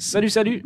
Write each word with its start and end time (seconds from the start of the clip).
Salut, 0.00 0.30
salut. 0.30 0.62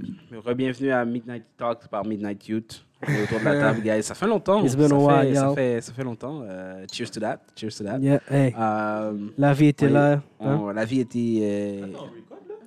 Bienvenue 0.56 0.92
à 0.92 1.04
Midnight 1.04 1.42
Talk 1.58 1.88
par 1.88 2.04
Midnight 2.06 2.46
Youth. 2.46 2.84
On 3.06 3.10
est 3.10 3.22
autour 3.24 3.40
de 3.40 3.44
la 3.44 3.54
table, 3.60 3.80
guys. 3.82 4.02
Ça 4.04 4.14
fait 4.14 4.28
longtemps. 4.28 4.64
It's 4.64 4.76
been 4.76 4.88
ça, 4.88 4.94
a 4.94 4.98
fait, 5.22 5.26
while, 5.26 5.34
ça, 5.36 5.54
fait, 5.54 5.80
ça 5.80 5.92
fait 5.92 6.04
longtemps. 6.04 6.42
Euh, 6.48 6.84
cheers 6.92 7.10
to 7.10 7.18
that. 7.20 7.40
Cheers 7.56 7.74
to 7.78 7.84
that. 7.84 7.98
Yeah, 7.98 8.20
hey, 8.30 8.54
Euh, 8.56 9.12
la 9.36 9.52
vie 9.52 9.66
était 9.66 9.86
oui, 9.86 9.92
là. 9.92 10.12
hein? 10.12 10.20
on- 10.40 10.68
la 10.70 10.84
vie 10.84 11.00
était. 11.00 11.38
Euh... 11.42 11.86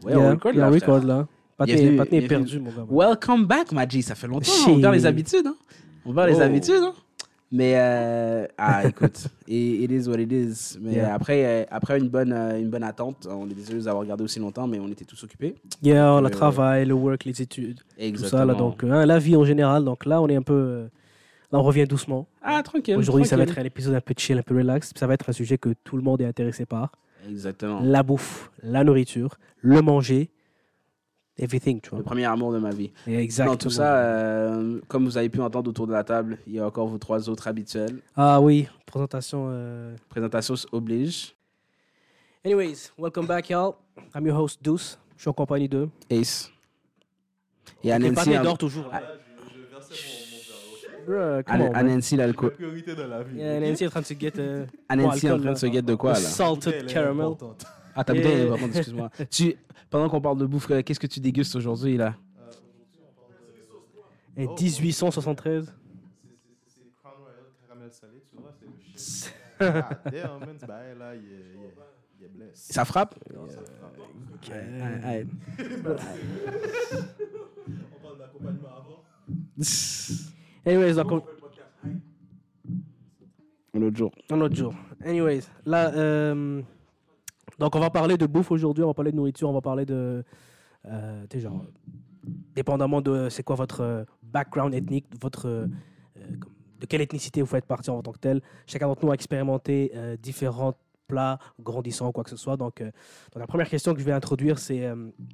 Ouais, 0.03 0.11
Yeah, 0.11 0.19
on 0.19 0.29
record 0.31 0.51
yeah, 0.53 0.61
là. 0.61 0.67
on 0.67 0.77
frère. 0.77 0.93
record, 0.95 1.07
là. 1.07 1.27
Bienvenue, 1.65 1.95
Patné 1.97 2.17
est 2.17 2.27
perdu, 2.27 2.59
mon 2.59 2.69
gars. 2.71 2.85
Welcome 2.89 3.45
back, 3.45 3.71
Maji. 3.71 4.01
Ça 4.03 4.15
fait 4.15 4.27
longtemps. 4.27 4.51
On 4.67 4.81
perd 4.81 4.93
les 4.93 5.05
habitudes. 5.05 5.47
Hein? 5.47 5.55
On 6.05 6.13
perd 6.13 6.27
les 6.29 6.35
Oh. 6.35 6.41
habitudes. 6.41 6.83
Hein? 6.83 6.93
Mais, 7.49 7.73
euh, 7.77 8.45
ah, 8.57 8.85
écoute, 8.85 9.27
it, 9.47 9.89
is 9.89 10.07
what 10.09 10.19
it 10.19 10.31
is. 10.31 10.77
Mais 10.81 10.95
Yeah. 10.95 11.13
après, 11.15 11.45
euh, 11.45 11.65
après 11.71 11.97
une, 11.97 12.09
bonne, 12.09 12.33
euh, 12.33 12.59
une 12.59 12.69
bonne 12.69 12.83
attente, 12.83 13.25
on 13.29 13.49
est 13.49 13.53
désolé 13.53 13.79
d'avoir 13.79 14.01
regardé 14.01 14.23
aussi 14.23 14.39
longtemps, 14.39 14.67
mais 14.67 14.79
on 14.79 14.87
était 14.89 15.05
tous 15.05 15.23
occupés. 15.23 15.55
Yeah, 15.81 16.13
Euh, 16.17 16.27
travail, 16.29 16.85
le 16.85 16.93
work, 16.93 17.23
les 17.23 17.41
études, 17.41 17.79
Exactement. 17.97 18.29
tout 18.29 18.37
ça, 18.37 18.45
là. 18.45 18.53
Donc, 18.53 18.83
hein, 18.83 19.05
la 19.05 19.17
vie 19.19 19.35
en 19.37 19.45
général. 19.45 19.85
Donc 19.85 20.05
là, 20.05 20.21
on 20.21 20.27
est 20.27 20.35
un 20.35 20.41
peu. 20.41 20.87
Là, 21.49 21.59
on 21.59 21.63
revient 21.63 21.85
doucement. 21.87 22.27
ah, 22.41 22.61
tranquille. 22.63 22.97
Aujourd'hui, 22.97 23.25
ça 23.25 23.37
va 23.37 23.43
être 23.43 23.57
un 23.57 23.63
épisode 23.63 23.95
un 23.95 24.01
peu 24.01 24.13
chill, 24.17 24.37
un 24.37 24.41
peu 24.41 24.55
relax. 24.57 24.91
Ça 24.95 25.07
va 25.07 25.13
être 25.13 25.29
un 25.29 25.33
sujet 25.33 25.57
que 25.57 25.69
tout 25.85 25.95
le 25.95 26.01
monde 26.03 26.19
est 26.19 26.25
intéressé 26.25 26.65
par. 26.65 26.91
Exactement. 27.29 27.79
La 27.81 28.03
bouffe, 28.03 28.51
la 28.61 28.83
nourriture, 28.83 29.37
le 29.61 29.81
manger, 29.81 30.29
everything, 31.39 31.79
tu 31.81 31.89
vois. 31.89 31.99
Le 31.99 32.03
premier 32.03 32.25
amour 32.25 32.51
de 32.53 32.59
ma 32.59 32.69
vie. 32.71 32.91
Exactement. 33.07 33.53
Dans 33.53 33.57
tout 33.57 33.69
ça, 33.69 33.97
euh, 33.97 34.79
comme 34.87 35.05
vous 35.05 35.17
avez 35.17 35.29
pu 35.29 35.39
entendre 35.41 35.69
autour 35.69 35.87
de 35.87 35.93
la 35.93 36.03
table, 36.03 36.37
il 36.47 36.53
y 36.53 36.59
a 36.59 36.65
encore 36.67 36.87
vos 36.87 36.97
trois 36.97 37.29
autres 37.29 37.47
habituels. 37.47 37.99
Ah 38.15 38.39
oui, 38.41 38.67
présentation. 38.85 39.47
euh, 39.49 39.95
Présentation 40.09 40.55
oblige. 40.71 41.35
Anyways, 42.45 42.91
welcome 42.97 43.25
back, 43.25 43.49
y'all. 43.49 43.73
I'm 44.15 44.25
your 44.25 44.37
host, 44.39 44.59
Deuce. 44.63 44.97
Je 45.15 45.21
suis 45.23 45.29
en 45.29 45.33
compagnie 45.33 45.67
de. 45.67 45.89
Ace. 46.09 46.51
Et 47.83 47.91
Anansi, 47.91 48.13
Patné 48.13 48.37
en- 48.39 48.43
dort 48.43 48.57
toujours. 48.57 48.85
Ah. 48.91 49.01
Man. 51.09 51.71
Anansi, 51.73 52.17
l'alcool. 52.17 52.51
priorité 52.51 52.93
dans 52.93 53.07
la 53.07 53.23
vie. 53.23 53.37
Yeah, 53.37 53.59
Nancy 53.61 53.83
est 53.85 53.87
en 53.87 53.91
train 53.91 54.01
de 54.01 54.05
se 54.05 54.13
get. 54.13 54.33
euh, 54.39 54.65
Anansi 54.89 55.27
est 55.27 55.31
en 55.31 55.39
train 55.39 55.53
de 55.53 55.57
se 55.57 55.65
guette 55.67 55.85
de 55.85 55.95
quoi, 55.95 56.11
là? 56.13 56.19
Salted 56.19 56.85
caramel. 56.87 57.27
Ah, 57.99 58.03
ta 58.03 58.13
bouteille, 58.13 58.45
Et- 58.45 58.49
par 58.49 58.59
contre, 58.59 58.77
excuse-moi. 58.77 59.09
Tu, 59.31 59.55
pendant 59.89 60.07
qu'on 60.07 60.21
parle 60.21 60.37
de 60.37 60.45
bouffe, 60.45 60.69
euh, 60.69 60.83
qu'est-ce 60.83 60.99
que 60.99 61.07
tu 61.07 61.19
dégustes 61.19 61.55
aujourd'hui, 61.55 61.97
là? 61.97 62.15
Et 64.37 64.45
1873. 64.47 65.73
C'est 66.67 66.81
Crown 67.01 67.13
Royal 67.23 67.39
caramel 67.67 67.91
salé, 67.91 68.21
tu 68.29 68.37
vois, 68.39 68.51
c'est 68.59 68.67
le 68.67 68.73
shit. 68.79 69.33
Ah. 69.59 69.89
Ça 72.53 72.85
frappe? 72.85 73.15
Ouais, 73.27 75.25
On 77.97 77.99
parle 78.03 78.17
d'accompagnement 78.19 78.69
avant. 78.77 79.03
Anyways, 80.65 80.93
donc, 80.93 81.11
on- 81.11 81.23
Un 83.73 83.81
autre 83.81 83.97
jour. 83.97 84.11
un 84.29 84.41
autre 84.41 84.55
jour. 84.55 84.73
Anyways, 85.03 85.41
là, 85.65 85.91
euh, 85.95 86.61
donc 87.59 87.75
on 87.75 87.79
va 87.79 87.89
parler 87.89 88.17
de 88.17 88.25
bouffe 88.25 88.51
aujourd'hui, 88.51 88.83
on 88.83 88.87
va 88.87 88.93
parler 88.93 89.11
de 89.11 89.17
nourriture, 89.17 89.49
on 89.49 89.53
va 89.53 89.61
parler 89.61 89.85
de. 89.85 90.23
Euh, 90.85 91.25
genre, 91.35 91.65
dépendamment 92.55 93.01
de 93.01 93.29
c'est 93.29 93.43
quoi 93.43 93.55
votre 93.55 93.81
euh, 93.81 94.03
background 94.23 94.73
ethnique, 94.73 95.05
euh, 95.45 95.67
de 96.79 96.85
quelle 96.85 97.01
ethnicité 97.01 97.41
vous 97.41 97.47
faites 97.47 97.65
partie 97.65 97.89
en 97.89 98.01
tant 98.01 98.11
que 98.11 98.19
tel. 98.19 98.41
Chacun 98.65 98.87
d'entre 98.87 99.05
nous 99.05 99.11
a 99.11 99.15
expérimenté 99.15 99.91
euh, 99.95 100.17
différents 100.17 100.73
plats 101.07 101.39
grandissants 101.59 102.09
ou 102.09 102.11
quoi 102.11 102.23
que 102.25 102.29
ce 102.29 102.35
soit. 102.35 102.57
Donc, 102.57 102.83
la 103.33 103.47
première 103.47 103.69
question 103.69 103.93
que 103.93 103.99
je 104.01 104.05
vais 104.05 104.11
introduire, 104.11 104.59
c'est. 104.59 104.89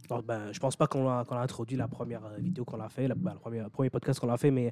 Donc, 0.07 0.23
ben, 0.23 0.51
je 0.51 0.59
pense 0.59 0.75
pas 0.75 0.85
qu'on 0.85 1.09
a, 1.09 1.25
introduit 1.31 1.75
la 1.75 1.87
première 1.87 2.21
vidéo 2.37 2.63
qu'on 2.63 2.79
a 2.79 2.89
fait, 2.89 3.07
la- 3.07 3.15
ben, 3.15 3.33
le 3.33 3.39
premier, 3.39 3.63
premier 3.71 3.89
podcast 3.89 4.19
qu'on 4.19 4.29
a 4.29 4.37
fait, 4.37 4.51
mais 4.51 4.71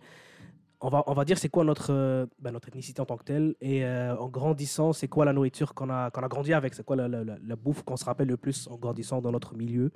on 0.82 0.90
va, 0.90 1.04
on 1.08 1.14
va 1.14 1.26
dire 1.26 1.38
c'est 1.38 1.50
quoi 1.50 1.64
notre, 1.64 1.92
euh, 1.94 2.26
ben, 2.40 2.52
notre 2.52 2.68
ethnicité 2.68 3.02
en 3.02 3.06
tant 3.06 3.18
que 3.18 3.24
telle. 3.24 3.56
Et 3.62 3.86
euh, 3.86 4.16
en 4.18 4.28
grandissant, 4.28 4.94
c'est 4.94 5.08
quoi 5.08 5.26
la 5.26 5.34
nourriture 5.34 5.74
qu'on 5.74 5.90
a, 5.90 6.10
qu'on 6.12 6.22
a 6.24 6.28
grandi 6.28 6.54
avec? 6.54 6.74
C'est 6.74 6.84
quoi 6.84 6.96
la, 6.96 7.08
la- 7.08 7.56
bouffe 7.56 7.84
qu'on 7.84 7.98
se 7.98 8.06
rappelle 8.06 8.28
le 8.28 8.38
plus 8.38 8.68
en 8.68 8.78
grandissant 8.78 9.22
dans 9.22 9.32
notre 9.32 9.56
milieu? 9.56 9.92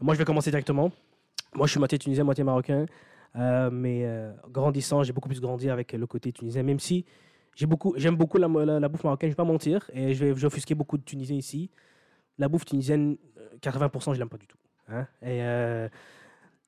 Moi, 0.00 0.14
je 0.14 0.18
vais 0.18 0.24
commencer 0.24 0.50
directement. 0.50 0.92
Moi, 1.54 1.66
je 1.66 1.72
suis 1.72 1.78
moitié 1.78 1.98
tunisien, 1.98 2.24
moitié 2.24 2.44
marocain. 2.44 2.86
Euh, 3.36 3.70
mais 3.70 4.04
euh, 4.04 4.32
grandissant, 4.50 5.02
j'ai 5.02 5.12
beaucoup 5.12 5.28
plus 5.28 5.40
grandi 5.40 5.68
avec 5.70 5.92
le 5.92 6.06
côté 6.06 6.32
tunisien, 6.32 6.62
même 6.62 6.80
si 6.80 7.04
j'ai 7.54 7.66
beaucoup, 7.66 7.94
j'aime 7.96 8.16
beaucoup 8.16 8.38
la, 8.38 8.48
la- 8.48 8.88
bouffe 8.88 9.04
marocaine, 9.04 9.28
je 9.28 9.32
vais 9.32 9.36
pas 9.36 9.44
mentir, 9.44 9.90
et 9.92 10.14
je 10.14 10.24
vais, 10.26 10.44
offusquer 10.44 10.74
beaucoup 10.74 10.96
de 10.96 11.02
Tunisiens 11.02 11.36
ici. 11.36 11.70
La 12.38 12.48
bouffe 12.48 12.64
tunisienne, 12.64 13.16
euh, 13.36 13.48
80%, 13.60 14.14
je 14.14 14.18
l'aime 14.18 14.28
pas 14.28 14.36
du 14.38 14.46
tout. 14.46 14.56
hein. 14.88 15.06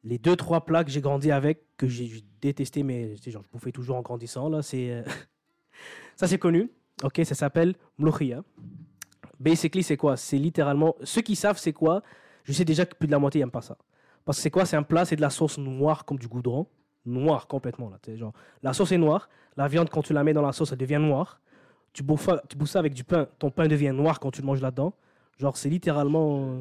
Les 0.04 0.18
deux, 0.18 0.36
trois 0.36 0.64
plats 0.64 0.84
que 0.84 0.90
j'ai 0.90 1.00
grandi 1.00 1.30
avec, 1.30 1.64
que 1.76 1.86
j'ai 1.86 2.22
détesté, 2.40 2.82
mais 2.82 3.16
genre, 3.26 3.42
je 3.44 3.50
bouffais 3.50 3.72
toujours 3.72 3.96
en 3.96 4.02
grandissant, 4.02 4.48
là, 4.48 4.62
c'est. 4.62 4.90
euh, 4.90 5.02
ça, 6.16 6.26
c'est 6.26 6.38
connu. 6.38 6.70
Ok, 7.02 7.20
ça 7.24 7.34
s'appelle 7.34 7.74
mloukhia. 7.98 8.42
Basically, 9.38 9.82
c'est 9.82 9.96
quoi? 9.96 10.16
C'est 10.16 10.36
littéralement. 10.36 10.94
Ceux 11.02 11.22
qui 11.22 11.34
savent 11.36 11.58
c'est 11.58 11.72
quoi, 11.72 12.02
je 12.44 12.52
sais 12.52 12.64
déjà 12.64 12.84
que 12.84 12.94
plus 12.94 13.06
de 13.06 13.12
la 13.12 13.18
moitié 13.18 13.40
n'aiment 13.40 13.50
pas 13.50 13.62
ça. 13.62 13.76
Parce 14.24 14.36
que 14.38 14.42
c'est 14.42 14.50
quoi? 14.50 14.66
C'est 14.66 14.76
un 14.76 14.82
plat, 14.82 15.04
c'est 15.06 15.16
de 15.16 15.20
la 15.22 15.30
sauce 15.30 15.56
noire 15.58 16.04
comme 16.04 16.18
du 16.18 16.28
goudron. 16.28 16.66
Noire 17.06 17.46
complètement, 17.46 17.88
là. 17.88 17.98
Genre, 18.14 18.34
la 18.62 18.74
sauce 18.74 18.92
est 18.92 18.98
noire. 18.98 19.30
La 19.56 19.66
viande, 19.66 19.88
quand 19.88 20.02
tu 20.02 20.12
la 20.12 20.22
mets 20.22 20.34
dans 20.34 20.42
la 20.42 20.52
sauce, 20.52 20.72
elle 20.72 20.78
devient 20.78 20.98
noire. 21.00 21.40
Tu 21.94 22.02
bouffes, 22.02 22.28
tu 22.48 22.56
bouffes 22.56 22.68
ça 22.70 22.78
avec 22.78 22.92
du 22.92 23.02
pain. 23.04 23.26
Ton 23.38 23.50
pain 23.50 23.66
devient 23.66 23.92
noir 23.94 24.20
quand 24.20 24.30
tu 24.30 24.42
le 24.42 24.46
manges 24.46 24.60
là-dedans. 24.60 24.92
Genre, 25.38 25.56
c'est 25.56 25.70
littéralement. 25.70 26.58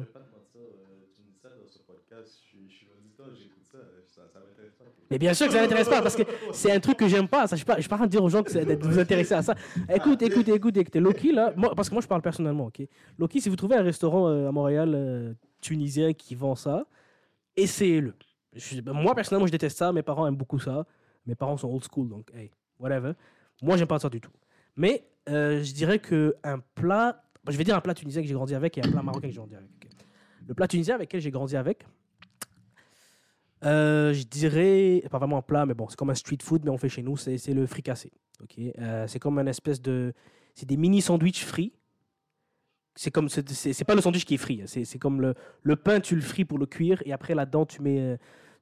tu 1.14 1.22
me 1.22 1.28
dis 1.28 1.36
ça 1.38 1.50
dans 1.50 1.68
ce 1.68 1.78
podcast, 1.80 2.40
je 2.42 2.48
suis- 2.48 2.68
je 2.70 2.74
suis 2.74 2.86
auditeur, 2.98 3.26
j'écoute 3.36 3.62
ça, 3.70 3.78
ça, 4.08 4.22
ça 4.32 4.40
m'intéresse 4.40 4.72
pas. 4.78 4.84
Mais 5.10 5.18
bien 5.18 5.34
sûr 5.34 5.46
que 5.46 5.52
ça 5.52 5.60
m'intéresse 5.60 5.88
pas 5.88 6.02
parce 6.02 6.14
que 6.14 6.22
c'est 6.52 6.70
un 6.70 6.78
truc 6.78 6.96
que 6.96 7.08
j'aime 7.08 7.26
pas. 7.26 7.46
Ça, 7.46 7.56
je 7.56 7.64
je 7.64 7.80
suis 7.80 7.88
pas 7.88 7.96
en 7.96 7.98
train 7.98 8.06
de 8.06 8.10
dire 8.10 8.22
aux 8.22 8.28
gens 8.28 8.42
que 8.42 8.52
de 8.52 8.86
vous 8.86 8.98
intéresser 8.98 9.34
à 9.34 9.42
ça. 9.42 9.54
Écoute, 9.92 10.22
écoute, 10.22 10.48
écoute, 10.48 10.76
écoute. 10.76 10.96
Loki 10.96 11.32
là, 11.32 11.52
moi, 11.56 11.74
parce 11.74 11.88
que 11.88 11.94
moi 11.94 12.02
je 12.02 12.06
parle 12.06 12.22
personnellement, 12.22 12.66
ok. 12.66 12.82
Loki, 13.18 13.40
si 13.40 13.48
vous 13.48 13.56
trouvez 13.56 13.76
un 13.76 13.82
restaurant 13.82 14.28
euh, 14.28 14.48
à 14.48 14.52
Montréal 14.52 14.92
euh, 14.94 15.32
tunisien 15.60 16.12
qui 16.12 16.34
vend 16.36 16.54
ça, 16.54 16.86
essayez-le. 17.56 18.14
Moi 18.86 19.14
personnellement, 19.14 19.46
je 19.46 19.52
déteste 19.52 19.78
ça. 19.78 19.92
Mes 19.92 20.02
parents 20.02 20.26
aiment 20.26 20.36
beaucoup 20.36 20.58
ça. 20.58 20.86
Mes 21.26 21.34
parents 21.34 21.56
sont 21.56 21.68
old 21.68 21.84
school, 21.84 22.08
donc 22.08 22.30
hey, 22.34 22.50
whatever. 22.78 23.12
Moi, 23.62 23.76
j'aime 23.76 23.86
pas 23.86 23.98
ça 23.98 24.08
du 24.08 24.20
tout. 24.20 24.30
Mais 24.76 25.04
euh, 25.28 25.62
je 25.62 25.72
dirais 25.72 25.98
que 25.98 26.34
un 26.42 26.60
plat, 26.74 27.22
je 27.48 27.56
vais 27.56 27.64
dire 27.64 27.76
un 27.76 27.80
plat 27.80 27.94
tunisien 27.94 28.22
que 28.22 28.28
j'ai 28.28 28.34
grandi 28.34 28.54
avec 28.54 28.78
et 28.78 28.80
un 28.80 28.90
plat 28.90 29.02
marocain 29.02 29.28
que 29.28 29.32
j'ai 29.32 29.38
grandi 29.38 29.54
avec. 29.54 29.68
Le 30.46 30.54
plat 30.54 30.66
tunisien 30.66 30.94
avec 30.94 31.10
lequel 31.10 31.20
j'ai 31.20 31.30
grandi 31.30 31.56
avec, 31.56 31.84
euh, 33.64 34.12
je 34.12 34.22
dirais, 34.24 35.02
pas 35.10 35.18
vraiment 35.18 35.38
un 35.38 35.42
plat, 35.42 35.66
mais 35.66 35.74
bon, 35.74 35.88
c'est 35.88 35.96
comme 35.96 36.10
un 36.10 36.14
street 36.14 36.38
food, 36.42 36.62
mais 36.64 36.70
on 36.70 36.78
fait 36.78 36.88
chez 36.88 37.02
nous, 37.02 37.16
c'est 37.16 37.36
le 37.54 37.66
fricassé. 37.66 38.10
ok 38.42 38.54
Euh, 38.78 39.06
c'est 39.06 39.18
comme 39.18 39.38
un 39.38 39.46
espèce 39.46 39.80
de. 39.82 40.12
C'est 40.54 40.66
des 40.66 40.76
mini 40.76 41.00
sandwichs 41.02 41.44
frits. 41.44 41.72
C'est 42.96 43.10
comme. 43.10 43.28
C'est 43.28 43.84
pas 43.84 43.94
le 43.94 44.00
sandwich 44.00 44.24
qui 44.24 44.34
est 44.34 44.38
frit. 44.38 44.62
hein. 44.62 44.66
C'est 44.66 44.98
comme 44.98 45.20
le, 45.20 45.34
le 45.62 45.76
pain, 45.76 46.00
tu 46.00 46.14
le 46.14 46.20
frites 46.22 46.48
pour 46.48 46.58
le 46.58 46.66
cuire, 46.66 47.02
et 47.06 47.12
après 47.12 47.34
là-dedans, 47.34 47.64
tu 47.66 47.80
mets, 47.82 48.00
euh, 48.00 48.16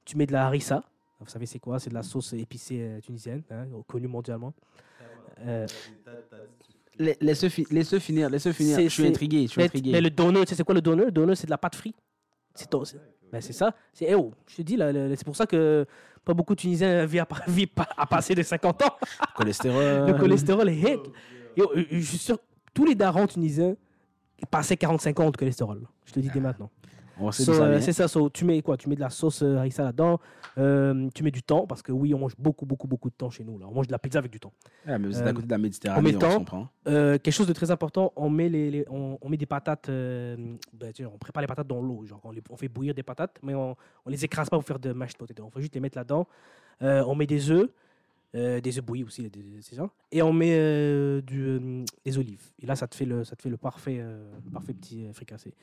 tu 0.05 0.17
mets 0.17 0.25
de 0.25 0.31
la 0.33 0.45
harissa. 0.45 0.83
Vous 1.19 1.27
savez, 1.27 1.45
c'est 1.45 1.59
quoi? 1.59 1.79
C'est 1.79 1.89
de 1.89 1.95
la 1.95 2.03
sauce 2.03 2.31
épicée 2.33 2.99
tunisienne, 3.03 3.43
hein, 3.51 3.65
connue 3.87 4.07
mondialement. 4.07 4.53
Euh, 5.41 5.65
La- 6.97 7.13
Laisse-le 7.21 7.49
fi- 7.49 7.65
laisse-le 7.71 7.99
finir, 7.99 8.29
laisse-le 8.29 8.51
finir. 8.51 8.77
Je 8.79 8.87
suis 8.89 9.03
intrigué, 9.07 9.43
je 9.43 9.47
suis 9.51 9.61
intrigué. 9.67 9.91
mais 9.93 10.01
le 10.01 10.09
donut, 10.09 10.41
tu 10.43 10.49
sais, 10.49 10.55
c'est 10.55 10.63
quoi 10.63 10.75
le 10.75 10.81
donut? 10.81 11.05
Le 11.05 11.11
donut, 11.11 11.35
c'est 11.35 11.45
de 11.47 11.51
la 11.51 11.57
pâte 11.57 11.75
frite. 11.75 11.95
C'est 12.59 12.85
c'est- 12.85 12.97
ben, 13.31 13.41
c'est 13.41 13.53
ça. 13.53 13.73
C'est 13.93 14.05
eh 14.09 14.15
oh, 14.15 14.31
je 14.47 14.55
te 14.57 14.61
dis, 14.63 14.75
là, 14.75 14.91
c'est 15.15 15.23
pour 15.23 15.35
ça 15.35 15.45
que 15.45 15.85
pas 16.25 16.33
beaucoup 16.33 16.55
de 16.55 16.59
Tunisiens 16.59 17.05
vivent 17.05 17.21
à, 17.29 17.49
vivent 17.49 17.67
à 17.97 18.05
passer 18.05 18.35
de 18.35 18.43
50 18.43 18.81
ans. 18.83 18.95
Cholestérol. 19.35 20.07
le 20.07 20.13
cholestérol 20.17 20.69
est 20.69 20.75
hit. 20.77 20.99
Yo, 21.55 21.71
euh, 21.75 21.83
je 21.91 21.99
suis 22.01 22.17
sûr, 22.17 22.37
tous 22.73 22.85
les 22.85 22.95
darons 22.95 23.27
tunisiens 23.27 23.75
passaient 24.49 24.77
45 24.77 25.19
ans 25.19 25.31
de 25.31 25.37
cholestérol. 25.37 25.81
Je 26.05 26.13
te 26.13 26.19
dis 26.19 26.29
dès 26.33 26.39
maintenant. 26.39 26.69
On 27.19 27.31
sait 27.31 27.43
So, 27.43 27.51
euh, 27.53 27.79
c'est 27.81 27.93
ça. 27.93 28.07
so, 28.07 28.29
tu 28.29 28.45
mets 28.45 28.61
quoi? 28.61 28.77
Tu 28.77 28.87
mets 28.89 28.95
de 28.95 28.99
la 29.01 29.09
sauce 29.09 29.41
euh, 29.43 29.57
harissa 29.57 29.83
là-dedans. 29.83 30.19
euh, 30.57 31.07
tu 31.13 31.23
mets 31.23 31.31
du 31.31 31.43
thon 31.43 31.67
parce 31.67 31.81
que 31.81 31.91
oui, 31.91 32.13
on 32.13 32.19
mange 32.19 32.33
beaucoup, 32.37 32.65
beaucoup, 32.65 32.87
beaucoup 32.87 33.09
de 33.09 33.15
thon 33.15 33.29
chez 33.29 33.43
nous. 33.43 33.57
Là. 33.59 33.65
On 33.69 33.73
mange 33.73 33.87
de 33.87 33.91
la 33.91 33.99
pizza 33.99 34.19
avec 34.19 34.31
du 34.31 34.39
thon. 34.39 34.51
Ah, 34.87 34.97
mais 34.97 35.07
vous 35.07 35.17
êtes 35.17 35.25
euh, 35.25 35.29
à 35.29 35.33
côté 35.33 35.45
de 35.45 35.51
la 35.51 35.57
on 35.57 35.61
Méditerranée, 35.61 36.11
met 36.11 36.15
on, 36.15 36.19
temps. 36.19 36.37
comprend. 36.37 36.67
Euh, 36.87 37.17
quelque 37.17 37.33
chose 37.33 37.47
de 37.47 37.53
très 37.53 37.71
important, 37.71 38.13
on 38.15 38.29
met, 38.29 38.49
les, 38.49 38.71
les- 38.71 38.85
on, 38.89 39.17
on 39.21 39.29
met 39.29 39.37
des 39.37 39.45
patates, 39.45 39.89
euh, 39.89 40.35
ben, 40.73 40.91
tu 40.93 41.03
sais, 41.03 41.09
on 41.13 41.17
prépare 41.17 41.41
les 41.41 41.47
patates 41.47 41.67
dans 41.67 41.81
l'eau, 41.81 42.05
genre 42.05 42.21
on, 42.23 42.31
les- 42.31 42.41
on 42.49 42.55
fait 42.57 42.67
bouillir 42.69 42.93
des 42.93 43.03
patates, 43.03 43.37
mais 43.43 43.53
on, 43.53 43.75
on 44.05 44.09
les 44.09 44.23
écrase 44.25 44.49
pas 44.49 44.57
pour 44.57 44.65
faire 44.65 44.79
de 44.79 44.91
mashed 44.93 45.17
potato, 45.17 45.43
on 45.45 45.49
fait 45.51 45.61
juste 45.61 45.75
les 45.75 45.81
mettre 45.81 45.97
là-dedans. 45.97 46.27
Euh, 46.81 47.03
on 47.05 47.15
met 47.15 47.25
des 47.27 47.51
œufs, 47.51 47.69
euh, 48.35 48.61
des 48.61 48.77
œufs 48.77 48.83
bouillis 48.85 49.03
aussi, 49.03 49.29
c'est 49.61 49.75
ça, 49.75 49.89
et 50.11 50.21
on 50.21 50.31
met 50.33 50.51
euh, 50.53 51.21
du, 51.21 51.41
euh, 51.43 51.83
des 52.05 52.17
olives. 52.17 52.51
Et 52.59 52.65
là, 52.65 52.75
ça 52.75 52.87
te 52.87 52.95
fait 52.95 53.05
le, 53.05 53.23
ça 53.23 53.35
te 53.35 53.41
fait 53.41 53.49
le 53.49 53.57
parfait, 53.57 54.03
parfait 54.53 54.73
petit 54.73 55.07
fricassé. 55.13 55.53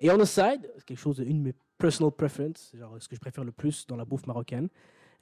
Et 0.00 0.10
on 0.10 0.18
the 0.18 0.24
side, 0.24 0.70
quelque 0.86 0.98
chose, 0.98 1.18
une 1.18 1.38
de 1.38 1.44
mes 1.48 1.54
personal 1.78 2.10
preferences, 2.12 2.72
genre 2.78 2.96
ce 2.98 3.08
que 3.08 3.14
je 3.14 3.20
préfère 3.20 3.44
le 3.44 3.52
plus 3.52 3.86
dans 3.86 3.96
la 3.96 4.04
bouffe 4.04 4.26
marocaine. 4.26 4.68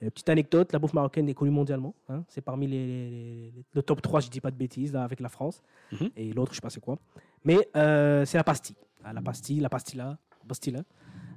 Petite 0.01 0.29
anecdote, 0.31 0.73
la 0.73 0.81
bouffe 0.81 0.95
marocaine 0.95 1.29
est 1.29 1.35
connue 1.35 1.53
mondialement. 1.53 1.95
hein. 2.09 2.25
C'est 2.27 2.41
parmi 2.41 2.67
les, 2.67 2.87
les- 2.87 3.11
les- 3.55 3.65
le 3.73 3.83
top 3.83 4.03
3, 4.03 4.19
je 4.21 4.29
dis 4.31 4.41
pas 4.41 4.51
de 4.51 4.57
bêtises, 4.57 4.93
là, 4.93 5.05
avec 5.05 5.21
la 5.21 5.29
France. 5.29 5.63
Mhm. 5.93 6.11
Et 6.17 6.33
l'autre, 6.33 6.53
je 6.53 6.57
sais 6.57 6.61
pas 6.61 6.71
c'est 6.71 6.81
quoi. 6.81 6.99
Mais 7.45 7.57
c'est 7.75 8.37
la 8.37 8.43
pastille. 8.45 8.75
Ah, 9.05 9.13
la 9.13 9.21
pastille, 9.23 9.61
la 9.61 9.69
pastilla, 9.69 10.19
pastilla. 10.49 10.81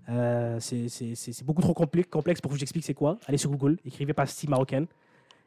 Euh, 0.09 0.59
c'est- 0.59 1.43
beaucoup 1.43 1.61
trop 1.61 1.73
complexe, 1.73 2.09
complexe 2.09 2.41
pour 2.41 2.49
que 2.49 2.55
je 2.55 2.59
vous 2.59 2.63
explique 2.63 2.85
c'est 2.85 2.93
quoi. 2.93 3.19
Allez 3.27 3.37
sur 3.37 3.49
Google, 3.51 3.77
écrivez 3.85 4.13
pastilles 4.13 4.49
marocaines 4.49 4.87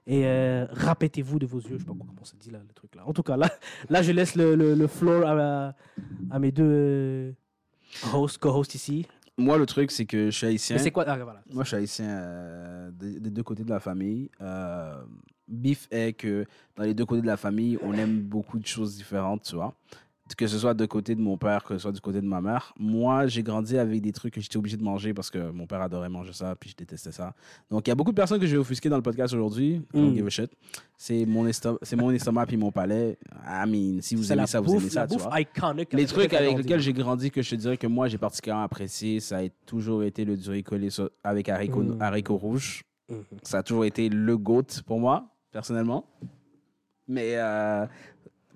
et 0.08 0.26
euh, 0.26 0.66
répétez-vous 0.72 1.38
de 1.38 1.46
vos 1.46 1.60
yeux. 1.60 1.76
Je 1.78 1.78
sais 1.78 1.84
pas 1.84 1.93
comment 1.96 2.25
ça 2.25 2.34
dit 2.40 2.50
là, 2.50 2.58
le 2.66 2.75
truc 2.75 2.96
là. 2.96 3.02
En 3.06 3.12
tout 3.12 3.22
cas, 3.22 3.37
là, 3.37 3.49
là 3.88 4.02
je 4.02 4.10
laisse 4.10 4.34
le, 4.34 4.56
le, 4.56 4.75
le 4.75 4.87
floor 4.88 5.22
à, 5.25 5.75
à 6.31 6.38
mes 6.40 6.50
deux 6.50 6.64
euh, 6.64 7.32
hosts, 8.12 8.38
co-hosts 8.38 8.75
ici. 8.75 9.06
Moi, 9.40 9.56
le 9.56 9.66
truc, 9.66 9.93
c'est 9.93 10.05
que 10.05 10.31
je 10.32 10.37
suis 10.37 10.46
haïtien. 10.49 10.75
Mais 10.75 10.82
c'est 10.82 10.90
quoi? 10.90 11.05
Ah, 11.06 11.16
voilà. 11.16 11.40
Moi, 11.52 11.62
je 11.62 11.69
suis 11.69 11.76
haïtien 11.76 12.08
euh, 12.08 12.90
des, 12.90 13.20
des 13.20 13.31
deux 13.31 13.44
côtés 13.44 13.62
de 13.62 13.70
la 13.70 13.78
famille. 13.78 14.28
Euh, 14.40 15.00
bif 15.46 15.87
est 15.93 16.14
que 16.14 16.44
dans 16.75 16.82
les 16.82 16.93
deux 16.93 17.06
côtés 17.06 17.22
de 17.22 17.26
la 17.28 17.37
famille, 17.37 17.78
on 17.81 17.93
aime 17.93 18.20
beaucoup 18.20 18.58
de 18.58 18.66
choses 18.66 18.96
différentes, 18.96 19.43
tu 19.43 19.55
vois. 19.55 19.75
Que 20.37 20.47
ce 20.47 20.59
soit 20.59 20.75
du 20.75 20.87
côté 20.87 21.15
de 21.15 21.21
mon 21.21 21.37
père, 21.39 21.65
que 21.65 21.75
ce 21.75 21.81
soit 21.81 21.93
du 21.93 22.01
côté 22.01 22.21
de 22.21 22.27
ma 22.27 22.41
mère. 22.41 22.73
Moi, 22.79 23.27
j'ai 23.29 23.43
grandi 23.43 23.79
avec 23.79 24.01
des 24.03 24.13
trucs 24.13 24.35
que 24.35 24.41
j'étais 24.41 24.57
obligé 24.59 24.77
de 24.77 24.83
manger 24.83 25.15
parce 25.15 25.31
que 25.31 25.51
mon 25.51 25.67
père 25.67 25.81
adorait 25.81 26.09
manger 26.09 26.33
ça, 26.33 26.55
puis 26.55 26.71
je 26.71 26.77
détestais 26.77 27.13
ça. 27.13 27.35
Donc, 27.71 27.87
il 27.87 27.91
y 27.91 27.93
a 27.93 27.95
beaucoup 27.95 28.11
de 28.11 28.17
personnes 28.17 28.39
que 28.39 28.47
j'ai 28.47 28.57
offusquées 28.59 28.89
dans 28.89 28.97
le 28.97 29.03
podcast 29.03 29.33
aujourd'hui. 29.35 29.77
I 29.77 29.83
don't 29.95 30.11
Mm. 30.13 30.15
give 30.15 30.27
a 30.27 30.31
shit. 30.31 30.51
C'est 30.97 31.25
mon, 31.25 31.47
estomac, 31.47 31.79
c'est 31.83 31.97
mon 31.97 32.11
estomac 32.11 32.47
puis 32.47 32.57
mon 32.57 32.71
palais. 32.71 33.17
I 33.47 33.65
mean, 33.67 34.01
si 34.03 34.15
vous 34.15 34.23
C'est 34.25 34.35
aimez 34.35 34.47
ça, 34.47 34.61
vous 34.61 34.75
aimez 34.77 34.91
ça, 34.91 35.07
tu 35.07 35.17
vois 35.17 35.31
les 35.93 36.07
trucs 36.07 36.33
avec 36.35 36.57
lesquels 36.59 36.81
j'ai 36.81 36.93
grandi 36.93 37.31
que 37.31 37.41
je 37.43 37.51
te 37.51 37.55
dirais 37.57 37.77
que 37.77 37.87
moi 37.87 38.09
j'ai 38.09 38.19
particulièrement 38.19 38.65
apprécié, 38.65 39.21
ça 39.21 39.39
a 39.39 39.49
toujours 39.67 40.03
été 40.03 40.25
le 40.25 40.37
duricolé 40.37 40.91
so- 40.91 41.09
avec 41.25 41.49
haricots, 41.49 41.83
Mm. 41.83 42.03
haricots 42.03 42.37
rouges. 42.37 42.83
Mhm. 43.09 43.23
Ça 43.43 43.59
a 43.59 43.63
toujours 43.63 43.85
été 43.87 44.09
le 44.09 44.37
GOAT 44.37 44.83
pour 44.87 45.01
moi, 45.01 45.27
personnellement. 45.51 46.05
Mais 47.11 47.37
euh, 47.37 47.87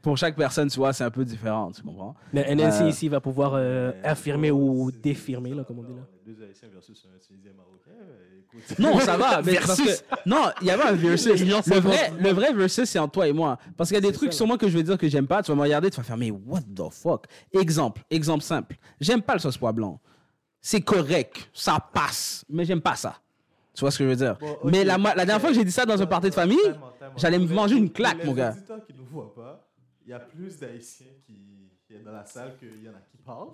pour 0.02 0.16
chaque 0.19 0.34
personne, 0.37 0.69
tu 0.69 0.78
vois, 0.78 0.93
c'est 0.93 1.04
un 1.04 1.10
peu 1.10 1.25
différent, 1.25 1.70
tu 1.72 1.82
comprends? 1.82 2.14
Mais 2.32 2.44
NLC 2.54 2.82
Euh, 2.82 2.88
ici 2.88 3.08
va 3.08 3.20
pouvoir 3.20 3.52
euh, 3.54 3.93
affirmer 4.04 4.50
ou 4.50 4.90
défirmer, 4.90 5.50
là, 5.54 5.64
comme 5.64 5.78
on 5.78 5.82
dit 5.84 5.93
là. 5.94 6.02
Les 6.26 6.32
deux 6.34 6.44
Haïtiens 6.44 6.69
versus 6.72 7.06
un 7.06 7.19
Tunisien 7.25 7.52
marocain. 7.56 7.90
euh, 8.02 8.40
écoute. 8.40 8.78
Non, 8.78 8.99
ça 9.00 9.16
va. 9.16 9.40
mais 9.43 9.54
parce 9.54 9.78
Versus. 9.81 10.02
que- 10.02 10.28
non, 10.28 10.44
il 10.60 10.66
y 10.66 10.70
a 10.70 10.76
pas 10.78 10.90
un 10.90 10.94
versus. 10.94 11.26
Les 11.40 11.44
Le 11.46 11.81
vrai, 11.81 12.12
le 12.20 12.31
vrai 12.31 12.52
versus, 12.52 12.88
c'est 12.88 12.99
entre 12.99 13.12
toi 13.12 13.28
et 13.28 13.32
moi. 13.32 13.58
Parce 13.76 13.88
qu'il 13.90 13.94
y 13.94 13.99
a 13.99 14.00
des 14.10 14.12
trucs 14.12 14.32
ça, 14.32 14.38
sur 14.38 14.46
moi 14.46 14.58
que 14.58 14.69
je 14.69 14.76
vais 14.76 14.82
dire 14.82 14.99
que 14.99 15.08
j'aime 15.08 15.26
pas. 15.26 15.43
Tu 15.43 15.50
vas 15.50 15.56
me 15.56 15.62
regarder, 15.62 15.90
tu 15.90 15.96
vas 15.96 16.02
faire, 16.02 16.16
mais 16.16 16.31
what 16.31 16.60
the 16.75 16.82
fuck? 16.90 17.26
Exemple, 17.52 18.02
exemple 18.10 18.43
simple. 18.43 18.76
J'aime 19.00 19.22
pas 19.22 19.34
le 19.34 19.38
sauce 19.40 19.56
pois 19.56 19.72
blanc. 19.72 20.00
C'est 20.60 20.81
correct, 20.81 21.49
ça 21.52 21.78
passe, 21.93 22.44
mais 22.49 22.64
j'aime 22.64 22.81
pas 22.81 22.94
ça. 22.94 23.16
Tu 23.75 23.81
vois 23.81 23.90
ce 23.90 23.99
que 23.99 24.04
je 24.04 24.10
veux 24.10 24.16
dire? 24.16 24.37
Bon. 24.38 24.58
Mais 24.64 24.84
la, 24.84 24.96
la 24.99 25.14
dernière 25.14 25.40
fois 25.40 25.49
que 25.49 25.54
j'ai 25.56 25.64
dit 25.64 25.72
ça 25.72 25.87
dans 25.87 26.00
un 26.00 26.06
party 26.06 26.28
de 26.28 26.34
famille, 26.34 26.58
j'allais 27.16 27.38
me 27.38 27.46
manger 27.46 27.75
les- 27.75 27.81
une 27.81 27.90
claque, 27.90 28.22
mon 28.25 28.32
les 28.32 28.38
gars. 28.38 28.52
auditeurs 28.52 28.84
qui 28.87 28.93
ne 28.93 29.02
voient 29.10 29.34
pas, 29.34 29.66
il 30.06 30.10
y 30.10 30.12
a 30.12 30.19
plus 30.20 30.58
d'Haïtiens 30.58 31.06
qui, 31.26 31.70
qui 31.87 31.94
est 31.94 32.00
dans 32.00 32.12
la 32.12 32.25
salle 32.25 32.56
qu'il 32.58 32.82
y 32.82 32.88
en 32.88 32.93
a 32.93 33.00
qui 33.10 33.16
parlent. 33.19 33.50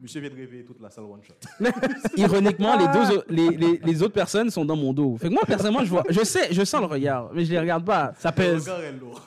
Monsieur 0.00 0.20
vient 0.22 0.30
de 0.30 0.34
réveiller 0.36 0.64
toute 0.64 0.80
la 0.80 0.88
salle 0.88 1.04
one 1.04 1.20
shot. 1.22 1.34
ironiquement, 2.16 2.76
les, 2.78 2.86
deux, 2.88 3.18
au- 3.18 3.22
les, 3.28 3.48
les, 3.56 3.78
les 3.84 4.02
autres 4.02 4.14
personnes 4.14 4.48
sont 4.50 4.64
dans 4.64 4.76
mon 4.76 4.92
dos. 4.94 5.16
Fait 5.18 5.28
que 5.28 5.34
moi, 5.34 5.42
personnellement, 5.46 5.84
je 5.84 5.90
vois, 5.90 6.04
je 6.08 6.24
sais, 6.24 6.52
je 6.52 6.64
sens 6.64 6.80
le 6.80 6.86
regard, 6.86 7.30
mais 7.34 7.44
je 7.44 7.50
les 7.50 7.58
regarde 7.60 7.84
pas. 7.84 8.14
Ça 8.18 8.30
Le 8.30 8.34
pèse. 8.34 8.62
regard 8.62 8.80
est 8.82 8.92
lourd. 8.92 9.20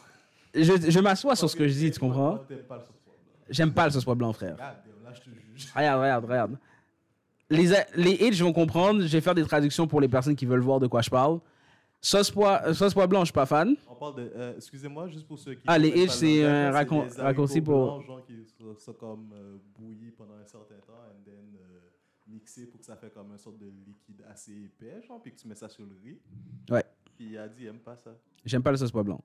Je, 0.55 0.61
je 0.89 0.99
m'assois 0.99 1.35
sur 1.35 1.49
ce 1.49 1.55
que 1.55 1.67
je 1.67 1.73
dis, 1.73 1.91
tu 1.91 1.99
comprends? 1.99 2.37
Toi, 2.37 2.45
t'aimes 2.47 2.63
pas 2.63 2.75
le 2.77 2.81
sauce 2.81 2.95
poivre 3.03 3.19
blanc. 3.23 3.43
J'aime 3.49 3.73
pas 3.73 3.85
le 3.85 3.91
sauce 3.91 4.03
pois 4.05 4.15
blanc, 4.15 4.33
frère. 4.33 4.51
God 4.55 4.57
damn, 4.57 5.03
là, 5.03 5.11
je 5.13 5.19
te 5.19 5.25
juge. 5.29 5.71
Regarde, 5.75 6.01
regarde, 6.01 6.25
regarde. 6.25 6.57
Les, 7.51 7.73
a- 7.75 7.85
les 7.95 8.15
H 8.17 8.41
vont 8.41 8.53
comprendre. 8.53 9.01
Je 9.03 9.07
vais 9.07 9.21
faire 9.21 9.35
des 9.35 9.43
traductions 9.43 9.85
pour 9.87 10.01
les 10.01 10.07
personnes 10.07 10.35
qui 10.35 10.45
veulent 10.47 10.59
voir 10.61 10.79
de 10.79 10.87
quoi 10.87 11.01
je 11.03 11.09
parle. 11.11 11.39
Sauce 12.05 12.29
pois, 12.31 12.61
euh, 12.65 12.73
sauce 12.73 12.93
pois 12.93 13.07
blanc, 13.07 13.21
je 13.21 13.25
suis 13.27 13.33
pas 13.33 13.45
fan. 13.45 13.75
On 13.89 13.95
parle 13.95 14.15
de. 14.15 14.31
euh, 14.35 14.53
Excusez-moi, 14.57 15.07
juste 15.07 15.25
pour 15.25 15.39
ceux 15.39 15.53
qui. 15.53 15.63
Ah, 15.65 15.77
les 15.77 15.89
connaissent 15.91 16.03
H, 16.03 16.19
pas 16.19 16.25
le 16.25 16.33
c'est 16.35 16.45
un 16.45 16.71
racon- 16.71 17.07
raccourci 17.17 17.61
pour- 17.61 17.85
blancs, 17.85 18.05
genre 18.05 18.25
qui 18.25 18.33
sont, 18.59 18.75
sont 18.77 18.93
comme 18.93 19.31
euh, 19.33 19.55
bouillis 19.79 20.11
pendant 20.11 20.33
un 20.33 20.45
certain 20.45 20.75
temps, 20.85 20.91
and 21.09 21.23
then 21.23 21.55
euh, 21.61 21.79
mixés 22.27 22.65
pour 22.65 22.81
que 22.81 22.85
ça 22.85 22.97
fait 22.97 23.09
comme 23.13 23.31
une 23.31 23.37
sorte 23.37 23.57
de 23.57 23.67
liquide 23.67 24.21
assez 24.29 24.51
épais, 24.51 25.01
genre, 25.07 25.21
puis 25.21 25.31
que 25.33 25.39
tu 25.39 25.47
mets 25.47 25.55
ça 25.55 25.69
sur 25.69 25.85
le 25.85 25.95
riz. 26.03 26.19
Ouais. 26.69 26.83
Puis 27.15 27.27
il 27.31 27.37
a 27.37 27.47
dit, 27.47 27.63
il 27.63 27.67
aime 27.67 27.79
pas 27.79 27.95
ça. 27.95 28.11
J'aime 28.43 28.61
pas 28.63 28.71
le 28.71 28.77
sauce 28.77 28.91
pois 28.91 29.03
blanc. 29.03 29.21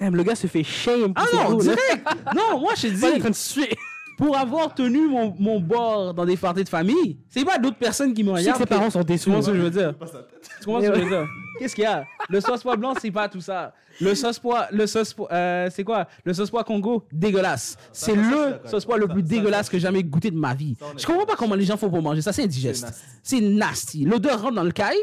Le 0.00 0.22
gars 0.22 0.34
se 0.34 0.46
fait 0.46 0.64
shame. 0.64 1.12
Ah 1.16 1.24
non, 1.50 1.56
direct! 1.58 2.08
non, 2.34 2.58
moi, 2.58 2.72
je 2.74 2.88
te 2.88 2.92
Pas 3.00 3.10
en 3.10 3.14
dis, 3.14 3.20
train 3.20 3.30
de 3.30 3.34
suer. 3.34 3.68
pour 4.16 4.36
avoir 4.36 4.74
tenu 4.74 5.06
mon, 5.08 5.34
mon 5.38 5.60
bord 5.60 6.14
dans 6.14 6.24
des 6.24 6.36
parties 6.36 6.64
de 6.64 6.68
famille, 6.68 7.18
c'est 7.28 7.44
pas 7.44 7.58
d'autres 7.58 7.76
personnes 7.76 8.12
qui 8.14 8.24
me 8.24 8.30
Je 8.36 8.38
sais 8.38 8.44
que 8.44 8.52
regardent. 8.54 8.60
ses 8.62 8.66
parents 8.66 8.90
sont 8.90 9.02
déçus. 9.02 9.24
Tu 9.24 9.30
comprends 9.30 9.42
ce 9.42 9.50
que 9.50 9.56
je 9.56 9.60
veux 9.62 9.70
dire? 9.70 9.94
Tu 9.98 10.64
comprends 10.64 10.80
ce 10.80 10.88
que 10.88 10.94
je 10.94 11.00
veux 11.02 11.08
dire? 11.10 11.26
Qu'est-ce 11.60 11.74
qu'il 11.76 11.84
y 11.84 11.86
a? 11.86 12.04
Le 12.30 12.40
sauce 12.40 12.62
pois 12.62 12.76
blanc, 12.76 12.94
c'est 13.00 13.10
pas 13.10 13.28
tout 13.28 13.40
ça. 13.40 13.74
Le 14.00 14.14
sauce 14.14 14.38
pois, 14.38 14.66
le 14.72 14.86
sauce 14.86 15.12
pois, 15.14 15.28
euh, 15.32 15.68
c'est 15.70 15.84
quoi? 15.84 16.08
Le 16.24 16.32
sauce 16.32 16.50
pois 16.50 16.64
Congo, 16.64 17.04
dégueulasse. 17.12 17.76
C'est 17.92 18.14
le 18.14 18.60
sauce 18.66 18.84
pois 18.84 18.98
le 18.98 19.06
plus 19.08 19.22
dégueulasse 19.22 19.66
ça, 19.66 19.72
que 19.72 19.78
j'ai 19.78 19.82
jamais 19.82 20.02
goûté 20.02 20.30
de 20.30 20.36
ma 20.36 20.54
vie. 20.54 20.76
On 20.80 20.96
Je 20.98 21.06
comprends 21.06 21.26
pas 21.26 21.36
comment 21.36 21.54
les 21.54 21.64
gens 21.64 21.76
font 21.76 21.90
pour 21.90 22.02
manger 22.02 22.22
ça. 22.22 22.32
C'est 22.32 22.42
indigeste. 22.44 22.82
nasty. 22.84 23.04
C'est 23.22 23.40
nasty. 23.40 24.04
L'odeur 24.04 24.40
rentre 24.42 24.54
dans 24.54 24.64
le 24.64 24.72
caille, 24.72 24.96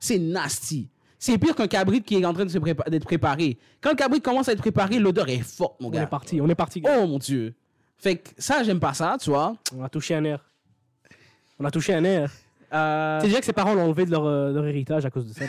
c'est 0.00 0.18
nasty. 0.18 0.88
C'est 1.18 1.38
pire 1.38 1.54
qu'un 1.54 1.66
cabrit 1.66 2.02
qui 2.02 2.16
est 2.16 2.24
en 2.24 2.34
train 2.34 2.44
de 2.44 2.50
se 2.50 2.58
prépa- 2.58 2.88
d'être 2.90 3.04
préparé. 3.04 3.58
Quand 3.80 3.90
le 3.90 3.96
cabrit 3.96 4.20
commence 4.20 4.48
à 4.48 4.52
être 4.52 4.60
préparé, 4.60 4.98
l'odeur 4.98 5.28
est 5.28 5.38
forte, 5.40 5.80
mon 5.80 5.88
On 5.88 5.90
gars. 5.90 6.02
est 6.02 6.06
parti, 6.06 6.40
on 6.40 6.48
est 6.48 6.54
parti. 6.54 6.80
gars. 6.82 6.98
Oh 7.00 7.06
mon 7.06 7.18
dieu. 7.18 7.54
Fait 7.96 8.16
que 8.16 8.30
ça, 8.36 8.62
j'aime 8.62 8.80
pas 8.80 8.92
ça, 8.92 9.16
tu 9.20 9.30
vois. 9.30 9.56
On 9.74 9.82
a 9.82 9.88
touché 9.88 10.14
un 10.14 10.24
air. 10.24 10.40
On 11.58 11.64
a 11.64 11.70
touché 11.70 11.94
un 11.94 12.04
air. 12.04 12.30
Euh, 12.74 13.20
C'est 13.20 13.28
déjà 13.28 13.40
que 13.40 13.46
ses 13.46 13.52
parents 13.52 13.74
l'ont 13.74 13.84
enlevé 13.84 14.04
de 14.04 14.10
leur, 14.10 14.24
euh, 14.26 14.52
leur 14.52 14.66
héritage 14.66 15.04
à 15.06 15.10
cause 15.10 15.26
de 15.26 15.32
ça. 15.32 15.44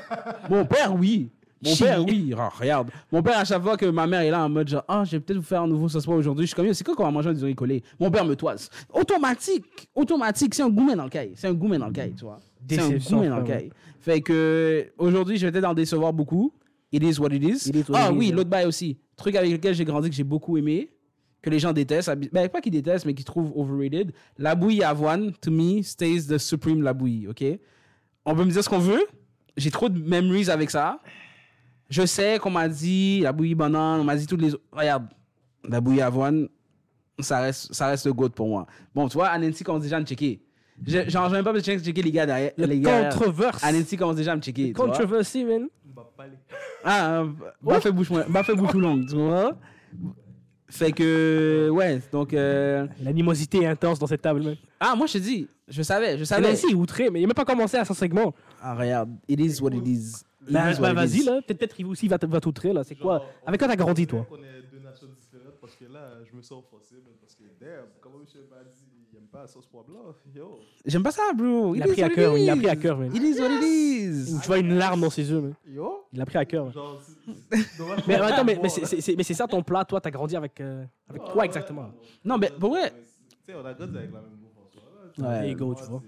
Mon 0.50 0.64
père, 0.64 0.94
oui. 0.94 1.28
Mon 1.62 1.76
père, 1.76 2.02
oui. 2.02 2.34
Ah, 2.38 2.48
regarde. 2.48 2.90
Mon 3.12 3.22
père, 3.22 3.38
à 3.38 3.44
chaque 3.44 3.62
fois 3.62 3.76
que 3.76 3.84
ma 3.84 4.06
mère 4.06 4.20
est 4.22 4.30
là 4.30 4.44
en 4.44 4.48
mode 4.48 4.68
genre, 4.68 4.84
ah, 4.88 5.02
je 5.04 5.12
vais 5.12 5.20
peut-être 5.20 5.38
vous 5.38 5.44
faire 5.44 5.62
un 5.62 5.66
nouveau 5.66 5.88
sauce 5.90 6.08
aujourd'hui, 6.08 6.46
je 6.46 6.48
suis 6.48 6.56
comme, 6.56 6.72
c'est 6.72 6.84
quoi 6.84 6.96
qu'on 6.96 7.04
va 7.04 7.10
manger 7.10 7.34
du 7.34 7.44
riz 7.44 7.54
collé 7.54 7.82
Mon 7.98 8.10
père 8.10 8.24
me 8.24 8.34
toise. 8.34 8.70
Automatique. 8.92 9.88
Automatique. 9.94 10.54
C'est 10.54 10.62
un 10.62 10.70
gourmet 10.70 10.96
dans 10.96 11.04
le 11.04 11.10
caille. 11.10 11.32
C'est 11.34 11.48
un 11.48 11.52
gourmet 11.52 11.76
dans 11.76 11.88
le 11.88 11.92
caille, 11.92 12.14
tu 12.14 12.24
vois. 12.24 12.40
C'est 12.66 12.80
un 12.80 12.90
gourmet 12.96 13.28
dans 13.28 13.38
le 13.40 13.44
caille. 13.44 13.70
Fait 14.00 14.22
que, 14.22 14.90
aujourd'hui, 14.96 15.36
je 15.36 15.46
vais 15.46 15.52
peut-être 15.52 15.68
en 15.68 15.74
décevoir 15.74 16.14
beaucoup. 16.14 16.54
It 16.92 17.02
is 17.02 17.20
what 17.20 17.28
it 17.28 17.42
is. 17.42 17.68
It 17.68 17.76
is 17.76 17.90
what 17.90 17.98
ah 17.98 18.08
it 18.08 18.14
is, 18.14 18.18
oui, 18.18 18.30
hein. 18.30 18.36
l'autre 18.36 18.50
bail 18.50 18.66
aussi. 18.66 18.98
Truc 19.16 19.36
avec 19.36 19.52
lequel 19.52 19.74
j'ai 19.74 19.84
grandi, 19.84 20.08
que 20.08 20.16
j'ai 20.16 20.24
beaucoup 20.24 20.56
aimé, 20.56 20.90
que 21.42 21.50
les 21.50 21.58
gens 21.58 21.72
détestent. 21.72 22.10
Ben, 22.32 22.48
pas 22.48 22.60
qu'ils 22.60 22.72
détestent, 22.72 23.06
mais 23.06 23.14
qu'ils 23.14 23.24
trouvent 23.24 23.52
overrated. 23.56 24.12
La 24.38 24.54
bouillie 24.54 24.82
avoine, 24.84 25.32
to 25.40 25.50
me, 25.50 25.82
stays 25.82 26.26
the 26.28 26.38
supreme 26.38 26.82
la 26.82 26.92
bouillie, 26.92 27.28
ok? 27.28 27.44
On 28.24 28.34
peut 28.34 28.44
me 28.44 28.50
dire 28.50 28.62
ce 28.62 28.68
qu'on 28.68 28.78
veut. 28.78 29.02
J'ai 29.56 29.70
trop 29.70 29.88
de 29.88 29.98
memories 29.98 30.50
avec 30.50 30.70
ça. 30.70 31.00
Je 31.88 32.06
sais 32.06 32.38
qu'on 32.38 32.50
m'a 32.50 32.68
dit 32.68 33.20
la 33.20 33.32
bouillie 33.32 33.54
banane, 33.54 34.00
on 34.00 34.04
m'a 34.04 34.14
dit 34.16 34.26
toutes 34.26 34.40
les 34.42 34.54
autres. 34.54 34.62
Regarde, 34.72 35.06
la 35.68 35.80
bouillie 35.80 36.00
avoine, 36.02 36.48
ça 37.18 37.40
reste, 37.40 37.72
ça 37.74 37.88
reste 37.88 38.06
le 38.06 38.12
goût 38.12 38.28
pour 38.28 38.48
moi. 38.48 38.66
Bon, 38.94 39.08
tu 39.08 39.14
vois, 39.14 39.28
Anansi 39.28 39.64
commence 39.64 39.82
déjà 39.82 39.96
à 39.96 40.00
me 40.00 40.06
checker. 40.06 40.40
Je- 40.86 41.08
J'en 41.08 41.28
ai 41.28 41.32
même 41.32 41.44
pas 41.44 41.52
besoin 41.52 41.76
de 41.76 41.80
checker 41.82 42.00
les 42.02 42.12
gars 42.12 42.24
derrière. 42.26 42.52
Le 42.56 42.64
les 42.66 42.80
controverse. 42.80 43.62
Anansi 43.64 43.96
commence 43.96 44.16
déjà 44.16 44.32
à 44.32 44.36
me 44.36 44.40
checker. 44.40 44.72
Controversy, 44.72 45.44
man. 45.44 45.68
Bah, 45.84 46.08
pas 46.16 46.26
les- 46.26 46.32
Ah, 46.84 47.20
euh, 47.22 47.26
bah 47.60 47.80
fait 47.80 47.90
bouche, 47.92 48.08
moins- 48.10 48.24
bah 48.28 48.42
fait 48.44 48.54
bouche 48.54 48.72
longue, 48.74 49.06
tu 49.08 49.16
vois. 49.16 49.58
Fait 50.70 50.92
que, 50.92 51.68
ouais, 51.70 52.00
donc. 52.12 52.32
euh, 52.32 52.86
L'animosité 53.02 53.62
est 53.62 53.66
intense 53.66 53.98
dans 53.98 54.06
cette 54.06 54.22
table, 54.22 54.42
man. 54.42 54.56
Ah, 54.78 54.94
moi 54.96 55.06
je 55.06 55.14
te 55.14 55.18
dis, 55.18 55.46
je 55.68 55.82
savais, 55.82 56.16
je 56.16 56.24
C'est 56.24 56.34
savais. 56.36 56.48
Nancy, 56.50 56.74
outré, 56.74 57.10
mais 57.10 57.18
il 57.20 57.22
n'a 57.22 57.28
même 57.28 57.34
pas 57.34 57.44
commencé 57.44 57.76
à 57.76 57.84
son 57.84 57.94
segment. 57.94 58.32
Ah, 58.62 58.74
regarde, 58.74 59.10
it 59.28 59.38
is 59.40 59.60
what 59.60 59.70
it 59.74 59.86
is. 59.86 60.22
It 60.46 60.52
Bah, 60.52 60.72
bah, 60.80 60.92
vas-y, 60.94 61.22
là. 61.24 61.40
Peut-être 61.46 61.74
qu'il 61.74 61.86
aussi 61.86 62.08
va 62.08 62.18
t- 62.18 62.26
va 62.26 62.40
t'outrer, 62.40 62.72
là. 62.72 62.82
C'est 62.84 62.94
quoi? 62.94 63.24
Avec 63.44 63.60
quoi 63.60 63.68
t'as 63.68 63.76
grandi, 63.76 64.06
toi? 64.06 64.26
On 64.30 64.36
est 64.36 64.62
deux 64.72 64.80
nations 64.82 65.08
différentes 65.08 65.60
parce 65.60 65.74
que 65.76 65.84
là, 65.92 66.12
je 66.30 66.34
me 66.36 66.40
sens 66.42 66.64
forcé, 66.70 66.94
man, 66.94 67.12
parce 67.20 67.34
que, 67.34 67.42
damn, 67.60 67.84
comment 68.00 68.18
monsieur 68.18 68.40
m'a 68.50 68.62
dit, 68.64 68.99
il 69.12 69.18
aime 69.18 69.26
pas 69.26 69.40
la 69.42 69.46
sauce 69.46 69.66
pois 69.66 69.84
blanc, 69.86 70.14
yo. 70.34 70.58
J'aime 70.84 71.02
pas 71.02 71.10
ça, 71.10 71.22
bro. 71.34 71.74
Il 71.74 71.78
It 71.78 71.84
a 71.84 71.88
is 71.88 71.92
pris 71.92 72.02
à 72.02 72.08
cœur, 72.10 72.38
il 72.38 72.48
a 72.50 72.54
is. 72.54 72.58
pris 72.58 72.68
à 72.68 72.76
cœur, 72.76 72.98
man. 72.98 73.14
It 73.14 73.22
is 73.22 73.40
what 73.40 73.48
it 73.50 73.62
is. 73.62 74.40
Tu 74.40 74.46
vois 74.46 74.58
une 74.58 74.74
larme 74.74 75.00
dans 75.00 75.10
ses 75.10 75.30
yeux, 75.30 75.40
man. 75.40 75.54
Yo? 75.66 76.04
Il 76.12 76.20
a 76.20 76.26
pris 76.26 76.38
à 76.38 76.44
cœur. 76.44 76.70
Genre, 76.72 77.00
Mais 78.08 78.14
attends, 78.16 78.44
mais, 78.44 78.58
mais 78.62 78.68
c'est- 78.68 78.80
là. 78.82 78.86
c'est 78.86 79.00
c'est- 79.00 79.16
mais 79.16 79.22
c'est 79.22 79.34
ça 79.34 79.46
ton 79.46 79.62
plat, 79.62 79.84
toi, 79.84 80.00
t'as 80.00 80.10
grandi 80.10 80.36
avec, 80.36 80.60
euh, 80.60 80.84
avec 81.08 81.22
Ah, 81.24 81.30
quoi 81.30 81.40
ouais, 81.40 81.46
exactement? 81.46 81.82
Ouais. 81.82 82.08
Non, 82.24 82.38
mais 82.38 82.50
pour 82.58 82.70
vrai. 82.70 82.90
Tu 82.90 83.52
sais, 83.52 83.54
on 83.54 83.64
a 83.64 83.74
grandi 83.74 83.96
avec 83.96 84.12
la 84.12 84.20
même 84.20 84.30
bouffe 84.30 84.56
en 84.56 84.68
soi. 84.68 84.82
là. 84.82 85.06
Ouais. 85.06 85.12
vois, 85.16 85.40
There 85.40 85.50
you 85.50 85.56
go, 85.56 85.66
moi, 85.66 85.74
tu 85.76 85.84
vois. 85.84 86.02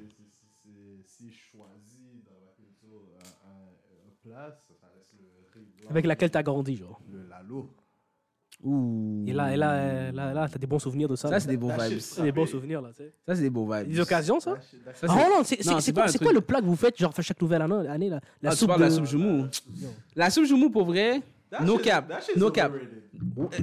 Si 1.04 1.30
je 1.30 1.38
choisis 1.50 2.24
dans 2.24 2.32
ma 2.40 2.52
culture 2.56 3.02
un, 3.44 4.28
plat, 4.28 4.58
ça 4.80 4.86
reste 4.94 5.12
le. 5.18 5.88
Avec 5.90 6.06
laquelle 6.06 6.30
t'as 6.30 6.42
grandi, 6.42 6.76
genre. 6.76 7.00
Le 7.10 7.26
lalo. 7.28 7.70
Ouh. 8.64 9.24
Et 9.26 9.32
là, 9.32 9.52
et 9.52 9.56
là, 9.56 9.72
euh, 9.72 10.12
là, 10.12 10.32
là 10.32 10.48
t'as 10.48 10.58
des 10.58 10.66
bons 10.68 10.78
souvenirs 10.78 11.08
de 11.08 11.16
ça. 11.16 11.28
Ça, 11.28 11.40
c'est 11.40 11.48
des 11.48 11.56
bons 11.56 11.68
That 11.68 11.88
vibes. 11.88 11.98
C'est 11.98 12.22
des 12.22 12.30
bons 12.32 12.46
souvenirs, 12.46 12.80
là, 12.80 12.90
tu 12.90 13.02
sais. 13.02 13.12
Ça, 13.26 13.34
c'est 13.34 13.42
des 13.42 13.50
beaux 13.50 13.66
vibes. 13.66 13.88
Des 13.88 14.00
occasions, 14.00 14.38
ça 14.38 14.56
Ça, 14.94 15.06
Ah, 15.08 15.14
Non, 15.28 15.42
c'est- 15.44 15.92
quoi, 15.92 16.08
truc- 16.08 16.32
le 16.32 16.40
plat 16.40 16.60
que 16.60 16.66
vous 16.66 16.76
faites, 16.76 16.96
genre, 16.96 17.12
chaque 17.20 17.40
nouvelle 17.42 17.62
année, 17.62 18.08
là? 18.08 18.20
La 18.40 18.50
Ah, 18.50 18.56
soupe 18.56 18.74
de 18.76 18.80
la 18.80 18.90
soupe 18.90 19.06
joumou. 19.06 19.46
La 20.14 20.30
soupe 20.30 20.44
joumou, 20.44 20.70
pour 20.70 20.84
vrai, 20.84 21.20
that 21.50 21.64
no 21.64 21.76
shit- 21.76 21.82
cap. 21.86 22.12
No 22.36 22.50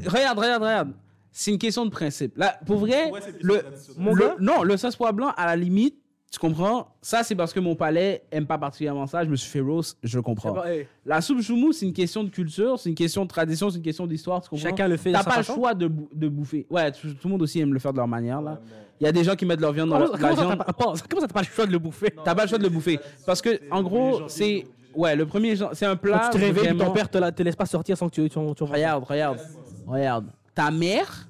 Regarde, 0.06 0.38
regarde, 0.40 0.64
regarde. 0.64 0.92
C'est 1.32 1.52
une 1.52 1.58
question 1.60 1.86
de 1.86 1.92
principe. 1.92 2.38
Là, 2.38 2.60
pour 2.66 2.78
vrai, 2.78 3.10
Ouais, 3.12 3.20
le, 3.42 3.62
le- 3.98 4.36
non, 4.44 4.64
le 4.64 4.76
sauce 4.78 4.98
blanc, 4.98 5.32
à 5.38 5.46
la 5.46 5.56
limite, 5.56 5.96
Tu 6.32 6.38
comprends? 6.38 6.88
Ça, 7.02 7.24
c'est 7.24 7.34
parce 7.34 7.52
que 7.52 7.60
mon 7.60 7.76
palais 7.76 8.24
aime 8.32 8.46
pas 8.46 8.60
particulièrement 8.60 9.08
ça. 9.08 9.24
Je 9.24 9.30
me 9.30 9.36
suis 9.36 9.50
fait 9.50 9.62
roast, 9.62 9.98
je 10.04 10.20
comprends. 10.20 10.64
Hey, 10.64 10.88
La 11.04 11.22
soupe 11.22 11.42
choumou, 11.42 11.72
c'est 11.72 11.88
une 11.88 11.94
question 11.94 12.24
de 12.24 12.30
culture, 12.30 12.78
c'est 12.80 12.90
une 12.90 12.96
question 12.96 13.24
de 13.24 13.30
tradition, 13.30 13.72
c'est 13.72 13.78
une 13.78 13.84
question 13.84 14.06
d'histoire. 14.06 14.40
Tu 14.42 14.50
comprends? 14.50 14.64
Chacun 14.64 14.88
le 14.88 14.98
fait 14.98 15.12
T'as 15.12 15.24
pas 15.24 15.38
le 15.38 15.44
choix 15.44 15.74
de, 15.74 15.88
bou- 15.88 16.08
de 16.14 16.28
bouffer. 16.28 16.68
Ouais, 16.70 16.92
tout, 16.92 17.08
tout 17.16 17.28
le 17.28 17.32
monde 17.32 17.42
aussi 17.42 17.60
aime 17.60 17.74
le 17.74 17.80
faire 17.80 17.94
de 17.94 17.98
leur 17.98 18.08
manière. 18.08 18.42
là. 18.44 18.60
Il 19.02 19.06
y 19.06 19.08
a 19.08 19.12
des 19.12 19.24
gens 19.24 19.36
qui 19.36 19.46
mettent 19.46 19.62
leur 19.62 19.72
viande 19.72 19.90
dans 19.90 19.96
Comment, 19.98 20.10
leur, 20.12 20.20
comment 20.20 20.36
la 20.36 20.42
viande. 20.42 20.58
t'as 20.60 20.64
pas, 20.66 20.74
pause. 20.74 21.02
comment 21.10 21.22
ça, 21.22 21.28
t'as 21.28 21.34
pas 21.34 21.40
le 21.42 21.46
choix 21.48 21.66
de 21.66 21.72
le 21.72 21.80
bouffer? 21.80 22.14
T'as 22.24 22.36
pas 22.36 22.44
le 22.44 22.50
choix 22.50 22.58
de 22.60 22.64
le 22.64 22.70
bouffer. 22.70 23.00
Parce 23.26 23.42
que, 23.42 23.60
en 23.72 23.82
gros, 23.82 24.28
c'est. 24.28 24.68
Ouais, 24.94 25.16
le 25.16 25.26
premier, 25.26 25.56
c'est 25.74 25.86
un 25.86 25.96
plat. 25.96 26.20
Quand 26.20 26.30
tu 26.30 26.38
te 26.40 26.46
réveilles, 26.46 26.66
vraiment- 26.66 26.86
ton 26.86 26.92
père 26.92 27.10
te, 27.10 27.18
la- 27.18 27.32
te 27.32 27.42
laisse 27.42 27.56
pas 27.56 27.66
sortir 27.66 27.98
sans 27.98 28.08
que 28.10 28.16
tu, 28.16 28.22
tu, 28.30 28.30
tu 28.56 28.64
Regarde, 28.64 29.04
regarde, 29.04 29.40
regarde. 29.88 30.26
Ta 30.54 30.70
mère, 30.70 31.28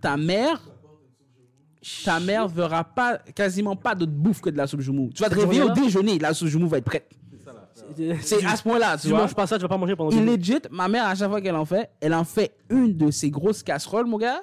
ta 0.00 0.16
mère, 0.16 0.60
ta 2.04 2.20
mère 2.20 2.48
verra 2.48 2.84
pas, 2.84 3.18
quasiment 3.34 3.76
pas 3.76 3.94
d'autre 3.94 4.12
bouffe 4.12 4.40
que 4.40 4.50
de 4.50 4.56
la 4.56 4.66
soupe 4.66 4.80
joumou. 4.80 5.10
Tu 5.14 5.22
vas 5.22 5.28
te 5.28 5.34
réveiller 5.34 5.62
au 5.62 5.70
déjeuner, 5.70 6.18
la 6.18 6.34
soupe 6.34 6.48
joumou 6.48 6.68
va 6.68 6.78
être 6.78 6.84
prête. 6.84 7.08
C'est 8.20 8.44
à 8.44 8.54
ce 8.56 8.62
point-là, 8.62 8.96
tu 8.96 9.02
tu 9.02 9.08
vois. 9.08 9.20
manges 9.20 9.34
pas 9.34 9.46
ça, 9.46 9.56
tu 9.56 9.62
vas 9.62 9.68
pas 9.68 9.76
manger 9.78 9.96
pendant 9.96 10.10
Il 10.10 10.24
legit, 10.24 10.58
ma 10.70 10.88
mère, 10.88 11.06
à 11.06 11.14
chaque 11.14 11.30
fois 11.30 11.40
qu'elle 11.40 11.56
en 11.56 11.64
fait, 11.64 11.90
elle 12.00 12.14
en 12.14 12.24
fait 12.24 12.52
une 12.70 12.96
de 12.96 13.10
ces 13.10 13.30
grosses 13.30 13.62
casseroles, 13.62 14.06
mon 14.06 14.18
gars. 14.18 14.40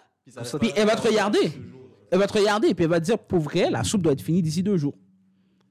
Puis 0.59 0.71
elle 0.75 0.87
va 0.87 0.95
te 0.95 1.07
regarder. 1.07 1.51
Elle 2.11 2.19
va 2.19 2.27
te 2.27 2.33
regarder, 2.37 2.73
puis 2.73 2.83
elle 2.85 2.89
va 2.89 2.99
te 2.99 3.05
dire, 3.05 3.19
pour 3.19 3.39
vrai, 3.39 3.69
la 3.69 3.83
soupe 3.83 4.01
doit 4.01 4.13
être 4.13 4.21
finie 4.21 4.41
d'ici 4.41 4.63
deux 4.63 4.77
jours. 4.77 4.95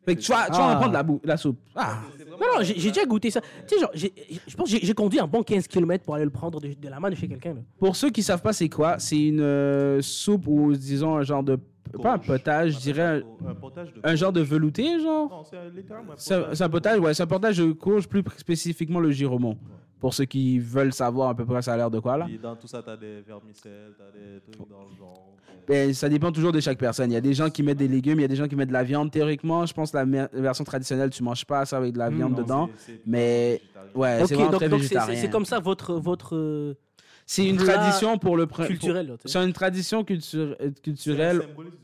Fait 0.04 0.14
que 0.16 0.21
tu 0.21 0.30
vas, 0.30 0.47
tu 0.47 0.52
vas 0.52 0.68
Ah. 0.71 0.76
en 0.76 0.80
prendre 0.80 0.92
la, 0.92 1.04
la 1.25 1.37
soupe. 1.37 1.59
Ah. 1.75 1.99
Non, 2.40 2.58
non, 2.58 2.62
j'ai 2.62 2.74
déjà 2.90 3.04
goûté 3.04 3.30
ça. 3.30 3.40
Tu 3.66 3.74
sais, 3.74 3.80
genre, 3.80 3.90
je 3.94 4.56
pense 4.56 4.72
que 4.72 4.78
j'ai- 4.82 4.94
conduit 4.94 5.20
un 5.20 5.26
bon 5.26 5.42
15 5.42 5.66
km 5.66 6.04
pour 6.04 6.14
aller 6.14 6.24
le 6.24 6.30
prendre 6.30 6.60
de, 6.60 6.68
de 6.74 6.88
la 6.88 7.00
main 7.00 7.10
de 7.10 7.14
chez 7.14 7.28
quelqu'un. 7.28 7.56
Pour 7.78 7.96
ceux 7.96 8.10
qui 8.10 8.22
savent 8.22 8.42
pas 8.42 8.52
c'est 8.52 8.68
quoi, 8.68 8.98
c'est 8.98 9.18
une 9.20 9.40
euh, 9.40 10.00
soupe 10.02 10.46
ou 10.46 10.72
disons 10.74 11.16
un 11.16 11.22
genre 11.22 11.42
de 11.42 11.58
pas 12.02 12.14
un 12.14 12.18
potage, 12.18 12.72
je 12.72 12.78
dirais 12.78 13.02
un, 13.46 13.50
Un 13.50 13.54
potage 13.54 13.92
de. 13.92 14.00
un 14.02 14.14
genre 14.16 14.32
de 14.32 14.40
velouté 14.40 14.98
genre? 15.00 15.28
Non, 15.30 15.44
c'est 15.44 15.56
un- 15.56 15.68
littéralement 15.68 16.12
potage. 16.14 16.48
c'est 16.56 16.64
un 16.64 16.68
potage, 16.68 16.98
ouais, 17.00 17.14
c'est 17.14 17.22
un 17.22 17.26
potage 17.26 17.58
de 17.58 17.70
courge, 17.72 18.08
plus 18.08 18.24
spécifiquement 18.36 19.00
le 19.00 19.10
giromont. 19.12 19.56
Pour 20.04 20.12
ceux 20.12 20.26
qui 20.26 20.58
veulent 20.58 20.92
savoir 20.92 21.30
à 21.30 21.34
peu 21.34 21.46
près 21.46 21.62
ça 21.62 21.73
a 21.73 21.76
l'air 21.78 21.90
de 21.90 21.99
quoi 21.99 22.18
là. 22.18 22.26
Dans 22.42 22.54
tout 22.56 22.66
ça, 22.66 22.82
t'as 22.82 22.94
des 22.94 23.23
vermicelles, 23.23 23.94
t'as 23.96 24.11
des 24.12 24.38
trucs 24.52 24.68
dans 24.68 24.82
le 24.84 24.94
genre. 24.99 25.30
Ben, 25.66 25.94
ça 25.94 26.11
dépend 26.11 26.30
toujours 26.30 26.52
de 26.52 26.61
chaque 26.61 26.76
personne. 26.76 27.11
Il 27.11 27.14
y 27.14 27.16
a 27.16 27.23
des 27.23 27.32
gens 27.32 27.49
qui 27.49 27.62
mettent 27.62 27.78
des 27.78 27.88
légumes, 27.88 28.18
il 28.18 28.20
y 28.20 28.25
a 28.26 28.28
des 28.28 28.37
gens 28.37 28.46
qui 28.46 28.54
mettent 28.54 28.68
de 28.68 28.75
la 28.75 28.84
viande. 28.84 29.11
Théoriquement, 29.11 29.64
je 29.64 29.73
pense 29.73 29.92
que 29.92 29.96
la 29.96 30.28
version 30.30 30.62
traditionnelle, 30.62 31.08
tu 31.08 31.23
manges 31.23 31.46
pas 31.46 31.64
ça 31.64 31.78
avec 31.78 31.94
de 31.94 31.99
la 31.99 32.11
Mm, 32.11 32.16
viande 32.16 32.32
Non, 32.37 32.42
dedans. 32.42 32.70
c'est- 32.76 32.92
c'est 32.92 33.00
mais-. 33.06 33.62
Ouais, 33.94 34.18
c'est 34.26 34.34
vraiment 34.34 34.50
donc 34.50 34.61
très 34.61 34.68
donc 34.68 34.82
c'est- 34.82 34.88
c'est 34.88 34.94
végétarien. 34.96 35.20
c'est 35.23 35.30
comme 35.30 35.46
ça 35.46 35.58
votre, 35.61 35.94
votre 35.94 36.76
C'est 37.25 37.46
une 37.49 37.56
tradition 37.56 38.18
pour 38.18 38.37
le 38.37 38.46
prin- 38.46 38.66
culturel. 38.66 39.06
là, 39.06 39.12
tu 39.14 39.23
pour- 39.23 39.30
sais. 39.30 39.38
C'est 39.38 39.44
une 39.46 39.54
tradition 39.54 40.04
culture- 40.04 40.54
culturelle 40.82 41.38
C'est 41.40 41.44
un 41.44 41.49
symbolisme 41.49 41.76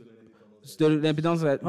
de 0.78 0.86
l'indépendance 0.86 1.40
d'Haïti. 1.40 1.62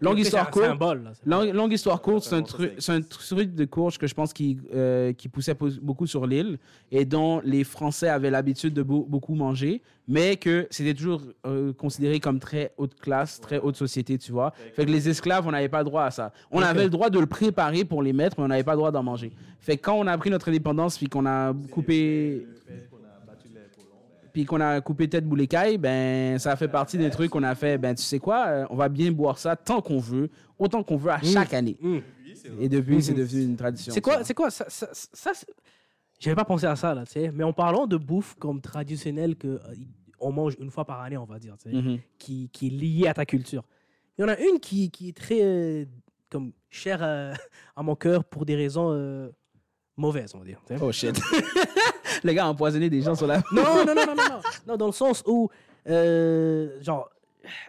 Longue 0.00 0.18
histoire 0.18 0.48
un- 0.48 0.50
courte. 0.50 0.78
bol, 0.78 1.02
là, 1.04 1.10
c'est- 1.14 1.52
Longue, 1.52 1.72
histoire 1.72 2.00
courte, 2.02 2.24
c'est 2.24 2.90
un, 2.92 2.96
un 2.96 3.00
truc 3.02 3.54
de 3.54 3.64
courge 3.64 3.98
que 3.98 4.06
je 4.06 4.14
pense 4.14 4.32
qui, 4.32 4.58
euh, 4.74 5.12
qui 5.12 5.28
poussait 5.28 5.56
beaucoup 5.80 6.06
sur 6.06 6.26
l'île 6.26 6.58
et 6.90 7.04
dont 7.04 7.40
les 7.44 7.64
Français 7.64 8.08
avaient 8.08 8.30
l'habitude 8.30 8.74
de 8.74 8.82
beau- 8.82 9.06
beaucoup 9.08 9.34
manger, 9.34 9.82
mais 10.08 10.36
que 10.36 10.66
c'était 10.70 10.94
toujours 10.94 11.22
euh, 11.46 11.72
considéré 11.72 12.20
comme 12.20 12.38
très 12.38 12.72
haute 12.76 12.94
classe, 13.00 13.40
très 13.40 13.58
haute 13.58 13.76
société, 13.76 14.18
tu 14.18 14.32
vois. 14.32 14.52
Fait 14.74 14.84
que 14.84 14.90
les 14.90 15.08
esclaves, 15.08 15.46
on 15.46 15.52
n'avait 15.52 15.68
pas 15.68 15.84
droit 15.84 16.04
à 16.04 16.10
ça. 16.10 16.32
On 16.50 16.60
avait 16.60 16.84
le 16.84 16.90
droit 16.90 17.10
de 17.10 17.18
le 17.18 17.26
préparer 17.26 17.84
pour 17.84 18.02
les 18.02 18.12
mettre, 18.12 18.36
mais 18.38 18.44
on 18.44 18.48
n'avait 18.48 18.64
pas 18.64 18.72
le 18.72 18.78
droit 18.78 18.90
d'en 18.90 19.02
manger. 19.02 19.32
Fait 19.60 19.76
que 19.76 19.82
quand 19.82 19.94
on 19.94 20.06
a 20.08 20.18
pris 20.18 20.28
notre 20.30 20.48
indépendance, 20.48 20.98
puis 20.98 21.06
qu'on 21.06 21.24
a 21.26 21.52
coupé 21.70 22.46
puis 24.32 24.44
qu'on 24.44 24.60
a 24.60 24.80
coupé 24.80 25.08
tête 25.08 25.26
boule 25.26 25.40
écaille, 25.42 25.78
ben 25.78 26.38
ça 26.38 26.56
fait 26.56 26.68
partie 26.68 26.96
des 26.98 27.10
trucs 27.10 27.30
qu'on 27.30 27.42
a 27.42 27.54
fait. 27.54 27.78
Ben 27.78 27.94
tu 27.94 28.02
sais 28.02 28.18
quoi, 28.18 28.46
euh, 28.46 28.66
on 28.70 28.76
va 28.76 28.88
bien 28.88 29.12
boire 29.12 29.38
ça 29.38 29.56
tant 29.56 29.80
qu'on 29.82 29.98
veut, 29.98 30.30
autant 30.58 30.82
qu'on 30.82 30.96
veut 30.96 31.10
à 31.10 31.20
chaque 31.22 31.52
année. 31.54 31.76
Mm. 31.80 31.98
Et 32.60 32.68
depuis, 32.68 33.02
c'est 33.02 33.12
Mhm. 33.12 33.18
devenu 33.18 33.42
une 33.44 33.56
tradition. 33.56 33.92
C'est 33.92 34.00
quoi, 34.00 34.18
ça. 34.18 34.24
c'est 34.24 34.34
quoi 34.34 34.50
ça, 34.50 34.64
ça, 34.68 34.88
ça, 34.92 35.32
c'est- 35.34 35.46
J'avais 36.18 36.34
pas 36.36 36.44
pensé 36.44 36.66
à 36.66 36.76
ça, 36.76 36.94
là, 36.94 37.04
tu 37.04 37.12
sais. 37.12 37.30
Mais 37.32 37.44
en 37.44 37.52
parlant 37.52 37.86
de 37.86 37.96
bouffe 37.96 38.34
comme 38.38 38.60
traditionnelle 38.60 39.36
que 39.36 39.48
euh, 39.48 39.58
on 40.20 40.30
mange 40.32 40.54
une 40.60 40.70
fois 40.70 40.84
par 40.84 41.00
année, 41.00 41.16
on 41.16 41.24
va 41.24 41.38
dire, 41.38 41.56
tu 41.62 41.70
sais, 41.70 42.00
qui, 42.18 42.48
qui 42.52 42.68
est 42.68 42.70
liée 42.70 43.08
à 43.08 43.14
ta 43.14 43.26
culture. 43.26 43.64
Il 44.16 44.22
y 44.22 44.24
en 44.24 44.28
a 44.28 44.38
une 44.38 44.60
qui, 44.60 44.90
qui 44.90 45.08
est 45.08 45.16
très 45.16 45.40
euh, 45.42 45.84
comme 46.30 46.52
chère 46.70 47.00
euh, 47.02 47.32
à 47.76 47.82
mon 47.82 47.96
cœur 47.96 48.24
pour 48.24 48.44
des 48.46 48.54
raisons 48.54 48.92
euh, 48.92 49.28
mauvaises, 49.96 50.32
on 50.34 50.38
va 50.38 50.44
dire. 50.44 50.60
Oh 50.80 50.92
shit. 50.92 51.20
Les 52.24 52.34
gars 52.34 52.46
ont 52.46 52.50
empoisonné 52.50 52.88
des 52.90 53.00
gens 53.02 53.14
sur 53.14 53.26
la. 53.26 53.38
Non, 53.52 53.62
non, 53.62 53.84
non, 53.86 53.94
non, 53.94 54.06
non, 54.06 54.14
non. 54.16 54.40
Non, 54.66 54.76
dans 54.76 54.86
le 54.86 54.92
sens 54.92 55.22
où, 55.26 55.48
euh, 55.88 56.80
genre, 56.80 57.08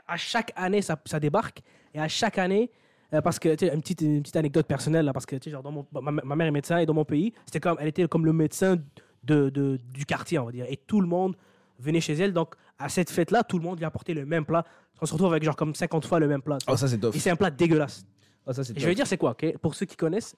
à 0.07 0.17
chaque 0.17 0.51
année, 0.55 0.81
ça, 0.81 0.97
ça 1.05 1.19
débarque. 1.19 1.61
Et 1.93 1.99
à 1.99 2.07
chaque 2.07 2.37
année, 2.37 2.71
euh, 3.13 3.21
parce 3.21 3.39
que, 3.39 3.53
tu 3.55 3.67
sais, 3.67 3.73
une 3.73 3.81
petite, 3.81 4.01
une 4.01 4.21
petite 4.21 4.35
anecdote 4.35 4.65
personnelle, 4.67 5.05
là, 5.05 5.13
parce 5.13 5.25
que, 5.25 5.35
tu 5.35 5.45
sais, 5.45 5.51
genre, 5.51 5.63
dans 5.63 5.71
mon, 5.71 5.85
ma, 6.01 6.11
ma 6.11 6.35
mère 6.35 6.47
est 6.47 6.51
médecin 6.51 6.77
et 6.79 6.85
dans 6.85 6.93
mon 6.93 7.05
pays, 7.05 7.33
c'était 7.45 7.59
comme, 7.59 7.77
elle 7.79 7.87
était 7.87 8.07
comme 8.07 8.25
le 8.25 8.33
médecin 8.33 8.77
de, 9.23 9.49
de- 9.49 9.79
du 9.93 10.05
quartier, 10.05 10.39
on 10.39 10.45
va 10.45 10.51
dire. 10.51 10.65
Et 10.69 10.77
tout 10.77 11.01
le 11.01 11.07
monde 11.07 11.35
venait 11.79 12.01
chez 12.01 12.13
elle. 12.13 12.33
Donc, 12.33 12.55
à 12.79 12.89
cette 12.89 13.09
fête-là, 13.11 13.43
tout 13.43 13.57
le 13.57 13.63
monde 13.63 13.77
lui 13.77 13.85
apportait 13.85 14.13
le 14.13 14.25
même 14.25 14.45
plat. 14.45 14.65
On 15.01 15.05
se 15.05 15.13
retrouve 15.13 15.31
avec, 15.31 15.43
genre, 15.43 15.55
comme 15.55 15.75
50 15.75 16.05
fois 16.05 16.19
le 16.19 16.27
même 16.27 16.41
plat. 16.41 16.57
Oh, 16.67 16.75
ça 16.77 16.87
c'est. 16.87 17.03
Et 17.03 17.19
c'est 17.19 17.29
un 17.29 17.35
plat 17.35 17.49
dégueulasse. 17.51 18.05
Oh, 18.45 18.53
ça 18.53 18.63
c'est 18.63 18.75
Et 18.75 18.79
je 18.79 18.85
vais 18.87 18.95
dire 18.95 19.05
c'est 19.07 19.17
quoi, 19.17 19.31
ok? 19.31 19.57
Pour 19.59 19.75
ceux 19.75 19.85
qui 19.85 19.95
connaissent, 19.95 20.35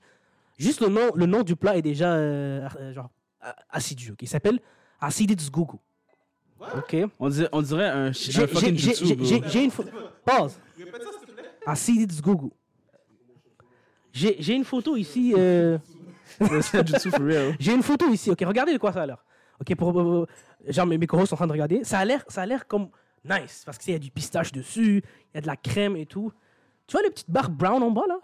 juste 0.58 0.82
le 0.82 0.88
nom, 0.90 1.12
le 1.16 1.26
nom 1.26 1.44
du 1.44 1.56
plat 1.56 1.78
est 1.78 1.82
déjà 1.82 2.14
euh, 2.14 2.68
genre 2.94 3.10
assidu. 3.70 4.12
ok? 4.12 4.22
Il 4.22 4.28
s'appelle 4.28 4.60
Acidits 5.00 5.50
Gugu. 5.52 5.78
Ok. 6.78 6.96
On 7.20 7.30
dirait, 7.30 7.50
on 7.52 7.62
dirait 7.62 7.90
un, 7.90 8.12
J'ai 8.12 8.44
un 8.44 8.48
fucking 8.48 8.78
j'ai- 8.78 8.90
jutsu, 8.92 9.06
j'ai- 9.06 9.16
bro. 9.16 9.26
j'ai- 9.26 9.44
j'ai 9.50 9.64
une 9.66 9.72
photo. 9.72 9.90
Pause. 10.26 10.58
Gugu. 12.24 12.50
J'ai 14.14 14.38
j'ai 14.40 14.54
une 14.54 14.64
photo 14.64 14.96
ici. 14.96 15.34
euh. 15.38 15.78
J'ai 17.60 17.74
une 17.74 17.84
photo 17.84 18.10
ici. 18.10 18.30
Ok, 18.32 18.40
regardez 18.46 18.74
de 18.74 18.78
quoi 18.78 18.92
ça 18.92 19.04
a 19.04 19.06
l'air. 19.06 19.24
Ok, 19.62 19.74
pour 19.76 19.98
euh, 20.00 20.26
genre 20.68 20.86
mes 20.86 20.98
micros 20.98 21.26
sont 21.26 21.36
en 21.36 21.38
train 21.38 21.48
de 21.48 21.52
regarder. 21.52 21.84
Ça 21.84 22.00
a 22.00 22.06
l'air, 22.06 22.24
ça 22.28 22.42
a 22.42 22.46
l'air 22.46 22.68
comme 22.68 22.90
nice 23.24 23.64
parce 23.66 23.78
qu'il 23.78 23.94
y 23.94 23.96
a 23.96 24.00
du 24.00 24.12
pistache 24.12 24.52
dessus, 24.52 25.02
il 25.34 25.36
y 25.36 25.38
a 25.38 25.42
de 25.42 25.48
la 25.48 25.56
crème 25.56 25.96
et 25.96 26.06
tout. 26.06 26.32
Tu 26.88 26.94
vois 26.94 27.04
les 27.04 27.10
petites 27.10 27.30
barres 27.32 27.50
brown 27.50 27.82
en 27.84 27.92
bas 27.92 28.04
là? 28.08 28.18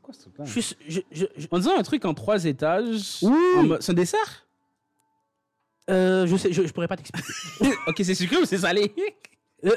C'est 0.00 0.02
quoi 0.02 0.14
ce 0.14 0.20
truc-là 0.20 0.44
je, 0.46 0.60
suis- 0.60 0.76
je, 0.88 1.00
je, 1.12 1.24
je- 1.36 1.46
On 1.50 1.58
dirait 1.58 1.76
un 1.78 1.82
truc 1.82 2.04
en 2.06 2.14
trois 2.14 2.44
étages. 2.44 3.18
Oui. 3.22 3.32
En 3.56 3.76
C'est 3.80 3.92
un 3.92 3.94
dessert 3.94 4.46
euh, 5.88 6.26
je 6.26 6.36
sais, 6.36 6.52
je, 6.52 6.64
je 6.66 6.72
pourrais 6.72 6.86
pas 6.88 6.96
t'expliquer. 6.96 7.26
Ok, 7.88 8.00
c'est 8.04 8.14
sucré 8.14 8.36
ou 8.36 8.44
c'est 8.44 8.58
salé 8.58 8.92
Euh, 9.64 9.70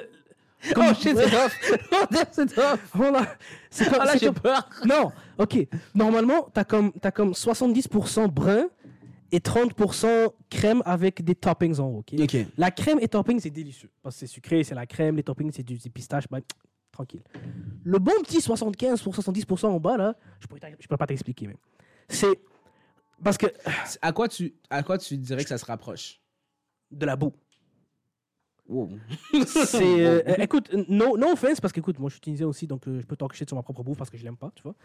Oh 0.77 0.93
shit, 0.93 1.17
c'est 1.17 1.29
tough. 1.29 1.51
Oh 1.91 2.05
damn, 2.11 2.25
c'est 2.31 2.53
tough. 2.53 2.79
Voilà. 2.93 3.35
C'est 3.71 3.85
comme, 3.89 3.97
Ah 3.99 4.05
là, 4.05 4.11
c'est 4.13 4.19
j'ai 4.19 4.25
comme- 4.27 4.35
peur. 4.35 4.69
Non, 4.85 5.11
ok. 5.37 5.67
Normalement, 5.95 6.47
t'as 6.53 6.63
comme, 6.63 6.91
t'as 6.93 7.11
comme 7.11 7.31
70% 7.31 8.27
brun 8.29 8.67
et 9.31 9.39
30% 9.39 10.29
crème 10.49 10.83
avec 10.85 11.23
des 11.23 11.33
toppings 11.35 11.79
en 11.79 11.87
haut. 11.87 11.97
ok? 11.99 12.13
Ok. 12.21 12.37
La 12.57 12.69
crème 12.71 12.99
et 13.01 13.07
toppings, 13.07 13.39
c'est 13.39 13.49
délicieux. 13.49 13.89
Parce 14.03 14.15
que 14.15 14.19
c'est 14.19 14.27
sucré, 14.27 14.63
c'est 14.63 14.75
la 14.75 14.85
crème, 14.85 15.15
les 15.15 15.23
toppings, 15.23 15.51
c'est 15.51 15.63
du 15.63 15.79
c'est 15.79 15.89
pistache. 15.89 16.25
bah, 16.29 16.39
tranquille. 16.93 17.23
Le 17.83 18.00
bon 18.00 18.13
petit 18.23 18.39
75 18.39 19.01
pour 19.01 19.13
70% 19.13 19.65
en 19.65 19.79
bas, 19.79 19.97
là, 19.97 20.15
je 20.39 20.47
pourrais, 20.47 20.62
t'a- 20.62 20.69
je 20.79 20.88
pourrais 20.88 20.97
pas 20.97 21.07
t'expliquer. 21.07 21.47
mais 21.47 21.57
C'est 22.07 22.39
parce 23.21 23.38
que 23.38 23.47
À 24.01 24.13
quoi 24.13 24.29
tu, 24.29 24.53
à 24.69 24.81
quoi 24.83 24.97
tu 24.97 25.17
dirais 25.17 25.43
que 25.43 25.50
ça 25.50 25.57
se 25.57 25.65
rapproche? 25.65 26.21
De 26.91 27.05
la 27.05 27.15
boue. 27.17 27.33
Wow. 28.67 28.89
C'est, 29.45 29.83
euh, 30.05 30.21
euh, 30.25 30.35
écoute, 30.39 30.71
no, 30.88 31.17
no 31.17 31.33
offense, 31.33 31.59
parce 31.59 31.73
que 31.73 31.81
écoute, 31.81 32.00
moi 32.00 32.09
je 32.09 32.13
suis 32.13 32.21
tunisien 32.21 32.47
aussi, 32.47 32.65
donc 32.65 32.88
euh, 32.88 33.01
je 33.01 33.05
peux 33.05 33.17
t'encacher 33.17 33.45
sur 33.45 33.57
ma 33.57 33.63
propre 33.63 33.83
bouffe 33.83 33.97
parce 33.97 34.09
que 34.09 34.17
je 34.17 34.23
l'aime 34.23 34.38
pas, 34.38 34.51
tu 34.55 34.63
vois. 34.63 34.75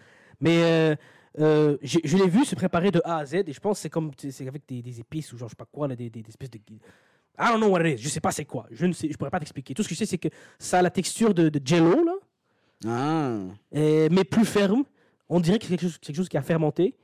Mais 0.41 0.97
euh, 1.39 1.77
je 1.83 2.17
l'ai 2.17 2.29
vu 2.29 2.45
se 2.45 2.57
préparer 2.57 2.91
de 2.91 3.01
A 3.05 3.19
à 3.19 3.25
Z 3.27 3.35
et 3.47 3.53
je 3.53 3.61
pense 3.61 3.79
que 3.79 3.83
c'est 3.83 3.91
comme 3.91 4.11
c'est 4.19 4.33
c'est 4.33 4.49
avec 4.49 4.67
des, 4.67 4.83
des 4.83 4.99
épices 4.99 5.33
ou 5.33 5.39
genre 5.39 5.49
je 5.49 5.53
sais 5.53 5.57
pas 5.57 5.65
quoi, 5.71 5.87
là, 5.87 5.95
des, 5.95 6.11
des, 6.11 6.23
des 6.23 6.29
espèces 6.29 6.51
de. 6.51 6.59
I 7.39 7.49
don't 7.53 7.59
know 7.61 7.69
what 7.71 7.85
it 7.87 7.99
is, 7.99 8.03
je 8.03 8.09
sais 8.09 8.21
pas 8.21 8.33
c'est 8.33 8.45
quoi, 8.45 8.67
je 8.71 8.85
ne 8.87 8.93
sais, 8.93 9.09
je 9.11 9.17
pourrais 9.17 9.31
pas 9.31 9.39
t'expliquer. 9.39 9.75
Tout 9.75 9.83
ce 9.83 9.89
que 9.89 9.95
je 9.95 9.99
sais, 10.01 10.07
c'est 10.07 10.19
que 10.19 10.29
ça 10.59 10.79
a 10.81 10.83
la 10.83 10.91
texture 10.91 11.33
de, 11.35 11.49
de 11.49 11.61
jello, 11.65 12.05
là, 12.05 12.15
Ah. 12.87 13.39
euh, 13.77 14.09
mais 14.11 14.25
plus 14.25 14.45
ferme. 14.45 14.85
On 15.29 15.41
dirait 15.41 15.59
que 15.59 15.65
c'est 15.67 15.71
quelque 15.77 15.83
chose, 15.83 15.99
quelque 15.99 16.17
chose 16.17 16.29
qui 16.29 16.37
a 16.39 16.43
fermenté. 16.43 16.97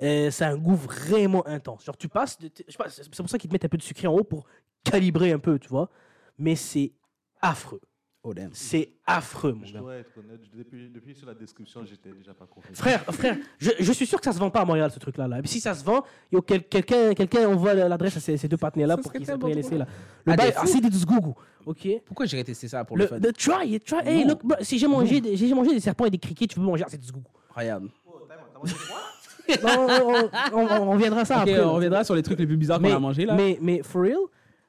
Euh, 0.00 0.30
ça 0.30 0.46
a 0.46 0.52
un 0.52 0.56
goût 0.56 0.76
vraiment 0.76 1.44
intense. 1.46 1.84
Genre, 1.84 1.96
tu 1.96 2.08
passes. 2.08 2.38
de- 2.38 2.48
je 2.66 2.70
sais 2.72 2.78
pas, 2.78 2.88
c'est 2.88 3.02
c'est 3.02 3.16
pour 3.16 3.28
ça 3.28 3.36
qu'ils 3.36 3.48
te 3.50 3.54
mettent 3.54 3.64
un 3.64 3.68
peu 3.68 3.76
de 3.78 3.82
sucré 3.82 4.06
en 4.06 4.12
haut 4.14 4.22
pour 4.22 4.46
calibrer 4.84 5.32
un 5.32 5.40
peu, 5.40 5.58
tu 5.58 5.68
vois. 5.68 5.90
Mais 6.38 6.54
c'est 6.54 6.92
affreux. 7.42 7.80
Oh. 8.24 8.34
C'est 8.52 8.90
affreux, 9.06 9.52
mon 9.52 9.64
Je 9.64 9.72
gars. 9.72 9.78
dois 9.80 9.94
être 9.94 10.10
honnête, 10.18 10.40
je- 10.52 10.58
depuis, 10.58 10.88
depuis 10.90 11.14
sur 11.14 11.26
la 11.26 11.34
description, 11.34 11.84
j'étais 11.86 12.10
déjà 12.10 12.34
pas 12.34 12.46
convaincu. 12.46 12.74
Frère, 12.74 13.02
frère, 13.04 13.36
je, 13.58 13.70
je 13.78 13.92
suis 13.92 14.06
sûr 14.06 14.18
que 14.18 14.24
ça 14.24 14.32
se 14.32 14.38
vend 14.38 14.50
pas 14.50 14.60
à 14.62 14.64
Montréal, 14.64 14.90
ce 14.90 14.98
truc-là. 14.98 15.28
Là. 15.28 15.40
Si 15.44 15.60
ça 15.60 15.72
se 15.72 15.84
vend, 15.84 16.02
quelqu'un 16.46 17.14
quelqu'un 17.14 17.48
envoie 17.48 17.74
l'adresse 17.74 18.16
à 18.16 18.20
ces, 18.20 18.36
ces 18.36 18.48
deux 18.48 18.56
partenaires-là 18.56 18.96
pour 18.96 19.12
qu'ils 19.12 19.24
bon, 19.36 19.46
laisser 19.46 19.78
là. 19.78 19.84
À 20.26 20.30
Le 20.32 20.36
bail, 20.36 20.52
ah, 20.56 20.66
c'est 20.66 20.80
des 20.80 20.90
gougou. 21.06 21.34
Ok? 21.64 21.88
Pourquoi 22.06 22.26
j'irais 22.26 22.44
tester 22.44 22.66
ça 22.68 22.84
pour 22.84 22.96
Le, 22.96 23.04
le, 23.04 23.08
fun? 23.08 23.20
the 23.20 23.32
try 23.32 23.78
try. 23.80 23.98
Hey, 24.04 24.24
look, 24.24 24.44
bro, 24.44 24.56
si 24.62 24.78
j'ai 24.78 24.88
mangé, 24.88 25.20
des- 25.20 25.36
si 25.36 25.48
j'ai 25.48 25.54
mangé 25.54 25.70
des 25.72 25.80
serpents 25.80 26.04
et 26.06 26.10
des 26.10 26.18
criquets, 26.18 26.46
tu 26.48 26.56
peux 26.56 26.62
manger 26.64 26.82
ah, 26.86 26.90
c'est 26.90 27.00
du 27.00 27.10
gougou. 27.12 27.30
Regarde. 27.54 27.88
Non, 29.62 29.86
on, 29.88 30.28
on, 30.52 30.58
on- 30.58 30.82
on 30.88 30.90
reviendra 30.92 31.20
à 31.20 31.24
ça 31.24 31.36
Ok, 31.36 31.48
après. 31.48 31.60
on 31.60 31.72
reviendra 31.74 32.04
sur 32.04 32.14
les 32.14 32.22
trucs 32.22 32.38
les 32.38 32.46
plus 32.46 32.56
bizarres 32.58 32.80
qu'on 32.80 32.94
a 32.94 32.98
mangé 32.98 33.24
là. 33.24 33.34
Mais, 33.34 33.58
mais 33.62 33.82
for 33.82 34.02
real, 34.02 34.18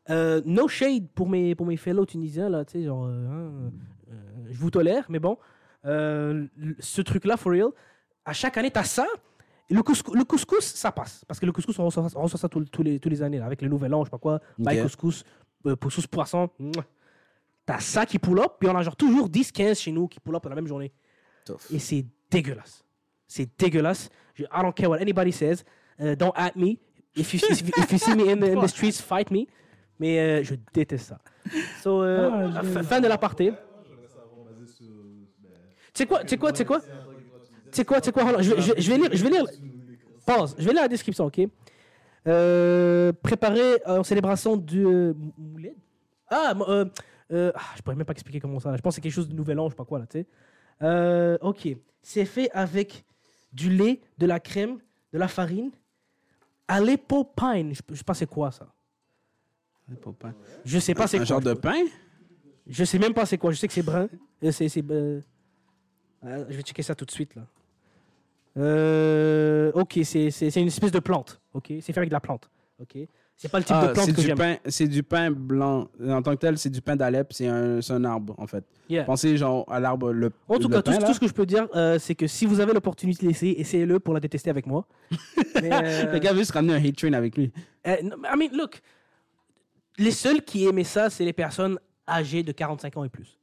euh, 0.09 0.41
no 0.45 0.67
shade 0.67 1.07
pour 1.15 1.29
mes, 1.29 1.55
pour 1.55 1.65
mes 1.65 1.77
fellow 1.77 2.05
tunisiens, 2.05 2.49
là, 2.49 2.65
tu 2.65 2.73
sais, 2.73 2.83
genre, 2.85 3.05
euh, 3.05 3.27
hein, 3.27 3.71
euh, 4.11 4.13
je 4.49 4.57
vous 4.57 4.71
tolère, 4.71 5.05
mais 5.09 5.19
bon, 5.19 5.37
ce 5.83 7.01
truc-là, 7.01 7.37
for 7.37 7.51
real, 7.51 7.69
à 8.25 8.33
chaque 8.33 8.57
année, 8.57 8.71
t'as 8.71 8.83
ça. 8.83 9.05
Le 9.71 9.83
couscous, 9.83 10.15
le 10.15 10.23
couscous, 10.23 10.65
ça 10.65 10.91
passe. 10.91 11.23
Parce 11.27 11.39
que 11.39 11.45
le 11.45 11.51
couscous, 11.51 11.77
on 11.77 11.85
reçoit, 11.85 12.07
on 12.15 12.23
reçoit 12.23 12.39
ça 12.39 12.49
tous 12.49 12.65
tous 12.65 12.81
les, 12.81 12.99
tous 12.99 13.09
les 13.09 13.21
années, 13.21 13.37
là, 13.37 13.45
avec 13.45 13.61
le 13.61 13.67
nouvel 13.69 13.93
an, 13.93 14.03
je 14.03 14.05
sais 14.05 14.11
pas 14.11 14.17
quoi, 14.17 14.39
bail 14.57 14.77
couscous, 14.83 15.23
euh, 15.67 15.75
couscous 15.75 16.07
poisson. 16.07 16.49
T'as 17.65 17.79
ça 17.79 18.05
qui 18.07 18.17
pull 18.17 18.39
up, 18.39 18.53
puis 18.59 18.67
on 18.67 18.75
a 18.75 18.81
genre 18.81 18.95
toujours 18.95 19.29
10-15 19.29 19.79
chez 19.79 19.91
nous 19.91 20.07
qui 20.07 20.19
pull 20.19 20.35
up 20.35 20.41
dans 20.43 20.49
la 20.49 20.55
même 20.55 20.65
journée. 20.67 20.91
Tough. 21.45 21.59
Et 21.71 21.77
c'est 21.77 22.03
dégueulasse. 22.31 22.83
C'est 23.27 23.47
dégueulasse. 23.59 24.09
Je- 24.33 24.43
I 24.45 24.61
don't 24.63 24.73
care 24.73 24.89
what 24.89 24.97
anybody 25.01 25.31
says. 25.31 25.63
Uh, 25.99 26.15
don't 26.15 26.31
at 26.35 26.53
me. 26.55 26.79
If 27.15 27.31
you, 27.33 27.39
if, 27.51 27.61
you- 27.61 27.73
if 27.77 27.91
you 27.91 27.99
see 27.99 28.15
me 28.15 28.23
in 28.31 28.37
the, 28.39 28.45
in 28.45 28.61
the 28.61 28.67
streets, 28.67 28.99
fight 29.01 29.29
me. 29.29 29.47
Mais 29.99 30.19
euh, 30.19 30.43
je 30.43 30.55
déteste 30.73 31.07
ça. 31.09 31.19
So, 31.83 32.03
euh, 32.03 32.29
Ah, 32.55 32.63
fin- 32.63 32.83
fin 32.83 33.01
de 33.01 33.07
l'aparté. 33.07 33.51
Tu 33.51 33.57
sais 35.93 36.05
quoi, 36.05 36.21
tu 36.23 36.29
sais 36.29 36.37
quoi, 36.37 36.51
tu 36.51 36.57
sais 36.57 36.65
quoi? 36.65 36.79
Tu 36.79 36.85
sais 37.73 37.85
quoi, 37.85 37.99
tu 38.01 38.05
sais 38.05 38.11
quoi? 38.11 38.23
hold 38.23 38.35
on, 38.37 38.41
Je, 38.41 38.53
vais- 38.53 38.61
je, 38.61 38.73
vais- 38.73 38.81
je 38.81 38.89
vais 38.91 38.97
lire, 38.97 39.09
je 39.13 39.23
vais 39.23 39.29
lire. 39.29 39.45
Pause. 40.25 40.55
Je 40.57 40.65
vais 40.65 40.71
lire 40.73 40.81
la 40.83 40.87
description, 40.87 41.25
ok? 41.25 41.41
Euh, 42.27 43.11
préparé 43.23 43.81
en 43.85 44.03
célébration 44.03 44.55
du 44.57 44.85
euh, 44.85 45.13
Mou- 45.13 45.33
Mouled. 45.37 45.75
Ah, 46.27 46.53
mo- 46.53 46.67
euh, 46.69 46.85
euh, 47.31 47.51
ah, 47.55 47.61
je 47.75 47.81
pourrais 47.81 47.95
même 47.95 48.05
pas 48.05 48.11
expliquer 48.13 48.39
comment 48.39 48.59
ça. 48.59 48.69
là. 48.71 48.77
Je 48.77 48.81
pense 48.81 48.91
que 48.91 48.95
c'est 48.95 49.01
quelque 49.01 49.13
chose 49.13 49.29
de 49.29 49.33
nouvel 49.35 49.59
an, 49.59 49.65
je 49.67 49.71
sais 49.71 49.75
pas 49.77 49.85
quoi 49.85 49.99
là, 49.99 50.05
tu 50.05 50.19
sais. 50.19 50.27
Euh, 50.83 51.37
ok. 51.41 51.67
C'est 52.01 52.25
fait 52.25 52.49
avec 52.51 53.03
du 53.51 53.69
lait, 53.69 54.01
de 54.17 54.25
la 54.25 54.39
crème, 54.39 54.79
de 55.11 55.17
la 55.17 55.27
farine, 55.27 55.71
Aleppo 56.67 57.23
Pine. 57.23 57.73
Je, 57.73 57.81
je 57.89 57.95
sais 57.95 58.03
pas 58.03 58.13
c'est 58.13 58.27
quoi 58.29 58.51
ça? 58.51 58.67
Je 60.65 60.79
sais 60.79 60.93
pas 60.93 61.07
c'est 61.07 61.17
Un 61.17 61.19
quoi. 61.21 61.25
genre 61.25 61.41
de 61.41 61.53
pain? 61.53 61.83
Je 62.67 62.83
sais 62.83 62.99
même 62.99 63.13
pas 63.13 63.25
c'est 63.25 63.37
quoi. 63.37 63.51
Je 63.51 63.57
sais 63.57 63.67
que 63.67 63.73
c'est 63.73 63.81
brun. 63.83 64.07
Euh, 64.43 64.51
C'est, 64.51 64.69
c'est, 64.69 64.83
euh, 64.91 65.19
euh, 66.25 66.45
je 66.49 66.55
vais 66.55 66.61
checker 66.63 66.83
ça 66.83 66.95
tout 66.95 67.05
de 67.05 67.11
suite 67.11 67.35
là. 67.35 67.41
Euh, 68.57 69.71
ok, 69.73 69.99
c'est, 70.03 70.31
c'est, 70.31 70.53
une 70.61 70.67
espèce 70.67 70.91
de 70.91 70.99
plante. 70.99 71.39
Ok, 71.53 71.67
c'est 71.81 71.93
fait 71.93 71.97
avec 71.97 72.09
de 72.09 72.13
la 72.13 72.19
plante. 72.19 72.49
Ok, 72.81 72.97
c'est 73.37 73.49
pas 73.49 73.59
le 73.59 73.63
type 73.63 73.75
Ah, 73.77 73.87
de 73.87 73.93
plante 73.93 74.05
c'est 74.07 74.13
que 74.13 74.21
j'aime. 74.21 74.37
pain, 74.37 74.55
c'est 74.65 74.87
du 74.87 75.03
pain 75.03 75.31
blanc. 75.31 75.87
En 76.05 76.21
tant 76.21 76.31
que 76.31 76.39
tel, 76.39 76.57
c'est 76.57 76.69
du 76.69 76.81
pain 76.81 76.95
d'Alep. 76.95 77.31
C'est 77.31 77.47
un, 77.47 77.81
c'est 77.81 77.93
un 77.93 78.03
arbre, 78.05 78.35
en 78.37 78.47
fait. 78.47 78.63
Yeah. 78.89 79.03
Pensez 79.05 79.37
genre 79.37 79.65
à 79.71 79.79
l'arbre 79.79 80.11
le. 80.11 80.31
En 80.47 80.57
tout 80.57 80.67
le 80.67 80.75
cas, 80.75 80.81
tout, 80.81 80.91
pain, 80.99 81.13
ce 81.13 81.19
que 81.19 81.27
je 81.27 81.33
peux 81.33 81.45
dire, 81.45 81.67
euh, 81.75 81.99
c'est 81.99 82.15
que 82.15 82.27
si 82.27 82.45
vous 82.45 82.59
avez 82.59 82.73
l'opportunité 82.73 83.23
de 83.23 83.27
l'essayer, 83.29 83.59
essayez-le 83.59 83.99
pour 83.99 84.13
la 84.13 84.19
détester 84.19 84.49
avec 84.49 84.65
moi. 84.65 84.85
Mais, 85.61 85.69
euh, 85.71 86.11
Le 86.13 86.19
gars 86.19 86.31
veut 86.33 86.39
juste 86.39 86.51
ramener 86.51 86.73
un 86.73 86.83
hate 86.83 86.95
train 86.95 87.13
avec 87.13 87.37
lui. 87.37 87.51
euh, 87.87 87.95
no, 88.03 88.15
I 88.25 88.37
mean, 88.37 88.57
look, 88.57 88.81
les 89.99 90.11
seuls 90.11 90.41
qui 90.43 90.65
aimaient 90.65 90.83
ça, 90.83 91.09
c'est 91.09 91.23
les 91.25 91.33
personnes 91.33 91.77
âgées 92.07 92.41
de 92.43 92.51
45 92.51 92.97
ans 92.97 93.03
et 93.03 93.09
plus. 93.09 93.37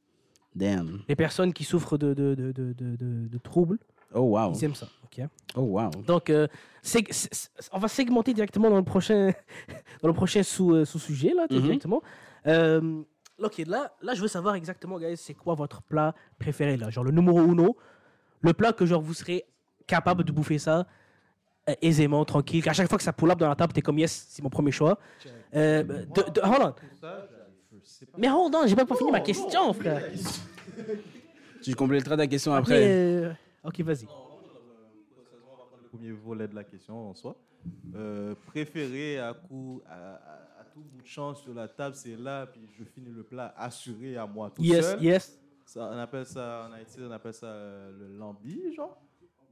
Damn. 0.55 1.01
Les 1.07 1.15
personnes 1.15 1.53
qui 1.53 1.63
souffrent 1.63 1.97
de, 1.97 2.13
de, 2.13 2.35
de, 2.35 2.51
de, 2.51 2.73
de- 2.73 2.95
de- 2.95 3.27
de 3.27 3.37
troubles, 3.37 3.77
Oh 4.13 4.21
wow. 4.21 4.53
ils 4.53 4.63
aiment 4.65 4.75
ça. 4.75 4.87
ok 5.03 5.25
Oh 5.55 5.61
wow. 5.61 5.89
Donc, 6.05 6.29
euh, 6.29 6.47
on 7.71 7.79
va 7.79 7.87
segmenter 7.87 8.33
directement 8.33 8.69
dans 8.69 8.77
le 8.77 8.83
prochain, 8.83 9.31
dans 10.01 10.07
le 10.07 10.13
prochain 10.13 10.43
sous, 10.43 10.73
euh, 10.73 10.85
sous-sujet, 10.85 11.33
là, 11.33 11.45
Mhm. 11.51 11.61
directement. 11.61 12.01
Euh, 12.47 13.01
ok, 13.41 13.57
là, 13.67 13.93
là, 14.01 14.13
je 14.15 14.21
veux 14.21 14.27
savoir 14.27 14.55
exactement, 14.55 14.97
guys, 14.99 15.17
c'est 15.17 15.33
quoi 15.35 15.53
votre 15.53 15.81
plat 15.83 16.15
préféré, 16.39 16.75
là? 16.77 16.89
Genre 16.89 17.03
le 17.03 17.11
numéro 17.11 17.39
uno, 17.43 17.77
le 18.41 18.53
plat 18.53 18.73
que, 18.73 18.85
genre, 18.85 19.01
vous 19.01 19.13
serez 19.13 19.45
capable 19.85 20.23
de 20.23 20.31
bouffer 20.31 20.57
ça 20.57 20.87
euh, 21.69 21.73
aisément, 21.81 22.23
tranquille. 22.25 22.63
qu'à 22.63 22.73
chaque 22.73 22.87
fois 22.89 22.97
que 22.97 23.03
ça 23.03 23.13
pull 23.13 23.29
up 23.31 23.37
dans 23.39 23.49
la 23.49 23.55
table, 23.55 23.73
t'es 23.73 23.81
comme, 23.81 23.99
yes, 23.99 24.27
c'est 24.29 24.41
mon 24.43 24.49
premier 24.49 24.71
choix. 24.71 24.97
Euh, 25.55 25.83
de, 25.83 26.31
de- 26.31 26.41
hold 26.41 26.61
on. 26.61 26.73
Mais 28.17 28.29
hold 28.29 28.53
on, 28.55 28.67
j'ai 28.67 28.75
pas 28.75 28.85
fini 28.95 29.11
ma 29.11 29.19
question, 29.21 29.73
frère. 29.73 30.01
Tu 31.63 31.73
compléteras 31.75 32.15
ta 32.15 32.27
question 32.27 32.53
après. 32.53 32.83
euh, 32.87 33.33
ok, 33.63 33.81
vas-y. 33.81 34.03
le 34.05 35.89
premier 35.89 36.11
volet 36.11 36.47
de 36.47 36.55
la 36.55 36.63
question 36.63 37.09
en 37.09 37.13
soi. 37.15 37.35
Euh, 37.95 38.35
préféré 38.45 39.19
à, 39.19 39.33
coup, 39.33 39.81
à, 39.89 39.93
à- 39.93 40.61
à 40.61 40.63
tout 40.73 40.79
bout 40.81 41.01
de 41.01 41.07
champ 41.07 41.33
sur 41.35 41.53
la 41.53 41.67
table, 41.67 41.95
c'est 41.95 42.15
là, 42.15 42.45
puis 42.45 42.61
je 42.79 42.83
finis 42.85 43.09
le 43.11 43.23
plat 43.23 43.53
assuré 43.57 44.15
à 44.17 44.25
moi 44.25 44.51
tout 44.55 44.61
Yes, 44.63 44.85
seul. 44.85 45.03
yes. 45.03 45.37
Ça, 45.65 45.89
on 45.93 45.97
appelle 45.97 46.25
ça, 46.25 46.67
en 46.69 46.73
Haïti, 46.73 46.99
on 47.01 47.11
appelle 47.11 47.33
ça 47.33 47.47
euh, 47.47 47.91
le 47.99 48.17
lambi, 48.17 48.73
genre. 48.73 49.01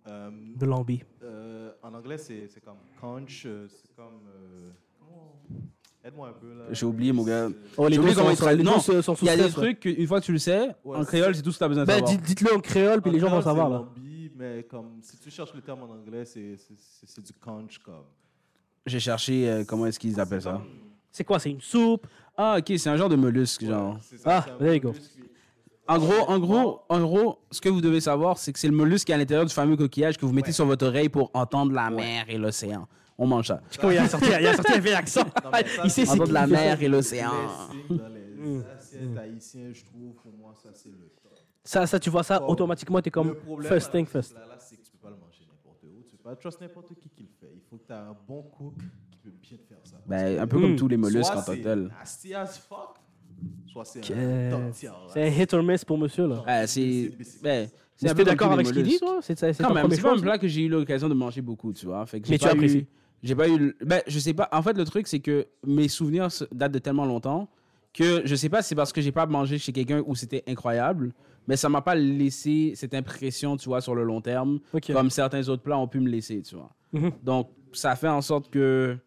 Euh, 0.08 0.30
De 0.56 0.66
l'ambi. 0.66 1.02
euh, 1.24 1.72
en 1.82 1.94
anglais, 1.94 2.18
c'est 2.18 2.48
comme 2.64 2.78
conch, 3.02 3.44
euh, 3.46 3.68
c'est 3.70 3.96
comme... 3.96 4.06
euh, 4.28 4.70
comment- 5.00 5.34
Aide-moi 6.04 6.28
un 6.30 6.34
peu, 6.34 6.54
là. 6.54 6.66
J'ai 6.72 6.86
oublié, 6.86 7.12
mon 7.12 7.24
gars. 7.24 7.50
Oh, 7.78 7.88
les 7.88 7.98
deux 7.98 8.14
comment 8.14 8.30
il 8.30 8.36
sont- 8.38 8.44
traduit. 8.44 8.58
les 8.64 8.64
deux 8.64 8.70
Non, 8.70 9.16
Il 9.22 9.26
y 9.26 9.30
a 9.30 9.38
des 9.38 9.50
trucs 9.50 9.80
qu'une 9.80 10.06
fois 10.06 10.20
que 10.22 10.26
tu 10.26 10.32
le 10.34 10.38
sais, 10.38 10.76
Ouais, 10.84 10.98
en 10.98 11.04
créole, 11.06 11.34
c'est 11.34 11.42
tout 11.42 11.52
ce 11.52 11.56
que 11.58 11.60
tu 11.60 11.64
as 11.64 11.68
besoin 11.68 11.84
de 11.84 11.88
Ben, 11.88 11.94
savoir. 11.96 12.12
dites- 12.12 12.22
dites-le 12.22 12.54
en 12.56 12.60
créole, 12.60 13.02
puis 13.02 13.10
En 13.10 13.14
les 13.14 13.20
gens 13.20 13.30
vont 13.32 13.42
savoir, 13.42 13.68
c'est 13.68 13.74
là. 13.74 13.80
lambi, 13.80 14.32
mais 14.36 14.64
comme, 14.70 15.00
si 15.02 15.18
tu 15.18 15.32
cherches 15.32 15.54
le 15.56 15.62
terme 15.62 15.82
en 15.82 15.92
anglais, 15.92 16.24
c'est 16.26 16.56
du 17.24 17.34
conch, 17.42 17.80
comme... 17.80 18.04
J'ai 18.86 19.00
cherché 19.00 19.50
euh, 19.50 19.64
comment 19.66 19.88
est-ce 19.88 19.98
qu'ils 19.98 20.20
appellent 20.20 20.44
ça. 20.44 20.62
C'est 21.12 21.24
quoi? 21.24 21.40
C'est 21.40 21.50
une 21.50 21.62
soupe? 21.62 22.06
Ah, 22.38 22.58
ok, 22.60 22.74
c'est 22.78 22.90
un 22.90 22.98
genre 22.98 23.10
de 23.10 23.16
mollusque, 23.16 23.66
genre. 23.66 23.98
Ah, 24.26 24.46
there 24.60 24.76
you 24.76 24.82
go. 24.82 24.88
mollusque, 24.90 25.18
En 25.88 26.00
gros, 26.00 26.28
en 26.28 26.40
gros, 26.40 26.80
en 26.90 27.00
gros, 27.02 27.40
ce 27.52 27.62
que 27.62 27.70
vous 27.70 27.82
devez 27.82 28.02
savoir, 28.02 28.38
c'est 28.40 28.52
que 28.52 28.58
c'est 28.60 28.68
le 28.68 28.74
mollusque 28.76 29.06
qui 29.06 29.12
est 29.12 29.16
à 29.16 29.18
l'intérieur 29.20 29.46
du 29.46 29.54
fameux 29.54 29.78
coquillage 29.78 30.18
que 30.18 30.26
vous 30.26 30.34
mettez 30.34 30.52
sur 30.52 30.66
votre 30.66 30.88
oreille 30.88 31.10
pour 31.10 31.30
entendre 31.34 31.74
la 31.74 31.90
mer 31.92 32.26
et 32.28 32.38
l'océan. 32.38 32.88
On 33.18 33.28
mange 33.28 33.48
ça. 33.48 33.62
Comment 33.80 33.92
il 33.94 33.98
a 34.00 34.10
sorti, 34.10 34.26
il 34.28 34.48
a 34.48 34.54
sorti 34.56 34.74
un 34.74 34.80
vieil 34.80 34.94
accent. 34.96 35.24
Non, 35.44 35.50
mais 35.54 35.66
ça, 35.68 35.82
il 35.86 35.90
sait 35.92 36.06
c'est- 36.06 36.32
la 36.32 36.48
mer 36.48 36.82
et 36.82 36.88
l'océan. 36.88 37.32
Les 37.32 37.88
signes 37.88 37.98
dans 37.98 38.08
les 38.10 38.66
assiettes 38.78 39.18
haïtiens, 39.18 39.72
je 39.74 39.86
trouve, 39.86 40.14
pour 40.16 40.34
moi, 40.38 40.54
ça, 40.62 40.70
c'est 40.74 40.90
le 40.90 41.12
top. 41.24 41.32
Ça, 41.64 41.86
ça, 41.88 42.00
tu 42.00 42.10
vois 42.10 42.24
ça, 42.24 42.44
automatiquement, 42.44 43.02
t'es 43.02 43.12
comme 43.12 43.30
Le 43.30 43.36
problème 43.36 43.70
first 43.72 43.92
thing 43.92 44.06
first. 44.06 44.30
ce 44.30 44.34
plat-là, 44.36 44.58
c'est 44.60 44.76
que 44.78 44.82
tu 44.86 44.92
peux 44.92 44.98
pas 44.98 45.10
le 45.12 45.16
manger 45.18 45.46
n'importe 45.48 45.84
où. 45.84 46.04
Tu 46.10 46.18
peux 46.18 46.24
pas 46.30 46.36
trust 46.36 46.60
n'importe 46.62 46.94
qui 47.00 47.10
qui 47.10 47.24
le 47.24 47.30
fait. 47.40 47.54
Il 47.56 47.62
faut 47.70 47.78
que 47.78 47.86
tu 47.88 47.94
aies 47.94 47.96
un 47.96 48.16
bon 48.28 48.42
cook 48.44 48.74
qui 49.12 49.18
peut 49.24 49.32
bien 49.42 49.58
te 49.60 49.64
faire 49.64 49.78
ça. 49.84 49.96
Ben, 50.06 50.40
un 50.40 50.48
peu 50.48 50.58
Mm. 50.58 50.62
comme 50.62 50.76
tous 50.76 50.88
les 50.90 50.98
mollusques 50.98 51.32
en 51.32 51.36
tant 51.42 51.52
que 51.54 51.58
c'est 51.58 51.62
tel. 51.64 51.90
Soit 53.66 53.86
c'est 53.86 54.00
un 54.14 54.50
top 54.52 54.72
tier. 54.74 54.90
là. 54.90 54.96
C'est? 55.14 55.24
un 55.24 55.28
hit 55.28 55.54
or 55.54 55.64
miss 55.64 55.84
pour 55.86 55.98
monsieur, 55.98 56.28
là. 56.28 56.44
Ah, 56.48 56.68
c'est. 56.68 57.12
Ben, 57.44 57.68
un 57.68 57.68
t'es 57.98 58.08
peu 58.10 58.16
comme 58.16 58.26
d'accord 58.26 58.48
les 58.50 58.54
avec 58.56 58.68
ce 58.68 58.74
qu'il 58.74 58.84
dit, 58.84 58.90
mollusques. 58.90 59.00
toi? 59.06 59.20
C'est 59.22 59.40
c'est 59.40 59.54
Quand 59.62 59.70
ton 59.70 59.74
même, 59.74 59.84
premier 59.84 59.96
c'est 59.96 60.02
pas 60.02 60.10
choix 60.10 60.18
un 60.18 60.22
plat 60.22 60.38
que 60.38 60.48
j'ai 60.48 60.62
eu 60.64 60.70
l'occasion 60.70 61.08
de 61.10 61.14
manger 61.14 61.42
beaucoup, 61.42 61.72
tu 61.74 61.86
vois. 61.86 62.06
Fait 62.06 62.20
que 62.20 62.28
j'ai 62.28 62.34
Mais 62.34 62.38
tu 62.40 62.46
pas 62.46 62.52
apprécies. 62.52 62.78
eu- 62.80 62.88
J'ai 63.24 63.36
pas 63.36 63.48
eu. 63.48 63.58
le- 63.58 63.76
Ben, 63.86 64.02
je 64.08 64.20
sais 64.20 64.34
pas. 64.34 64.50
En 64.52 64.62
fait, 64.62 64.78
le 64.78 64.84
truc, 64.86 65.08
c'est 65.08 65.20
que 65.20 65.48
mes 65.66 65.88
souvenirs 65.88 66.32
se- 66.32 66.44
datent 66.52 66.74
de 66.74 66.80
tellement 66.80 67.06
longtemps 67.06 67.48
que 67.94 68.22
je 68.26 68.36
sais 68.36 68.50
pas 68.50 68.62
si 68.62 68.70
c'est 68.70 68.76
parce 68.76 68.92
que 68.92 69.00
j'ai 69.02 69.14
pas 69.14 69.26
mangé 69.26 69.58
chez 69.58 69.72
quelqu'un 69.72 70.04
où 70.06 70.16
c'était 70.16 70.44
incroyable, 70.48 71.14
mais 71.48 71.56
ça 71.56 71.70
m'a 71.70 71.82
pas 71.82 71.96
laissé 71.96 72.74
cette 72.76 72.94
impression, 72.94 73.56
tu 73.56 73.70
vois, 73.70 73.80
sur 73.80 73.96
le 73.96 74.04
long 74.04 74.20
terme, 74.20 74.60
Ok. 74.74 74.92
comme 74.92 75.10
certains 75.10 75.48
autres 75.48 75.64
plats 75.64 75.78
ont 75.78 75.88
pu 75.88 76.00
me 76.02 76.10
laisser, 76.10 76.42
tu 76.42 76.56
vois. 76.56 76.72
Mhm. 76.92 77.12
Donc, 77.24 77.50
ça 77.72 77.96
fait 77.96 78.10
en 78.10 78.22
sorte 78.22 78.50
que 78.50 78.98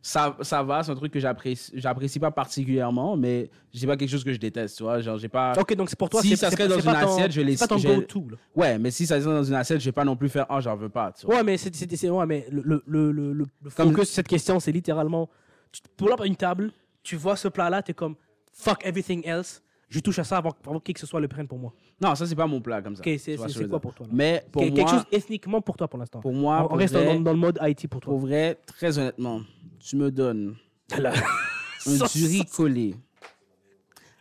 ça, 0.00 0.36
ça 0.42 0.62
va, 0.62 0.82
c'est 0.82 0.92
un 0.92 0.94
truc 0.94 1.12
que 1.12 1.20
j'apprécie, 1.20 1.72
j'apprécie 1.74 2.18
pas 2.20 2.30
particulièrement, 2.30 3.16
mais 3.16 3.50
c'est 3.74 3.86
pas 3.86 3.96
quelque 3.96 4.08
chose 4.10 4.24
que 4.24 4.32
je 4.32 4.38
déteste, 4.38 4.76
tu 4.76 4.82
vois. 4.84 5.00
Genre, 5.00 5.18
j'ai 5.18 5.28
pas. 5.28 5.52
Ok, 5.58 5.74
donc 5.74 5.90
c'est 5.90 5.98
pour 5.98 6.08
toi, 6.08 6.22
Si 6.22 6.30
c'est 6.30 6.36
ça 6.36 6.50
c'est 6.50 6.56
serait 6.56 6.68
dans 6.68 6.76
c'est 6.76 6.84
pas 6.84 7.00
une 7.00 7.06
ton- 7.06 7.14
assiette, 7.14 7.32
je 7.32 7.40
vais 7.40 7.52
C'est 7.56 7.58
pas 7.68 7.74
ton 7.74 7.78
je- 7.78 7.88
go-to, 7.88 8.26
là. 8.30 8.36
Ouais, 8.54 8.78
mais 8.78 8.90
si 8.90 9.06
ça 9.06 9.20
serait 9.20 9.34
dans 9.34 9.42
une 9.44 9.54
assiette, 9.54 9.80
je 9.80 9.84
vais 9.86 9.92
pas 9.92 10.04
non 10.04 10.16
plus 10.16 10.28
faire, 10.28 10.46
ah, 10.48 10.60
j'en 10.60 10.76
veux 10.76 10.88
pas, 10.88 11.12
tu 11.18 11.26
vois. 11.26 11.36
Ouais, 11.36 11.42
mais 11.44 11.56
c'est 11.56 11.74
c'est- 11.74 11.94
c'est- 11.96 12.10
ouais, 12.10 12.26
mais 12.26 12.46
le, 12.50 12.62
le, 12.64 12.82
le, 12.86 13.12
le, 13.12 13.32
le 13.34 13.44
Comme- 13.76 13.88
focus 13.90 14.08
de 14.10 14.14
cette 14.14 14.28
question, 14.28 14.60
c'est 14.60 14.72
littéralement, 14.72 15.28
tu 15.72 15.80
te 15.82 15.88
pull 15.96 16.12
up 16.12 16.20
à 16.20 16.26
une 16.26 16.36
table, 16.36 16.70
tu 17.02 17.16
vois 17.16 17.36
ce 17.36 17.48
plat-là, 17.48 17.82
t'es 17.82 17.92
comme, 17.94 18.14
fuck 18.52 18.84
everything 18.86 19.22
else, 19.26 19.62
je 19.88 20.00
touche 20.00 20.18
à 20.18 20.24
ça 20.24 20.36
avant, 20.38 20.52
avant 20.66 20.78
que 20.78 20.84
qui 20.84 20.92
que 20.94 21.00
ce 21.00 21.06
soit 21.06 21.20
le 21.20 21.28
prenne 21.28 21.48
pour 21.48 21.58
moi. 21.58 21.72
Non, 22.00 22.14
ça, 22.14 22.26
c'est 22.26 22.34
pas 22.36 22.46
mon 22.46 22.60
plat 22.60 22.82
comme 22.82 22.94
ça. 22.94 23.00
Ok, 23.00 23.04
Tu 23.06 23.18
c'est 23.18 23.36
vois 23.36 23.46
c'est- 23.48 23.54
ce 23.54 23.58
c'est 23.58 23.64
que 23.64 23.64
je 23.64 23.64
veux 23.64 23.68
quoi 23.70 23.78
dire. 23.78 23.82
pour 23.82 23.94
toi 23.94 24.06
là 24.06 24.12
Mais 24.14 24.44
pour 24.52 24.62
Quel- 24.62 24.70
moi, 24.72 24.76
Quelque 24.76 24.90
chose 24.90 25.06
ethniquement 25.12 25.60
pour 25.60 25.76
toi 25.76 25.88
pour 25.88 25.98
l'instant. 25.98 26.20
pour 26.20 26.32
moi, 26.32 26.64
on, 26.64 26.68
pour 26.68 26.78
reste 26.78 26.94
vrai, 26.94 27.04
dans, 27.14 27.20
dans 27.20 27.32
le 27.32 27.38
mode 27.38 27.58
Haïti 27.60 27.88
pour 27.88 28.00
toi. 28.00 28.12
pour 28.12 28.20
vrai, 28.20 28.58
très 28.66 28.98
honnêtement, 28.98 29.40
tu 29.80 29.96
me 29.96 30.10
donnes 30.10 30.56
un 30.92 32.06
du 32.14 32.24
riz 32.26 32.44
collé, 32.44 32.94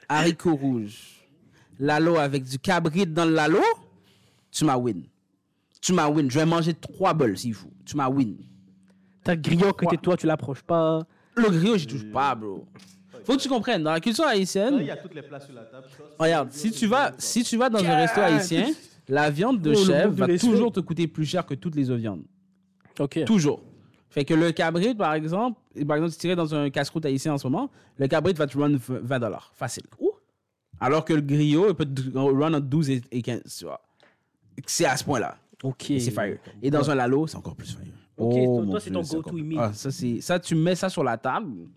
haricots 0.09 0.55
rouges, 0.55 1.25
lalo 1.79 2.15
avec 2.17 2.43
du 2.43 2.59
cabrit 2.59 3.05
dans 3.05 3.25
le 3.25 3.33
lalo, 3.33 3.61
tu 4.51 4.65
m'as 4.65 4.77
win. 4.77 5.03
Tu 5.81 5.93
m'as 5.93 6.07
win. 6.09 6.29
Je 6.29 6.39
vais 6.39 6.45
manger 6.45 6.73
trois 6.73 7.13
bols 7.13 7.37
s'il 7.37 7.53
faut. 7.53 7.69
Tu 7.85 7.95
m'as 7.95 8.09
win. 8.09 8.35
T'as 9.23 9.35
grillon 9.35 9.71
que 9.73 9.85
t'es 9.85 9.97
toi, 9.97 10.17
tu 10.17 10.25
l'approches 10.25 10.63
pas. 10.63 11.05
Le 11.35 11.49
griot, 11.49 11.77
j'y 11.77 11.85
touche 11.87 12.09
pas, 12.11 12.33
bro. 12.33 12.65
Faut 13.27 13.37
que 13.37 13.41
tu 13.43 13.49
comprennes, 13.49 13.83
dans 13.83 13.91
la 13.91 13.99
culture 13.99 14.23
Là, 14.25 14.35
il 14.35 14.39
haïtienne, 14.39 14.79
y 14.81 14.89
a 14.89 14.97
toutes 14.97 15.13
les 15.13 15.21
plats 15.21 15.39
sur 15.39 15.53
la 15.53 15.63
table. 15.63 15.85
regarde, 16.17 16.51
si 16.51 16.71
tu 16.71 16.87
vas, 16.87 17.11
si 17.17 17.43
tu 17.43 17.57
vas 17.57 17.69
dans 17.69 17.83
un 17.83 17.95
resto 17.97 18.21
haïtien, 18.21 18.67
la 19.07 19.29
viande 19.29 19.61
de 19.61 19.71
Oh, 19.71 19.85
chèvre 19.85 20.13
va 20.13 20.37
toujours 20.37 20.71
te 20.71 20.79
coûter 20.79 21.07
plus 21.07 21.25
cher 21.25 21.45
que 21.45 21.53
toutes 21.53 21.75
les 21.75 21.89
autres 21.89 21.99
viandes. 22.01 22.23
Ok. 22.99 23.23
Toujours. 23.25 23.61
Fait 24.09 24.25
que 24.25 24.33
le 24.33 24.51
cabrit, 24.51 24.95
par 24.95 25.13
exemple, 25.13 25.59
par 25.87 25.97
exemple, 25.97 26.11
si 26.13 26.17
tu 26.17 26.27
irais 26.27 26.35
dans 26.35 26.55
un 26.55 26.69
casse-croûte 26.69 27.05
haïtien 27.05 27.33
en 27.33 27.37
ce 27.37 27.45
moment, 27.47 27.69
le 27.97 28.07
cabrit 28.07 28.33
va 28.33 28.47
te 28.47 28.57
run 28.57 28.75
20 28.87 29.19
dollars. 29.19 29.51
Facile. 29.53 29.83
Alors 30.79 31.03
que 31.05 31.13
le 31.13 31.21
griot, 31.21 31.69
il 31.69 31.75
peut 31.75 31.85
te 31.85 32.17
run 32.17 32.53
entre 32.53 32.65
12 32.65 32.89
et 32.89 33.01
et 33.11 33.21
15, 33.21 33.41
tu 33.59 33.65
vois. 33.65 33.81
C'est 34.65 34.85
à 34.85 34.95
ce 34.97 35.03
point-là. 35.03 35.37
Ok. 35.63 35.91
Et 35.91 35.99
c'est 35.99 36.11
fire. 36.11 36.37
Et 36.61 36.69
dans 36.71 36.89
un 36.89 36.95
lalo, 36.95 37.27
c'est 37.27 37.37
encore 37.37 37.55
plus 37.55 37.71
fire. 37.75 37.93
Ok, 38.17 38.33
Oh, 38.37 38.65
toi- 38.65 38.79
c'est 38.79 38.89
ton 38.91 39.01
go-to 39.01 39.37
immediate. 39.37 39.69
Ah, 39.71 39.73
ça, 39.73 39.91
c'est... 39.91 40.21
ça, 40.21 40.39
tu 40.39 40.55
mets 40.55 40.75
ça 40.75 40.89
sur 40.89 41.03
la 41.03 41.17
table, 41.17 41.67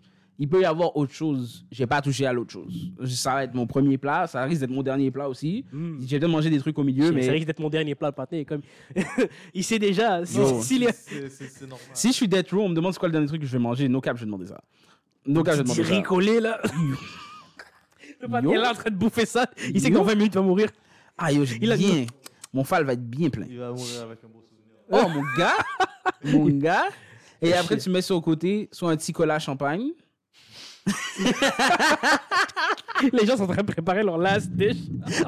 il 0.43 0.49
peut 0.49 0.59
y 0.61 0.65
avoir 0.65 0.97
autre 0.97 1.13
chose. 1.13 1.65
J'ai 1.71 1.85
pas 1.85 2.01
touché 2.01 2.25
à 2.25 2.33
l'autre 2.33 2.51
chose. 2.51 2.91
Ça 3.05 3.33
va 3.35 3.43
être 3.43 3.53
mon 3.53 3.67
premier 3.67 3.99
plat, 3.99 4.25
ça 4.25 4.43
risque 4.43 4.61
d'être 4.61 4.71
mon 4.71 4.81
dernier 4.81 5.11
plat 5.11 5.29
aussi. 5.29 5.65
J'ai 6.05 6.17
peut-être 6.19 6.31
mangé 6.31 6.49
des 6.49 6.57
trucs 6.57 6.77
au 6.79 6.83
milieu, 6.83 7.11
mais 7.11 7.21
ça 7.21 7.31
risque 7.31 7.45
d'être 7.45 7.59
mon 7.59 7.69
dernier 7.69 7.93
plat 7.93 8.09
de 8.09 8.15
pâté. 8.15 8.43
Comme... 8.43 8.61
il 9.53 9.63
sait 9.63 9.77
déjà. 9.77 10.25
Si, 10.25 10.39
Non. 10.39 10.59
s'il 10.63 10.83
est- 10.83 10.91
C'est- 10.93 11.29
C'est 11.29 11.47
c'est 11.47 11.67
normal. 11.67 11.85
si 11.93 12.07
je 12.07 12.13
suis 12.13 12.27
death 12.27 12.49
row, 12.51 12.61
on 12.61 12.69
me 12.69 12.73
demande 12.75 12.91
c'est 12.93 12.99
quoi 12.99 13.07
le 13.07 13.13
dernier 13.13 13.27
truc 13.27 13.41
que 13.41 13.45
je 13.47 13.51
vais 13.51 13.59
manger. 13.59 13.87
No 13.87 14.01
cap, 14.01 14.15
je 14.17 14.21
vais 14.21 14.25
demander 14.25 14.47
ça. 14.47 14.61
No 15.27 15.43
cap, 15.43 15.53
je 15.53 15.59
vais 15.59 15.63
demander 15.63 15.83
ça. 15.83 15.95
ricolé 15.95 16.39
là. 16.39 16.59
le 18.21 18.27
pâté 18.27 18.49
est 18.49 18.57
là 18.57 18.71
en 18.71 18.73
train 18.73 18.89
de 18.89 18.95
bouffer 18.95 19.25
ça. 19.25 19.45
Il 19.73 19.79
sait 19.79 19.91
qu'en 19.91 20.03
20 20.03 20.15
minutes, 20.15 20.33
il 20.33 20.37
va 20.39 20.41
mourir. 20.41 20.69
Ah 21.17 21.31
yo, 21.31 21.45
j'ai 21.45 21.57
Il 21.61 21.71
a- 21.71 21.77
bien. 21.77 22.05
Mon 22.53 22.63
fall 22.63 22.83
va 22.83 22.93
être 22.93 23.07
bien 23.07 23.29
plein. 23.29 23.45
Il 23.49 23.59
va 23.59 23.69
mourir 23.71 24.01
avec 24.03 24.19
un 24.23 24.27
beau 24.27 24.41
souvenir. 24.41 24.75
Oh 24.89 25.07
mon 25.07 25.23
gars, 25.37 25.55
mon 26.25 26.45
gars. 26.57 26.85
Et 27.41 27.53
après 27.53 27.77
tu 27.77 27.89
mets 27.89 28.01
sur 28.01 28.15
le 28.15 28.21
côté 28.21 28.67
soit 28.71 28.91
un 28.91 28.97
petit 28.97 29.13
cola 29.13 29.39
champagne. 29.39 29.91
Les 33.13 33.25
gens 33.25 33.37
sont 33.37 33.43
en 33.43 33.47
train 33.47 33.63
de 33.63 33.71
préparer 33.71 34.03
leur 34.03 34.17
last 34.17 34.49
dish. 34.51 34.77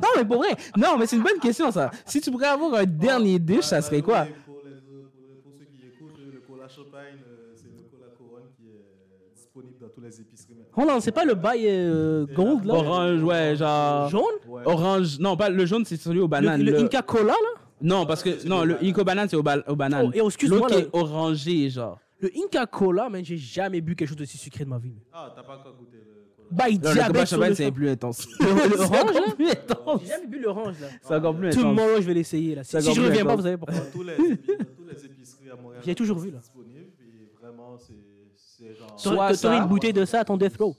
Non 0.02 0.10
mais 0.18 0.26
pour 0.26 0.38
vrai, 0.38 0.56
non 0.78 0.98
mais 0.98 1.06
c'est 1.08 1.16
une 1.16 1.24
bonne 1.24 1.40
question 1.40 1.72
ça. 1.72 1.92
Si 2.06 2.22
tu 2.22 2.32
pourrais 2.32 2.48
avoir 2.48 2.74
un 2.76 2.86
dernier 2.86 3.40
dish, 3.40 3.66
ça 3.66 3.82
serait 3.82 4.02
quoi? 4.02 4.28
Pour, 4.46 4.62
les- 4.66 4.72
pour- 4.82 5.10
pour 5.44 5.52
ceux 5.58 5.66
qui 5.66 5.88
écoutent, 5.88 6.18
le 6.20 6.40
cola 6.42 6.68
champagne, 6.68 7.20
euh, 7.28 7.54
c'est 7.56 7.70
le 7.70 7.84
cola 7.92 8.08
couronne 8.18 8.44
qui 8.56 8.68
est 8.68 9.36
disponible 9.36 9.76
dans 9.82 9.90
toutes 9.90 10.04
les 10.04 10.22
épiceries 10.22 10.54
maintenant. 10.56 10.84
Oh 10.84 10.86
non, 10.94 11.00
c'est 11.00 11.12
pas 11.12 11.26
le 11.26 11.34
bail 11.36 11.66
euh, 11.68 12.26
gold 12.28 12.66
là? 12.66 12.74
Orange, 12.76 13.24
ouais, 13.24 13.56
genre 13.56 14.10
Jaune? 14.10 14.24
Ouais. 14.48 14.62
orange. 14.66 15.20
Non, 15.20 15.36
pas 15.36 15.50
le 15.50 15.66
jaune, 15.66 15.86
c'est 15.86 15.98
celui 15.98 16.20
au 16.20 16.24
Le, 16.24 16.28
banane. 16.28 16.62
le 16.62 16.72
Le- 16.72 16.80
Inca 16.82 17.02
Cola 17.02 17.34
là? 17.34 17.62
Non, 17.82 18.06
parce 18.06 18.24
que 18.24 18.48
non, 18.48 18.64
le 18.64 18.78
Inco 18.84 19.04
banane 19.04 19.28
c'est 19.30 19.36
au, 19.36 19.44
ba- 19.44 19.64
au 19.68 19.76
banane. 19.76 20.06
Oh, 20.08 20.12
et 20.14 20.20
excuse-moi, 20.26 20.60
L'autre 20.60 20.76
qui 20.76 20.82
est 20.84 20.90
orangé 20.94 21.70
genre. 21.70 22.00
Le 22.24 22.32
Inca 22.46 22.66
Cola, 22.66 23.10
mais 23.10 23.24
j'ai 23.24 23.38
jamais 23.38 23.82
bu 23.82 23.96
quelque 23.96 24.08
chose 24.08 24.18
d'aussi 24.18 24.38
sucré 24.38 24.64
de 24.64 24.70
ma 24.70 24.78
vie. 24.78 24.94
Ah, 25.12 25.32
t'as 25.36 25.44
pas 25.44 25.58
encore 25.58 25.76
goûté 25.76 25.98
le 25.98 26.24
cola 26.38 26.48
Bail 26.52 26.76
Non, 26.76 26.80
le 26.80 26.88
cola 26.90 26.94
diabète 26.94 27.28
sur 27.28 27.36
champagne 27.38 27.50
le 27.50 27.56
c'est 27.56 27.72
plus 27.72 27.90
intense. 27.90 28.28
Le- 28.40 28.46
le 28.46 28.54
C'est 28.54 28.80
orange, 28.80 29.10
encore 29.10 29.36
plus 29.36 29.50
intense. 29.50 30.02
J'ai 30.04 30.08
jamais 30.08 30.28
bu 30.28 30.40
l'orange 30.40 30.80
là. 30.80 30.88
C'est 31.02 31.16
encore 31.16 31.36
plus 31.36 31.48
intense. 31.50 31.62
Tomorrow, 31.64 31.96
je 31.98 32.02
vais 32.08 32.14
l'essayer 32.14 32.56
là. 32.56 32.64
Si, 32.64 32.72
Ça 32.72 32.80
si 32.82 32.94
je 32.94 32.96
gomme 33.02 33.10
reviens 33.10 33.26
pas, 33.26 33.36
vous 33.36 33.42
savez 33.42 33.58
pourquoi. 33.58 33.76
Dans 33.78 33.92
tous 33.92 34.04
les, 34.04 34.14
épi- 34.14 34.58
dans 34.58 34.64
toutes 34.66 34.92
les 34.94 35.06
épiceries 35.06 35.50
à 35.52 35.56
Montréal. 35.62 35.82
J'ai 35.86 35.96
toujours 35.96 36.18
vu, 36.20 36.32
là. 36.32 36.40
Disponible, 36.40 36.80
et 37.02 37.32
vraiment, 37.42 37.78
c'est 37.78 37.94
c'est 38.36 38.74
genre. 38.76 38.94
Soit 38.98 39.12
T'aurais 39.16 39.36
ça- 39.36 39.42
t'aurais 39.50 39.58
une 39.64 39.68
bouteille 39.68 39.94
de 39.94 40.06
ça 40.06 40.22
à 40.22 40.24
ton 40.26 40.38
death 40.38 40.56
row. 40.58 40.76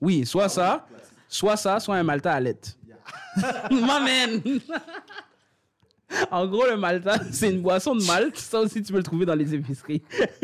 Oui, 0.00 0.26
soit 0.26 0.48
ça, 0.48 0.86
soit 1.28 1.56
ça, 1.56 1.78
soit 1.78 1.94
un 1.96 2.02
Malta 2.02 2.32
à 2.32 2.40
lait. 2.40 2.58
My 3.70 3.80
man! 3.80 4.42
En 6.30 6.46
gros, 6.46 6.64
le 6.68 6.76
Malta, 6.76 7.20
c'est 7.30 7.50
une 7.52 7.60
boisson 7.62 7.94
de 7.94 8.04
Malte. 8.04 8.36
Ça 8.36 8.60
aussi, 8.60 8.82
tu 8.82 8.92
peux 8.92 8.98
le 8.98 9.04
trouver 9.04 9.26
dans 9.26 9.34
les 9.34 9.54
épiceries. 9.54 10.02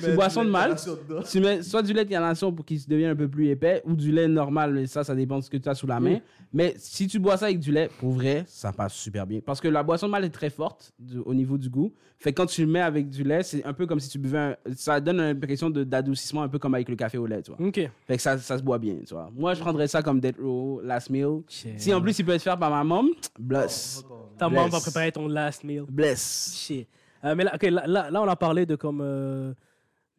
C'est 0.00 0.10
une 0.10 0.14
boisson 0.14 0.44
de 0.44 0.50
Malte. 0.50 0.88
Tu 1.30 1.40
mets 1.40 1.62
soit 1.62 1.82
du 1.82 1.92
lait 1.92 2.04
de 2.04 2.10
nation 2.12 2.52
pour 2.52 2.64
qu'il 2.64 2.78
se 2.80 2.88
devienne 2.88 3.10
un 3.10 3.16
peu 3.16 3.28
plus 3.28 3.48
épais 3.48 3.82
ou 3.84 3.94
du 3.94 4.12
lait 4.12 4.28
normal, 4.28 4.72
mais 4.72 4.86
ça, 4.86 5.04
ça 5.04 5.14
dépend 5.14 5.38
de 5.38 5.44
ce 5.44 5.50
que 5.50 5.56
tu 5.56 5.68
as 5.68 5.74
sous 5.74 5.86
la 5.86 6.00
main. 6.00 6.18
Mais 6.52 6.74
si 6.78 7.06
tu 7.06 7.18
bois 7.18 7.36
ça 7.36 7.46
avec 7.46 7.60
du 7.60 7.70
lait, 7.72 7.88
pour 7.98 8.10
vrai, 8.12 8.44
ça 8.46 8.72
passe 8.72 8.94
super 8.94 9.26
bien. 9.26 9.40
Parce 9.44 9.60
que 9.60 9.68
la 9.68 9.82
boisson 9.82 10.06
de 10.06 10.12
Malte 10.12 10.26
est 10.26 10.30
très 10.30 10.50
forte 10.50 10.92
du- 10.98 11.18
au 11.18 11.34
niveau 11.34 11.56
du 11.58 11.68
goût. 11.68 11.92
Fait 12.18 12.32
que 12.32 12.40
quand 12.40 12.46
tu 12.46 12.60
le 12.62 12.66
mets 12.70 12.80
avec 12.80 13.08
du 13.08 13.22
lait, 13.24 13.42
c'est 13.42 13.64
un 13.64 13.72
peu 13.72 13.86
comme 13.86 13.98
si 14.00 14.08
tu 14.08 14.18
buvais 14.18 14.38
un- 14.38 14.56
Ça 14.76 15.00
donne 15.00 15.20
une 15.20 15.36
impression 15.36 15.70
de- 15.70 15.84
d'adoucissement, 15.84 16.42
un 16.42 16.48
peu 16.48 16.58
comme 16.58 16.74
avec 16.74 16.88
le 16.88 16.96
café 16.96 17.16
au 17.18 17.26
lait, 17.26 17.40
tu 17.42 17.50
vois. 17.52 17.66
Ok. 17.66 17.80
Fait 18.06 18.16
que 18.16 18.22
ça, 18.22 18.36
ça 18.38 18.58
se 18.58 18.62
boit 18.62 18.78
bien, 18.78 18.96
tu 19.06 19.14
vois. 19.14 19.30
Moi, 19.34 19.54
je 19.54 19.60
prendrais 19.60 19.88
ça 19.88 20.02
comme 20.02 20.20
Death 20.20 20.36
Row, 20.40 20.80
Last 20.84 21.08
Meal. 21.10 21.40
Si 21.78 21.94
en 21.94 22.00
plus, 22.00 22.18
il 22.18 22.24
peut 22.24 22.32
être 22.32 22.42
fait 22.42 22.56
par 22.58 22.70
ma 22.70 22.84
mom, 22.84 23.08
bless. 23.38 24.04
Ta 24.38 24.48
maman 24.64 24.68
va 24.76 24.80
préparer 24.80 25.12
ton 25.12 25.28
last 25.28 25.64
meal. 25.64 25.84
Bless. 25.88 26.54
Shit. 26.56 26.88
Euh, 27.24 27.34
mais 27.34 27.44
là, 27.44 27.56
là, 27.60 27.86
là, 27.86 28.10
là, 28.10 28.22
on 28.22 28.28
a 28.28 28.36
parlé 28.36 28.64
de 28.66 28.76
comme 28.76 29.00
euh, 29.02 29.52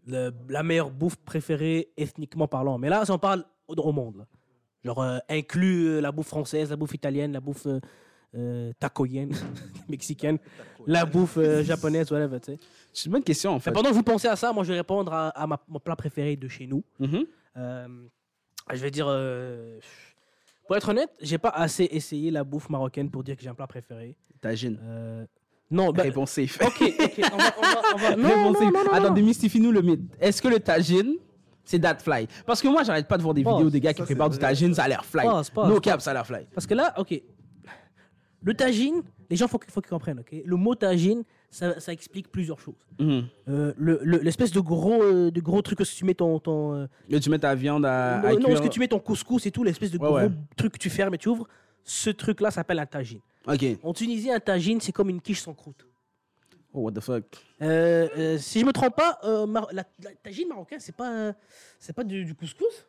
le- 0.07 0.31
la 0.49 0.61
meilleure 0.63 0.91
bouffe 0.91 1.15
préférée 1.17 1.89
ethniquement 1.97 2.47
parlant. 2.47 2.77
Mais 2.77 2.89
là, 2.89 3.03
si 3.05 3.11
on 3.11 3.17
parle 3.17 3.43
au, 3.67 3.73
au 3.75 3.91
monde, 3.91 4.17
là. 4.17 4.25
genre 4.83 5.01
euh, 5.01 5.17
inclus 5.29 5.87
euh, 5.87 5.99
la 6.01 6.11
bouffe 6.11 6.27
française, 6.27 6.69
la 6.69 6.75
bouffe 6.75 6.93
italienne, 6.93 7.31
la 7.33 7.39
bouffe 7.41 7.67
tacoyenne, 8.79 9.33
mexicaine, 9.89 10.37
la 10.87 11.05
bouffe 11.05 11.37
japonaise, 11.63 12.09
whatever. 12.11 12.37
C'est 12.93 13.05
une 13.05 13.11
bonne 13.11 13.23
question, 13.23 13.51
en 13.53 13.59
fait. 13.59 13.69
Mais 13.71 13.73
pendant 13.73 13.89
que 13.89 13.95
vous 13.95 14.03
pensez 14.03 14.27
à 14.27 14.35
ça, 14.37 14.53
moi, 14.53 14.63
je 14.63 14.71
vais 14.71 14.77
répondre 14.79 15.11
à, 15.11 15.29
à 15.29 15.47
ma, 15.47 15.59
mon 15.67 15.79
plat 15.79 15.95
préféré 15.97 16.35
de 16.37 16.47
chez 16.47 16.65
nous. 16.67 16.83
Mhm. 16.99 17.25
Euh, 17.57 17.87
je 18.71 18.77
vais 18.77 18.91
dire, 18.91 19.07
pour 20.71 20.77
être 20.77 20.87
honnête, 20.87 21.09
j'ai 21.19 21.37
pas 21.37 21.49
assez 21.49 21.83
essayé 21.91 22.31
la 22.31 22.45
bouffe 22.45 22.69
marocaine 22.69 23.09
pour 23.11 23.25
dire 23.25 23.35
que 23.35 23.41
j'ai 23.43 23.49
un 23.49 23.53
plat 23.53 23.67
préféré. 23.67 24.15
Tagine. 24.39 24.79
Euh, 24.81 25.25
non, 25.69 25.91
bah, 25.91 26.03
Réponse 26.03 26.31
safe. 26.31 26.57
ok, 26.65 26.93
ok, 26.97 27.21
on 27.33 27.37
va, 27.37 27.43
on 27.57 27.61
va, 27.61 27.81
on 27.93 27.97
va- 27.97 28.15
non, 28.15 28.29
Réponse 28.29 28.53
non, 28.53 28.53
safe. 28.53 28.73
non, 28.73 28.83
non, 28.85 28.91
Attends, 28.93 29.07
non. 29.09 29.13
démystifie-nous 29.13 29.69
le 29.73 29.81
mythe. 29.81 29.99
Est-ce 30.21 30.41
que 30.41 30.47
le 30.47 30.61
tagine, 30.61 31.15
c'est 31.65 31.77
that 31.81 31.97
fly? 31.97 32.25
Parce 32.45 32.61
que 32.61 32.69
moi, 32.69 32.83
j'arrête 32.83 33.05
pas 33.09 33.17
de 33.17 33.21
voir 33.21 33.33
des 33.33 33.43
Pause. 33.43 33.55
vidéos 33.55 33.69
des 33.69 33.81
gars 33.81 33.93
qui 33.93 34.01
préparent 34.01 34.29
du 34.29 34.37
tagine, 34.37 34.73
ça 34.73 34.83
a 34.83 34.87
l'air 34.87 35.03
fly. 35.03 35.25
Pause, 35.25 35.49
pause, 35.49 35.67
no 35.67 35.73
pause. 35.73 35.81
cap, 35.81 35.99
ça 35.99 36.11
a 36.11 36.13
l'air 36.13 36.25
fly. 36.25 36.47
Parce 36.55 36.65
que 36.65 36.73
là, 36.73 36.93
ok, 36.97 37.21
le 38.41 38.53
tagine, 38.53 39.01
les 39.29 39.35
gens, 39.35 39.49
faut, 39.49 39.59
faut 39.67 39.81
qu'ils 39.81 39.89
comprennent, 39.89 40.19
ok. 40.21 40.33
Le 40.45 40.55
mot 40.55 40.73
tagine, 40.75 41.23
ça, 41.51 41.79
ça 41.79 41.91
explique 41.93 42.31
plusieurs 42.31 42.59
choses. 42.59 42.73
Mhm. 42.99 43.25
Euh, 43.49 43.73
le- 43.77 43.99
le- 44.03 44.17
L'espèce 44.19 44.51
de 44.51 44.59
gros, 44.61 45.03
euh, 45.03 45.29
de 45.31 45.39
gros 45.41 45.61
truc 45.61 45.77
que 45.79 45.83
tu 45.83 46.05
mets 46.05 46.13
ton, 46.15 46.39
ton 46.39 46.73
euh, 46.73 47.19
tu 47.21 47.29
mets 47.29 47.37
ta 47.39 47.53
viande 47.53 47.85
à, 47.85 48.19
à 48.21 48.33
non, 48.33 48.39
cuire. 48.45 48.57
ce 48.57 48.61
que 48.63 48.67
tu 48.69 48.79
mets 48.79 48.87
ton 48.87 48.99
couscous 48.99 49.45
et 49.45 49.51
tout, 49.51 49.63
l'espèce 49.63 49.91
de 49.91 49.97
Ouais, 49.99 50.07
gros 50.07 50.15
ouais. 50.15 50.29
truc 50.55 50.73
que 50.73 50.77
tu 50.79 50.89
fermes 50.89 51.13
et 51.13 51.17
tu 51.17 51.29
ouvres, 51.29 51.47
ce 51.83 52.09
truc-là 52.09 52.49
s'appelle 52.51 52.79
un 52.79 52.85
tagine. 52.85 53.19
En 53.83 53.93
Tunisie, 53.93 54.31
un 54.31 54.39
tagine, 54.39 54.79
c'est 54.81 54.91
comme 54.91 55.09
une 55.09 55.19
quiche 55.21 55.41
sans 55.41 55.53
croûte. 55.53 55.85
Oh, 56.73 56.81
what 56.83 56.93
the 56.93 57.01
fuck. 57.01 57.25
Si 57.59 58.59
je 58.59 58.65
me 58.65 58.71
trompe 58.71 58.95
pas, 58.95 59.19
mar- 59.45 59.67
la, 59.73 59.83
la 60.03 60.11
tagine 60.23 60.47
marocain, 60.47 60.77
c'est 60.79 60.95
pas, 60.95 61.33
c'est 61.77 61.93
pas 61.93 62.03
du, 62.05 62.23
du 62.23 62.33
couscous? 62.33 62.85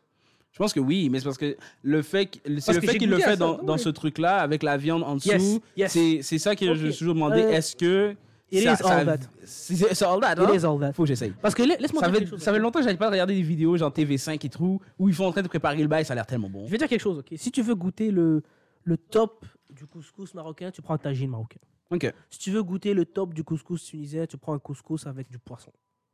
Je 0.53 0.59
pense 0.59 0.73
que 0.75 0.81
oui, 0.81 1.09
mais 1.09 1.19
c'est 1.19 1.25
parce 1.25 1.39
que 1.39 1.57
le 1.83 2.03
fait, 2.03 2.27
que- 2.27 2.39
c'est 2.61 2.67
Parce 2.67 2.79
le 2.79 2.87
fait 2.87 2.99
qu'il 2.99 3.09
le 3.09 3.17
fait 3.17 3.23
ça, 3.23 3.37
dans, 3.37 3.57
non, 3.57 3.63
dans 3.65 3.73
oui. 3.73 3.79
ce 3.81 3.89
truc-là, 3.89 4.37
avec 4.37 4.63
la 4.63 4.77
viande 4.77 5.03
en 5.03 5.15
dessous. 5.17 5.31
Yes, 5.75 5.93
yes. 5.95 6.23
C'est, 6.23 6.39
ça 6.39 6.55
que 6.55 6.67
je 6.67 6.75
je 6.75 6.87
me 6.87 6.91
suis 6.91 6.99
toujours 6.99 7.15
demandé. 7.15 7.41
Euh, 7.41 7.51
Est-ce 7.53 7.75
que. 7.75 8.15
It 8.53 8.63
ça, 8.65 8.73
is 8.75 8.83
all 8.83 9.07
that. 9.07 9.19
C'est 9.45 10.03
all 10.05 10.21
that, 10.21 10.33
It 10.35 10.39
hein? 10.41 10.55
is 10.55 10.65
all 10.65 10.79
that. 10.81 10.93
Faut 10.93 11.03
que 11.05 11.09
j'essaye. 11.09 11.33
Parce 11.43 11.55
que 11.55 11.63
la- 11.63 11.77
laisse-moi 11.77 12.01
Ça 12.03 12.07
dire 12.09 12.15
fait, 12.15 12.21
quelque 12.21 12.31
chose. 12.31 12.41
ça 12.43 12.53
fait 12.53 12.59
longtemps 12.59 12.79
que 12.81 12.85
j'avais 12.85 12.97
pas 12.99 13.11
regardé 13.11 13.35
des 13.35 13.43
vidéos 13.43 13.77
genre 13.77 13.91
TV5 13.93 14.45
et 14.45 14.49
tout, 14.49 14.81
où 14.99 15.09
ils 15.09 15.15
font 15.15 15.27
en 15.27 15.33
train 15.33 15.43
de 15.43 15.49
préparer 15.49 15.81
le 15.81 15.89
bail, 15.89 16.05
ça 16.05 16.13
a 16.13 16.17
l'air 16.17 16.27
tellement 16.27 16.49
bon. 16.51 16.67
Je 16.67 16.71
vais 16.71 16.79
dire 16.79 16.89
quelque 16.89 17.01
chose, 17.01 17.19
ok? 17.19 17.33
Si 17.37 17.51
tu 17.51 17.63
veux 17.63 17.75
goûter 17.75 18.11
le, 18.11 18.43
le 18.85 18.97
top 18.97 19.45
du 19.71 19.87
couscous 19.87 20.35
marocain, 20.35 20.71
tu 20.71 20.83
prends 20.83 20.95
un 20.95 20.99
tagine 20.99 21.31
marocain. 21.31 21.59
Ok, 21.91 22.11
Si 22.31 22.39
tu 22.39 22.51
veux 22.51 22.63
goûter 22.63 22.95
le 22.95 23.05
top 23.05 23.35
du 23.35 23.45
couscous 23.45 23.85
tunisien, 23.85 24.27
tu 24.27 24.39
prends 24.39 24.55
un 24.55 24.59
couscous 24.59 25.07
avec 25.07 25.29
du 25.31 25.39
poisson. 25.39 25.71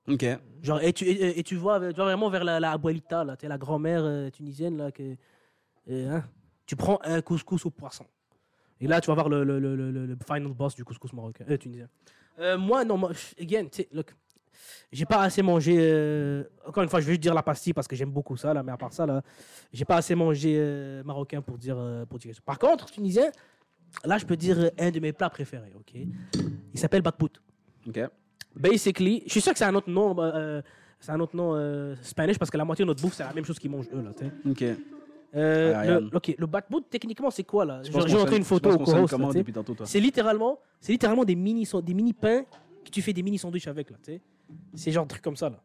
ok. 0.09 0.25
Genre, 0.63 0.81
et 0.83 0.93
tu, 0.93 1.05
et, 1.05 1.39
et 1.39 1.43
tu, 1.45 1.55
vois, 1.55 1.79
tu 1.91 1.95
vois 1.97 2.05
vraiment 2.07 2.29
vers 2.31 2.43
la, 2.43 2.59
la 2.59 2.73
abuelita, 2.73 3.23
là, 3.25 3.37
la 3.41 3.59
grand-mère 3.59 4.01
euh, 4.05 4.29
tunisienne, 4.31 4.77
là, 4.77 4.91
que, 4.91 5.15
euh, 5.91 6.11
hein, 6.17 6.25
tu 6.67 6.75
prends 6.75 6.99
un 7.05 7.21
couscous 7.21 7.65
au 7.67 7.71
poisson. 7.71 8.05
Et 8.81 8.87
là, 8.89 9.01
tu 9.01 9.07
vas 9.09 9.15
voir 9.15 9.29
le, 9.29 9.45
le, 9.45 9.59
le, 9.61 9.75
le, 9.77 10.07
le 10.07 10.17
final 10.27 10.49
boss 10.53 10.75
du 10.75 10.85
couscous 10.85 11.13
marocain, 11.13 11.45
euh, 11.49 11.57
tunisien. 11.57 11.89
Euh, 12.39 12.57
moi, 12.59 12.85
non, 12.85 12.97
moi, 12.97 13.11
again, 13.41 13.67
look, 13.93 14.15
j'ai 14.93 15.05
pas 15.05 15.23
assez 15.23 15.43
mangé. 15.43 15.77
euh, 15.79 16.45
encore 16.67 16.83
une 16.83 16.89
fois, 16.89 17.01
je 17.01 17.07
vais 17.07 17.13
juste 17.13 17.23
dire 17.23 17.35
la 17.35 17.43
pastille 17.43 17.73
parce 17.73 17.89
que 17.89 17.97
j'aime 17.97 18.11
beaucoup 18.11 18.37
ça, 18.37 18.55
là, 18.55 18.63
mais 18.63 18.73
à 18.73 18.77
part 18.77 18.93
ça, 18.93 19.07
là, 19.07 19.23
j'ai 19.73 19.85
pas 19.85 19.97
assez 19.97 20.15
mangé 20.15 20.55
euh, 20.57 21.03
marocain 21.05 21.41
pour 21.43 21.59
dire, 21.59 21.77
euh, 21.79 22.05
pour 22.07 22.19
dire 22.19 22.35
ça. 22.35 22.41
Par 22.45 22.59
contre, 22.59 22.87
tunisien, 22.91 23.31
là, 24.05 24.19
je 24.19 24.25
peux 24.27 24.37
dire 24.37 24.59
euh, 24.59 24.71
un 24.79 24.91
de 24.91 25.01
mes 25.01 25.13
plats 25.13 25.31
préférés, 25.31 25.73
ok? 25.77 25.93
Il 26.73 26.79
s'appelle 26.81 27.03
bakbout. 27.03 27.31
Ok. 27.87 28.01
Basically, 28.55 29.23
je 29.27 29.31
suis 29.31 29.41
sûr 29.41 29.53
que 29.53 29.59
c'est 29.59 29.65
un 29.65 29.75
autre 29.75 29.91
nom, 29.91 30.19
euh, 30.19 30.33
euh, 30.35 30.63
c'est 31.01 31.13
un 31.13 31.21
autre 31.21 31.37
nom 31.37 31.55
euh, 31.55 31.95
spanish 32.03 32.39
parce 32.39 32.51
que 32.51 32.57
la 32.57 32.65
moitié 32.65 32.85
de 32.85 32.89
notre 32.89 33.01
bouffe 33.03 33.15
c'est 33.15 33.23
la 33.23 33.33
même 33.33 33.45
chose 33.45 33.59
qu'ils 33.59 33.71
mangent 33.71 33.89
eux 33.93 34.03
là. 34.03 34.11
tu 34.17 34.25
sais. 34.25 34.73
Ok. 34.73 34.79
Euh, 35.35 35.73
le, 36.01 36.17
ok, 36.17 36.35
le 36.39 36.47
batboot 36.47 36.85
techniquement 36.89 37.31
c'est 37.31 37.45
quoi 37.45 37.65
là 37.67 37.83
montrer 38.15 38.31
sonne- 38.31 38.39
une 38.39 38.45
photo 38.45 38.71
au 38.71 38.73
toi. 39.75 39.87
C'est 39.87 40.01
littéralement, 40.01 40.59
c'est 40.81 40.93
littéralement 40.93 41.25
des 41.25 41.35
mini, 41.35 41.69
des 41.83 41.95
mini 41.95 42.13
pains 42.15 42.45
que 42.85 42.91
tu 42.91 43.03
fais 43.03 43.13
des 43.13 43.23
mini 43.23 43.37
sandwichs 43.39 43.67
avec 43.69 43.91
là. 43.91 43.97
C'est 44.75 44.91
genre 44.91 45.05
de 45.05 45.11
truc 45.11 45.23
comme 45.23 45.37
ça 45.37 45.51
là. 45.51 45.61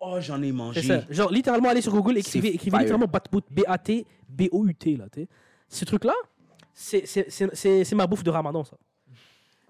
Oh, 0.00 0.16
j'en 0.20 0.42
ai 0.42 0.50
mangé. 0.52 0.80
ça. 0.88 1.04
Genre 1.08 1.30
littéralement 1.30 1.68
aller 1.68 1.80
sur 1.80 1.92
Google 1.92 2.18
écrivez, 2.18 2.48
écrivez 2.54 2.76
littéralement 2.82 3.06
batboot 3.06 3.44
B 3.50 3.60
A 3.66 3.78
T 3.78 4.04
B 4.28 4.42
O 4.50 4.66
U 4.66 4.74
T 4.74 4.96
là. 4.96 5.06
Ce 5.68 5.84
truc 5.84 6.04
là, 6.04 6.14
c'est 6.74 7.94
ma 7.94 8.06
bouffe 8.06 8.24
de 8.24 8.30
Ramadan 8.30 8.64
ça. 8.64 8.76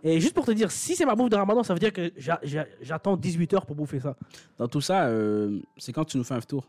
Et 0.03 0.21
juste 0.21 0.35
pour 0.35 0.45
te 0.45 0.51
dire, 0.51 0.71
si 0.71 0.95
c'est 0.97 1.07
ma 1.07 1.15
bouffe 1.15 1.31
de 1.31 1.37
Ramadan, 1.37 1.63
ça 1.63 1.73
veut 1.73 1.81
dire 1.81 1.93
que 1.93 2.13
j'a- 2.17 2.41
j'a- 2.43 2.67
j'attends 2.83 3.17
18 3.17 3.55
heures 3.55 3.65
pour 3.65 3.75
bouffer 3.75 4.01
ça. 4.01 4.17
Dans 4.59 4.69
tout 4.69 4.83
ça, 4.83 5.07
euh, 5.07 5.61
c'est 5.79 5.93
quand 5.95 6.05
tu 6.05 6.19
nous 6.19 6.25
fais 6.25 6.35
un 6.35 6.41
tour. 6.41 6.69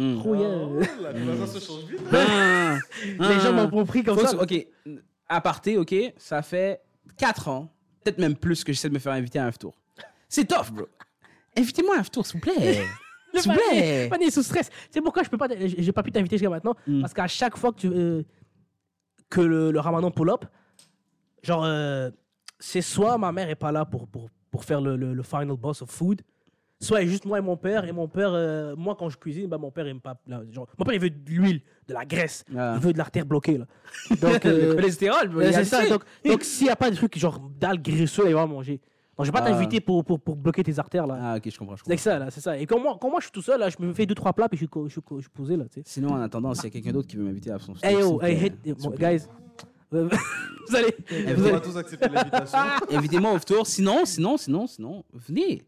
Hmm. 0.00 0.20
Oh, 0.24 0.34
yeah. 0.34 0.88
La 1.02 1.12
conversation 1.12 1.58
se 1.60 1.66
change 1.66 1.84
vite. 1.90 2.00
Ah, 2.12 2.78
Les 3.18 3.40
gens 3.40 3.52
m'ont 3.52 3.68
compris 3.68 4.04
comme 4.04 4.16
Faut 4.18 4.26
ça. 4.26 4.36
que- 4.36 4.42
ok, 4.42 4.66
aparté, 5.28 5.76
ok, 5.76 5.94
ça 6.16 6.40
fait 6.42 6.80
4 7.16 7.48
ans, 7.48 7.68
peut-être 8.04 8.18
même 8.18 8.36
plus 8.36 8.62
que 8.62 8.72
j'essaie 8.72 8.88
de 8.88 8.94
me 8.94 9.00
faire 9.00 9.12
inviter 9.12 9.38
à 9.40 9.46
un 9.46 9.50
tour. 9.52 9.74
C'est 10.28 10.46
tough, 10.46 10.70
bro. 10.72 10.86
Invitez-moi 11.56 11.96
à 11.96 12.00
un 12.00 12.02
tour, 12.04 12.24
s'il 12.24 12.34
vous 12.40 12.40
plaît. 12.46 12.84
Le 13.34 13.40
S'il 13.40 13.52
vous 13.52 13.58
plaît. 13.70 14.30
sous 14.30 14.42
stress. 14.42 14.70
C'est 14.90 15.02
pourquoi 15.02 15.22
je 15.22 15.28
peux 15.28 15.36
pas, 15.36 15.48
j'ai 15.58 15.92
pas 15.92 16.02
pu 16.02 16.10
t'inviter 16.12 16.36
jusqu'à 16.38 16.48
maintenant. 16.48 16.74
Mm. 16.86 17.00
Parce 17.02 17.12
qu'à 17.12 17.26
chaque 17.26 17.58
fois 17.58 17.72
que, 17.72 17.80
tu, 17.80 17.88
euh, 17.88 18.22
que 19.28 19.40
le, 19.42 19.70
le 19.70 19.80
ramadan 19.80 20.10
pull 20.10 20.30
up, 20.30 20.44
genre, 21.42 21.64
euh, 21.64 22.10
c'est 22.58 22.80
soit 22.80 23.18
ma 23.18 23.30
mère 23.32 23.50
est 23.50 23.54
pas 23.54 23.70
là 23.72 23.84
pour, 23.84 24.06
pour, 24.08 24.28
pour 24.50 24.64
faire 24.64 24.80
le, 24.80 24.96
le, 24.96 25.12
le 25.12 25.22
final 25.22 25.56
boss 25.58 25.82
of 25.82 25.90
food, 25.90 26.22
soit 26.80 27.04
juste 27.04 27.24
moi 27.24 27.38
et 27.38 27.42
mon 27.42 27.56
père. 27.56 27.84
Et 27.84 27.92
mon 27.92 28.08
père, 28.08 28.30
euh, 28.32 28.74
moi, 28.76 28.96
quand 28.98 29.08
je 29.08 29.16
cuisine, 29.16 29.46
bah, 29.48 29.58
mon 29.58 29.70
père 29.70 29.86
aime 29.86 30.00
pas. 30.00 30.16
là, 30.26 30.42
genre, 30.50 30.66
mon 30.78 30.84
père, 30.84 30.94
il 30.94 31.00
veut 31.00 31.10
de 31.10 31.30
l'huile, 31.30 31.60
de 31.88 31.94
la 31.94 32.04
graisse. 32.04 32.44
Ah. 32.56 32.74
Il 32.76 32.82
veut 32.82 32.92
de 32.92 32.98
l'artère 32.98 33.26
bloquée. 33.26 33.58
Là. 33.58 33.66
Donc, 34.20 34.44
Le 34.44 34.50
euh, 34.50 34.74
cholestérol, 34.74 35.30
euh, 35.36 35.52
c'est 35.52 35.64
ça. 35.64 35.88
Donc, 35.88 36.02
donc 36.24 36.42
s'il 36.44 36.66
n'y 36.66 36.70
a 36.72 36.76
pas 36.76 36.90
de 36.90 36.96
trucs 36.96 37.18
genre 37.18 37.40
dalle 37.60 37.80
graisseux, 37.82 38.24
il 38.26 38.34
va 38.34 38.46
manger. 38.46 38.80
Donc, 39.16 39.26
je 39.26 39.32
vais 39.32 39.36
pas 39.38 39.44
Ah. 39.44 39.50
t'inviter 39.50 39.80
pour, 39.80 40.04
pour, 40.04 40.20
pour 40.20 40.36
bloquer 40.36 40.62
tes 40.62 40.78
artères. 40.78 41.06
là. 41.06 41.18
Ah, 41.20 41.36
ok, 41.38 41.50
je 41.50 41.58
comprends. 41.58 41.74
je 41.74 41.82
C'est 41.84 41.90
comprends. 41.90 42.02
ça, 42.04 42.18
là, 42.20 42.30
c'est 42.30 42.40
ça. 42.40 42.56
Et 42.56 42.66
quand 42.66 42.78
moi, 42.78 42.96
quand 43.00 43.10
moi, 43.10 43.18
je 43.18 43.24
suis 43.24 43.32
tout 43.32 43.42
seul, 43.42 43.58
là, 43.58 43.68
je 43.68 43.76
me 43.84 43.92
fais 43.92 44.06
deux, 44.06 44.14
trois 44.14 44.32
plats, 44.32 44.48
puis 44.48 44.56
je 44.56 44.60
suis, 44.62 44.68
co- 44.68 44.86
je 44.86 44.92
suis, 44.92 45.02
co- 45.02 45.16
je 45.16 45.22
suis 45.22 45.30
posé, 45.30 45.56
là, 45.56 45.64
tu 45.64 45.74
sais. 45.74 45.82
Sinon, 45.84 46.10
en 46.10 46.20
attendant, 46.20 46.54
s'il 46.54 46.64
y 46.64 46.66
a 46.68 46.70
quelqu'un 46.70 46.92
d'autre 46.92 47.08
qui 47.08 47.16
veut 47.16 47.24
m'inviter 47.24 47.50
à 47.50 47.58
son 47.58 47.72
Hey 47.72 47.78
steak, 47.78 47.98
yo, 47.98 48.20
s'il 48.20 48.28
hey, 48.28 48.46
hit, 48.46 48.54
bon, 48.68 48.80
s'il 48.80 48.90
plaît. 48.92 49.16
guys. 49.16 49.24
Vous 49.90 50.76
allez. 50.76 50.94
Vous 51.34 51.42
on 51.42 51.44
allez 51.44 51.52
va 51.52 51.60
tous 51.60 51.76
accepter 51.78 52.08
l'invitation. 52.10 52.58
Invitez-moi 52.92 53.32
au 53.32 53.38
tour. 53.38 53.66
Sinon, 53.66 54.04
sinon, 54.04 54.36
sinon, 54.36 54.66
sinon, 54.66 55.04
venez. 55.14 55.62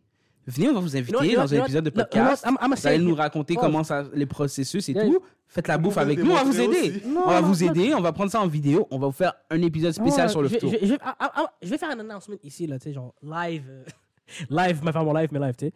Venez, 0.46 0.68
on 0.68 0.74
va 0.74 0.80
vous 0.80 0.96
inviter 0.96 1.12
You 1.26 1.32
know- 1.32 1.40
dans 1.42 1.54
un 1.54 1.62
épisode 1.64 1.84
de 1.84 1.90
no, 1.90 1.96
podcast. 1.96 2.44
I'm- 2.44 2.56
I'm 2.60 2.74
Vous 2.74 2.86
allez 2.86 2.98
nous 2.98 3.14
raconter 3.14 3.54
Oh. 3.56 3.60
comment 3.60 3.84
ça, 3.84 4.04
les 4.14 4.26
processus 4.26 4.88
et 4.88 4.92
Yeah. 4.92 5.04
tout. 5.04 5.20
Faites 5.46 5.68
la 5.68 5.78
bouffe 5.78 5.94
Vous 5.94 6.00
avec 6.00 6.18
nous, 6.18 6.30
on 6.30 6.34
va 6.34 6.44
vous 6.44 6.60
aider. 6.60 7.02
Non, 7.06 7.22
on 7.24 7.28
va 7.28 7.40
non, 7.40 7.48
vous 7.48 7.64
non. 7.64 7.70
aider, 7.72 7.94
on 7.94 8.00
va 8.00 8.12
prendre 8.12 8.30
ça 8.30 8.40
en 8.40 8.46
vidéo, 8.46 8.86
on 8.90 8.98
va 8.98 9.06
vous 9.08 9.12
faire 9.12 9.34
un 9.50 9.60
épisode 9.62 9.92
spécial 9.92 10.30
sur 10.30 10.42
le 10.42 10.48
je, 10.48 10.56
tour. 10.56 10.70
je, 10.72 10.78
je 10.86 10.92
vais, 10.92 10.98
ah, 11.02 11.16
ah, 11.18 11.32
ah, 11.34 11.52
je 11.60 11.68
vais 11.68 11.78
faire 11.78 11.90
un 11.90 11.98
announcement 11.98 12.36
ici, 12.42 12.66
là, 12.66 12.78
tu 12.78 12.84
sais, 12.84 12.92
genre 12.92 13.14
live. 13.22 13.64
euh, 13.68 13.84
live, 14.50 14.80
mais 14.84 14.90
vraiment 14.92 15.12
live, 15.12 15.28
mais 15.32 15.40
live, 15.40 15.54
tu 15.56 15.66
sais. 15.66 15.72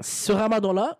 Ce 0.00 0.32
ramadan-là, 0.32 0.98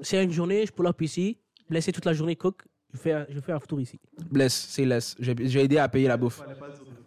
c'est 0.00 0.22
une 0.22 0.32
journée, 0.32 0.64
je 0.66 0.72
pull 0.72 0.86
up 0.86 1.00
ici, 1.02 1.38
laisser 1.68 1.92
toute 1.92 2.04
la 2.04 2.12
journée 2.12 2.36
cook, 2.36 2.62
je 2.92 2.98
fais, 2.98 3.12
un- 3.12 3.26
je 3.28 3.40
fais 3.40 3.52
un 3.52 3.58
tour 3.58 3.80
ici. 3.80 3.98
Bless, 4.30 4.54
c'est 4.70 4.84
less. 4.84 5.16
Vais 5.18 5.64
aider 5.64 5.78
à 5.78 5.88
payer 5.88 6.08
la 6.08 6.16
bouffe. 6.16 6.40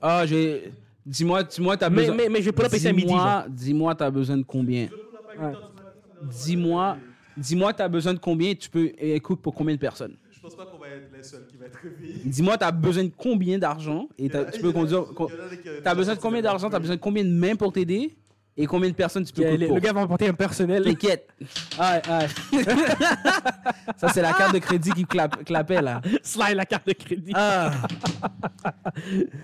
Ah, 0.02 0.26
j'ai. 0.26 0.72
Dis-moi, 1.10 1.42
dis-moi, 1.44 1.76
t'as 1.76 1.90
Mais, 1.90 1.96
besoin. 2.04 2.16
mais, 2.16 2.30
mais 2.30 2.42
je 2.44 2.52
à 2.88 2.94
midi. 2.94 3.08
Dis-moi, 3.08 3.46
dis-moi, 3.50 3.96
t'as 3.96 4.12
besoin 4.12 4.38
de 4.38 4.44
combien? 4.44 4.90
Ouais. 5.40 5.54
Dis-moi, 6.22 6.98
dis-moi, 7.36 7.74
t'as 7.74 7.88
besoin 7.88 8.14
de 8.14 8.20
combien? 8.20 8.54
Tu 8.54 8.70
peux 8.70 8.92
écoute 9.00 9.42
pour 9.42 9.56
combien 9.56 9.74
de 9.74 9.80
personnes? 9.80 10.16
Je 10.32 10.40
pense 10.40 10.56
pas 10.56 10.66
qu'on 10.68 10.78
va 10.78 10.88
être 10.88 11.10
les 11.16 11.24
seuls 11.24 11.48
qui 11.48 11.58
va 11.58 11.66
être 11.66 11.80
réveillés. 11.82 12.22
Dis-moi, 12.26 12.58
t'as 12.60 12.72
besoin 12.72 13.06
de 13.06 13.12
combien 13.18 13.58
d'argent? 13.58 14.08
Et 14.20 14.30
t'as- 14.30 14.46
tu 14.46 14.62
peux 14.62 14.72
conduire. 14.72 15.06
T'as 15.84 15.96
besoin 15.96 16.14
de 16.16 16.20
combien 16.20 16.42
d'argent? 16.42 16.70
T'as 16.70 16.80
besoin 16.80 16.96
de 16.96 17.02
combien 17.02 17.24
de 17.24 17.30
mains 17.32 17.56
pour 17.56 17.74
t'aider? 17.74 18.16
Et 18.62 18.66
combien 18.66 18.90
de 18.90 18.94
personnes 18.94 19.24
tu 19.24 19.32
peux 19.32 19.56
Le, 19.56 19.80
gars 19.80 19.94
va 19.94 20.02
m'apporter 20.02 20.28
un 20.28 20.34
personnel. 20.34 20.84
T'inquiète. 20.84 21.30
Ah, 21.80 22.02
ah. 22.10 22.20
Ça, 23.98 24.10
c'est 24.10 24.22
la 24.22 24.34
carte 24.34 24.54
de 24.54 24.60
crédit 24.60 24.92
qui 24.92 25.06
clap- 25.06 25.46
clapait 25.46 25.82
là. 25.82 26.02
Slide 26.22 26.56
la 26.56 26.66
carte 26.66 26.86
de 26.88 26.92
crédit. 26.92 27.32
Ah. 27.34 27.72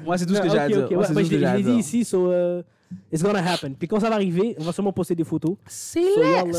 Moi, 0.04 0.17
c'est 0.17 0.25
tout 0.25 0.36
ce 0.36 0.41
que 0.41 0.49
j'ai 0.49 0.60
à 0.60 0.67
dire. 0.67 0.88
je 0.89 1.13
que 1.13 1.36
l'ai 1.58 1.63
dit 1.63 1.71
ici, 1.71 2.04
so, 2.04 2.30
euh, 2.30 2.62
it's 3.10 3.23
gonna 3.23 3.39
happen. 3.54 3.73
Puis 3.73 3.88
quand 3.88 4.01
ça 4.01 4.10
va 4.10 4.15
arriver, 4.15 4.54
on 4.60 4.63
va 4.63 4.73
sûrement 4.73 4.91
poster 4.91 5.15
des 5.15 5.23
photos. 5.23 5.56
C'est 5.65 6.01
So, 6.01 6.21
y'all, 6.21 6.47
less. 6.47 6.56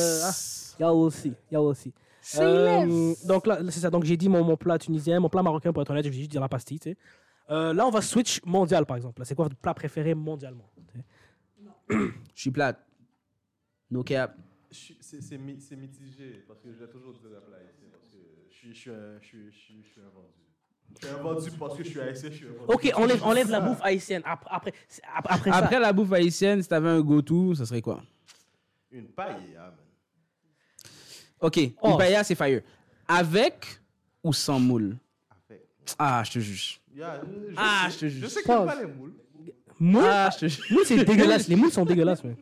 euh, 0.80 0.80
ah, 0.80 0.82
y'all 0.90 0.96
will 1.02 1.12
see. 1.12 1.32
Y'all 1.52 1.66
will 1.66 1.76
see. 1.76 1.92
C'est 2.22 2.40
Euh, 2.42 3.12
donc 3.26 3.46
là, 3.46 3.58
c'est 3.68 3.80
ça. 3.80 3.90
Donc 3.90 4.04
j'ai 4.04 4.16
dit 4.16 4.30
mon, 4.30 4.42
mon 4.42 4.56
plat 4.56 4.78
tunisien, 4.78 5.20
mon 5.20 5.28
plat 5.28 5.42
marocain 5.42 5.72
pour 5.72 5.82
être 5.82 5.90
honnête, 5.90 6.04
je 6.06 6.10
vais 6.10 6.16
juste 6.16 6.30
dire 6.30 6.40
la 6.40 6.48
pastille. 6.48 6.80
tu 6.80 6.90
sais. 6.90 6.96
Euh, 7.50 7.72
là, 7.72 7.86
on 7.86 7.90
va 7.90 8.00
switch 8.00 8.40
mondial 8.44 8.84
par 8.86 8.96
exemple. 8.96 9.22
C'est 9.24 9.34
quoi 9.34 9.44
votre 9.44 9.56
plat 9.56 9.74
préféré 9.74 10.14
mondialement? 10.14 10.64
Je 11.88 12.10
suis 12.34 12.50
plate. 12.50 12.84
No 13.90 14.02
cap. 14.02 14.36
C'est 14.70 15.22
c'est 15.22 15.38
mi- 15.38 15.60
c'est 15.60 15.76
mitigé 15.76 16.44
parce 16.46 16.60
que 16.60 16.72
je 16.72 16.78
vais 16.78 16.88
toujours 16.90 17.12
dire 17.14 17.30
la 17.32 17.40
plat 17.40 17.58
ici 17.62 17.84
parce 17.90 18.04
que 18.12 18.18
je 18.50 18.72
suis, 18.74 18.90
un, 18.90 18.94
vendu. 19.14 19.20
Je 21.00 21.06
suis 21.06 21.14
un 21.14 21.22
vendu 21.22 21.50
parce 21.58 21.76
que 21.78 21.84
je 21.84 21.88
suis 21.90 22.00
haïtien, 22.00 22.30
je 22.30 22.34
suis 22.36 22.46
un 22.46 22.50
vendu. 22.50 22.64
Ok, 22.74 22.92
enlève, 22.96 23.22
enlève 23.24 23.50
la 23.50 23.60
bouffe 23.60 23.80
haïtienne. 23.82 24.22
Après, 24.24 24.72
ça. 24.88 25.02
Après 25.14 25.78
la 25.78 25.92
bouffe 25.92 26.12
haïtienne, 26.12 26.62
si 26.62 26.68
t'avais 26.68 26.88
un 26.88 27.00
go-to, 27.00 27.54
ça 27.54 27.64
serait 27.64 27.80
quoi? 27.82 28.02
Une 28.90 29.08
paille, 29.08 29.54
man. 29.54 29.72
Ok, 31.40 31.60
Oh. 31.82 31.90
une 31.92 31.98
paella, 31.98 32.24
c'est 32.24 32.34
fire. 32.34 32.62
Avec 33.06 33.80
ou 34.24 34.32
sans 34.32 34.58
moule? 34.58 34.96
Avec. 35.48 35.62
Ah, 35.98 36.22
je 36.24 36.32
te 36.32 36.38
juge. 36.40 36.80
Yeah, 36.94 37.20
je 37.50 37.54
Ah, 37.56 37.86
sais, 37.90 37.94
je 37.94 37.98
te 38.00 38.06
jure. 38.08 38.22
Je 38.24 38.28
sais 38.28 38.42
que 38.42 38.46
pas 38.46 38.80
les 38.80 38.86
moules. 38.86 39.14
Moule, 39.78 40.02
Ah, 40.06 40.30
c'est 40.30 40.48
dégueulasse. 41.04 41.48
Les 41.48 41.56
moules 41.56 41.70
sont 41.70 41.84
dégueulasses. 41.84 42.24
mais. 42.24 42.36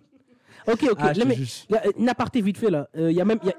Ok, 0.67 0.85
ok. 0.91 0.99
Ah, 1.01 1.13
Là, 1.13 1.25
mais- 1.25 1.35
juge. 1.35 1.65
Il 1.69 1.75
y 1.75 1.79
a 1.79 1.83
une 1.99 2.09
aparté 2.09 2.41
vite 2.41 2.59
fait 2.59 2.71
là. 2.71 2.89
Euh, 2.97 3.11
Il 3.11 3.17
y 3.17 3.21
a 3.21 3.25
même 3.25 3.39
il 3.43 3.49
y 3.49 3.53
a, 3.53 3.55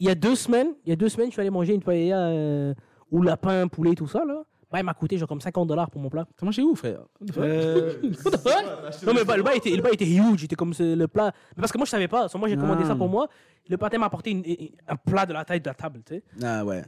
il 0.00 0.06
y 0.06 0.10
a 0.10 0.14
deux 0.14 0.34
semaines, 0.36 0.74
il 0.86 0.90
y 0.90 0.92
a 0.92 0.96
deux 0.96 1.08
semaines, 1.08 1.28
je 1.28 1.32
suis 1.32 1.40
allé 1.40 1.50
manger 1.50 1.74
une 1.74 1.82
paella 1.82 2.28
euh, 2.28 2.74
au 3.10 3.22
lapin, 3.22 3.66
poulet, 3.68 3.94
tout 3.94 4.06
ça 4.06 4.24
là. 4.24 4.42
Bah, 4.70 4.78
il 4.78 4.84
m'a 4.84 4.94
coûté 4.94 5.18
genre 5.18 5.26
comme 5.26 5.40
50 5.40 5.66
dollars 5.66 5.90
pour 5.90 6.00
mon 6.00 6.08
plat. 6.08 6.24
T'as 6.36 6.46
mangé 6.46 6.62
où, 6.62 6.76
frère? 6.76 7.00
Euh, 7.38 7.94
non 9.04 9.12
mais 9.14 9.24
bah, 9.24 9.36
le 9.36 9.42
bas 9.42 9.54
était 9.56 9.70
le 9.74 9.82
bas 9.82 9.90
était 9.90 10.06
huge, 10.06 10.44
était 10.44 10.54
comme 10.54 10.72
ce- 10.74 10.94
le 10.94 11.08
plat. 11.08 11.32
Mais 11.56 11.60
parce 11.60 11.72
que 11.72 11.78
moi 11.78 11.86
je 11.86 11.90
savais 11.90 12.06
pas, 12.06 12.28
so, 12.28 12.38
moi 12.38 12.48
j'ai 12.48 12.56
commandé 12.56 12.82
Ah. 12.84 12.88
ça 12.88 12.94
pour 12.94 13.08
moi. 13.08 13.26
Le 13.68 13.76
pâté 13.76 13.98
m'a 13.98 14.06
apporté 14.06 14.30
une- 14.30 14.44
une- 14.44 14.68
un 14.86 14.94
plat 14.96 15.26
de 15.26 15.32
la 15.32 15.44
taille 15.44 15.60
de 15.60 15.66
la 15.66 15.74
table, 15.74 16.00
tu 16.06 16.14
sais. 16.14 16.22
Ah 16.42 16.64
ouais. 16.64 16.84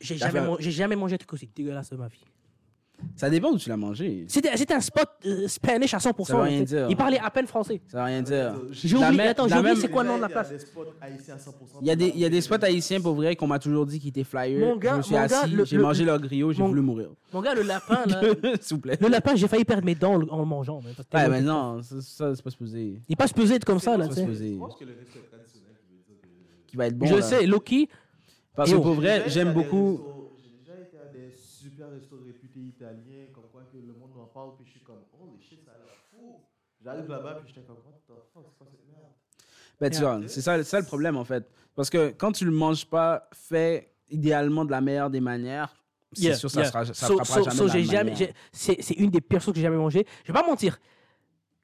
J'ai 0.00 0.16
jamais, 0.16 0.40
man- 0.40 0.56
jamais 0.60 0.96
mangé 0.96 1.14
un 1.14 1.18
truc 1.18 1.32
aussi 1.34 1.48
dégueulasse 1.54 1.90
de 1.90 1.96
ma 1.96 2.08
vie. 2.08 2.24
Ça 3.14 3.28
dépend 3.30 3.50
où 3.50 3.58
tu 3.58 3.68
l'as 3.68 3.76
mangé. 3.76 4.24
C'était 4.28 4.54
c'était 4.56 4.74
un 4.74 4.80
spot 4.80 5.08
euh, 5.26 5.48
Spanish 5.48 5.92
à 5.94 5.98
100%. 5.98 6.24
Ça 6.24 6.34
veut 6.36 6.42
rien 6.42 6.62
dire. 6.62 6.86
Il 6.90 6.96
parlait 6.96 7.18
à 7.18 7.30
peine 7.30 7.46
français. 7.46 7.80
Ça 7.88 7.98
veut 7.98 8.04
rien 8.04 8.22
dire. 8.22 8.54
J'ai 8.72 8.88
La 8.98 9.06
oublié, 9.08 9.16
même- 9.22 9.30
attends, 9.30 9.44
j'ai 9.44 9.50
la 9.54 9.60
oublié 9.60 9.74
même- 9.74 9.80
c'est 9.82 9.88
quoi 9.90 10.02
le 10.02 10.08
nom 10.10 10.16
de 10.16 10.22
la 10.22 10.26
Il 10.28 10.30
y 10.30 10.32
a 10.32 10.34
place. 10.42 10.48
des 10.50 10.58
spots 10.58 10.84
haïtiens 11.00 11.34
à 11.34 11.38
100%. 11.38 11.78
Il 11.82 11.86
y, 11.86 11.90
a 11.90 11.96
des, 11.96 12.08
il 12.08 12.18
y 12.18 12.24
a 12.24 12.28
des 12.28 12.40
spots 12.40 12.62
haïtiens 12.62 13.00
pour 13.00 13.14
vrai 13.14 13.36
qu'on 13.36 13.46
m'a 13.46 13.58
toujours 13.58 13.86
dit 13.86 14.00
qu'ils 14.00 14.08
étaient 14.10 14.24
flyers. 14.24 14.60
Mon 14.66 14.76
gars- 14.76 14.92
je 14.92 14.96
me 14.98 15.02
suis 15.02 15.14
mon 15.14 15.26
gars, 15.26 15.40
assis, 15.40 15.50
le- 15.50 15.64
j'ai 15.64 15.76
le- 15.76 15.82
mangé 15.82 16.04
leur 16.04 16.20
griot, 16.20 16.52
j'ai 16.52 16.62
mon- 16.62 16.68
voulu 16.68 16.80
mourir. 16.82 17.08
Mon 17.32 17.40
gars, 17.42 17.54
le 17.54 17.62
lapin 17.62 18.00
là, 18.06 18.20
S'il 18.60 18.76
vous 18.76 18.80
plaît. 18.82 18.98
le 19.00 19.08
lapin, 19.08 19.34
j'ai 19.34 19.48
failli 19.48 19.64
perdre 19.64 19.84
mes 19.84 19.94
dents 19.94 20.14
en 20.30 20.38
le 20.38 20.44
mangeant. 20.46 20.80
mais 20.84 20.92
parce 20.96 21.08
que 21.08 21.16
Ouais, 21.16 21.28
mais 21.28 21.42
non, 21.42 21.82
ça, 21.82 21.96
ça, 22.00 22.34
c'est 22.34 22.42
pas 22.42 22.50
supposé. 22.50 23.00
Il 23.08 23.12
est 23.12 23.16
pas 23.16 23.26
supposé 23.28 23.54
être 23.56 23.64
comme 23.64 23.78
ça 23.80 23.96
là, 23.96 24.08
tu 24.08 24.14
sais. 24.14 24.20
Je 24.26 24.58
pense 24.58 24.74
que 24.76 24.84
le 24.84 24.92
resto 24.92 25.18
est 25.18 25.28
traditionnel 25.30 25.72
qui 25.86 25.94
veut 25.94 26.02
dire 26.06 26.16
que- 26.22 26.70
Qui 26.70 26.76
va 26.76 26.86
être 26.86 26.96
bon. 26.98 27.06
Je 27.06 27.14
là. 27.16 27.22
sais, 27.22 27.46
Loki, 27.46 27.88
Parce 28.54 28.70
Et 28.70 28.72
que 28.74 28.78
pour 28.78 28.94
vrai, 28.94 29.24
j'aime 29.26 29.48
à 29.48 29.52
beaucoup. 29.52 29.90
restos- 29.98 30.32
J'ai 30.42 30.50
déjà 30.64 30.80
été 30.80 30.96
à 30.96 31.12
des 31.90 32.00
super 32.00 32.18
restos 32.18 32.24
réputés 32.24 32.60
italiens, 32.60 33.26
comme 33.34 33.44
quoi 33.50 33.62
que 33.72 33.76
le 33.76 33.92
monde 33.92 34.12
en 34.18 34.26
parle, 34.26 34.54
puis 34.56 34.64
je 34.66 34.70
suis 34.72 34.80
comme, 34.80 35.02
oh 35.18 35.28
les 35.34 35.42
shit, 35.42 35.64
ça 35.64 35.72
a 35.72 35.78
l'air 35.78 35.94
fou. 36.10 36.40
J'arrive 36.82 37.08
là-bas, 37.08 37.34
puis 37.44 37.48
j'étais 37.54 37.66
comme, 37.66 37.76
what 37.84 37.92
the 38.06 38.12
fuck, 38.32 38.44
c'est 38.50 38.58
quoi 38.58 38.66
cette 38.70 38.86
merde? 38.88 39.12
Ben, 39.80 39.90
tu 39.90 40.00
vois, 40.00 40.20
c'est 40.28 40.40
ça, 40.40 40.62
ça 40.64 40.80
le 40.80 40.86
problème 40.86 41.16
en 41.16 41.24
fait. 41.24 41.50
Parce 41.74 41.90
que 41.90 42.10
quand 42.10 42.32
tu 42.32 42.44
le 42.44 42.50
manges 42.50 42.86
pas 42.86 43.28
fait 43.34 43.92
idéalement 44.08 44.64
de 44.64 44.70
la 44.70 44.80
meilleure 44.80 45.10
des 45.10 45.20
manières, 45.20 45.74
c'est 46.12 46.22
Yeah, 46.22 46.34
sûr 46.36 46.50
ça 46.50 46.60
yeah. 46.62 46.70
sera, 46.70 46.84
ça 46.86 46.94
So- 47.06 47.16
frappera 47.16 47.34
so- 47.36 47.44
jamais 47.44 47.56
so 47.56 47.68
j'ai 47.68 47.84
jamais- 47.84 48.34
c'est 48.52 48.94
une 48.94 49.10
des 49.10 49.20
pires 49.20 49.40
choses 49.40 49.52
que 49.52 49.58
j'ai 49.60 49.64
jamais 49.66 49.76
mangé. 49.76 50.06
Je 50.24 50.32
vais 50.32 50.38
pas 50.40 50.46
mentir, 50.46 50.78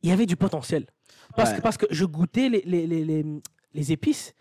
il 0.03 0.11
y 0.11 0.13
avait 0.13 0.27
du 0.27 0.37
potentiel. 0.37 0.87
Parce, 1.37 1.51
Ouais. 1.51 1.57
que, 1.57 1.63
parce 1.63 1.77
que 1.79 1.87
je 1.91 2.05
goûtais 2.05 2.49
les, 2.51 2.63
les, 2.67 2.87
les, 2.87 3.05
les, 3.05 3.25
les 3.73 3.93
épices 3.93 4.35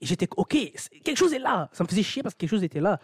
et 0.00 0.06
j'étais 0.06 0.26
ok, 0.36 0.56
quelque 1.04 1.16
chose 1.16 1.32
est 1.32 1.38
là. 1.38 1.68
Ça 1.72 1.84
me 1.84 1.88
faisait 1.88 2.02
chier 2.02 2.22
parce 2.22 2.34
que 2.34 2.40
quelque 2.40 2.50
chose 2.50 2.64
était 2.64 2.80
là. 2.80 2.98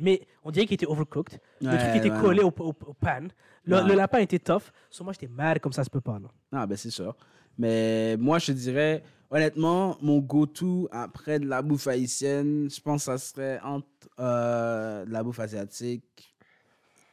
Mais 0.00 0.26
on 0.42 0.50
dirait 0.50 0.66
qu'il 0.66 0.74
était 0.74 0.86
overcooked. 0.86 1.38
le 1.60 1.68
Ouais, 1.68 1.78
truc 1.78 1.96
était 1.96 2.10
ouais, 2.10 2.20
collé 2.20 2.42
au, 2.42 2.48
au, 2.58 2.68
au 2.68 2.94
pan. 2.94 3.28
Le, 3.64 3.76
Ouais. 3.76 3.84
le 3.88 3.94
lapin 3.94 4.18
était 4.18 4.38
tough. 4.38 4.72
So 4.90 5.04
moi 5.04 5.12
j'étais 5.12 5.28
mad 5.28 5.58
comme 5.60 5.72
ça 5.72 5.84
se 5.84 5.90
peut 5.90 6.00
pas. 6.00 6.18
là. 6.18 6.28
Ah, 6.52 6.66
ben 6.66 6.76
c'est 6.76 6.90
sûr. 6.90 7.14
Mais 7.58 8.16
moi, 8.16 8.38
je 8.38 8.46
te 8.46 8.52
dirais, 8.52 9.02
honnêtement, 9.30 9.98
mon 10.00 10.18
go-to 10.20 10.88
après 10.90 11.38
de 11.38 11.46
la 11.46 11.60
bouffe 11.60 11.86
haïtienne, 11.88 12.70
je 12.70 12.80
pense 12.80 13.02
que 13.04 13.12
ça 13.12 13.18
serait 13.18 13.60
entre 13.62 13.86
euh, 14.18 15.04
de 15.04 15.10
la 15.12 15.22
bouffe 15.22 15.40
asiatique 15.40 16.34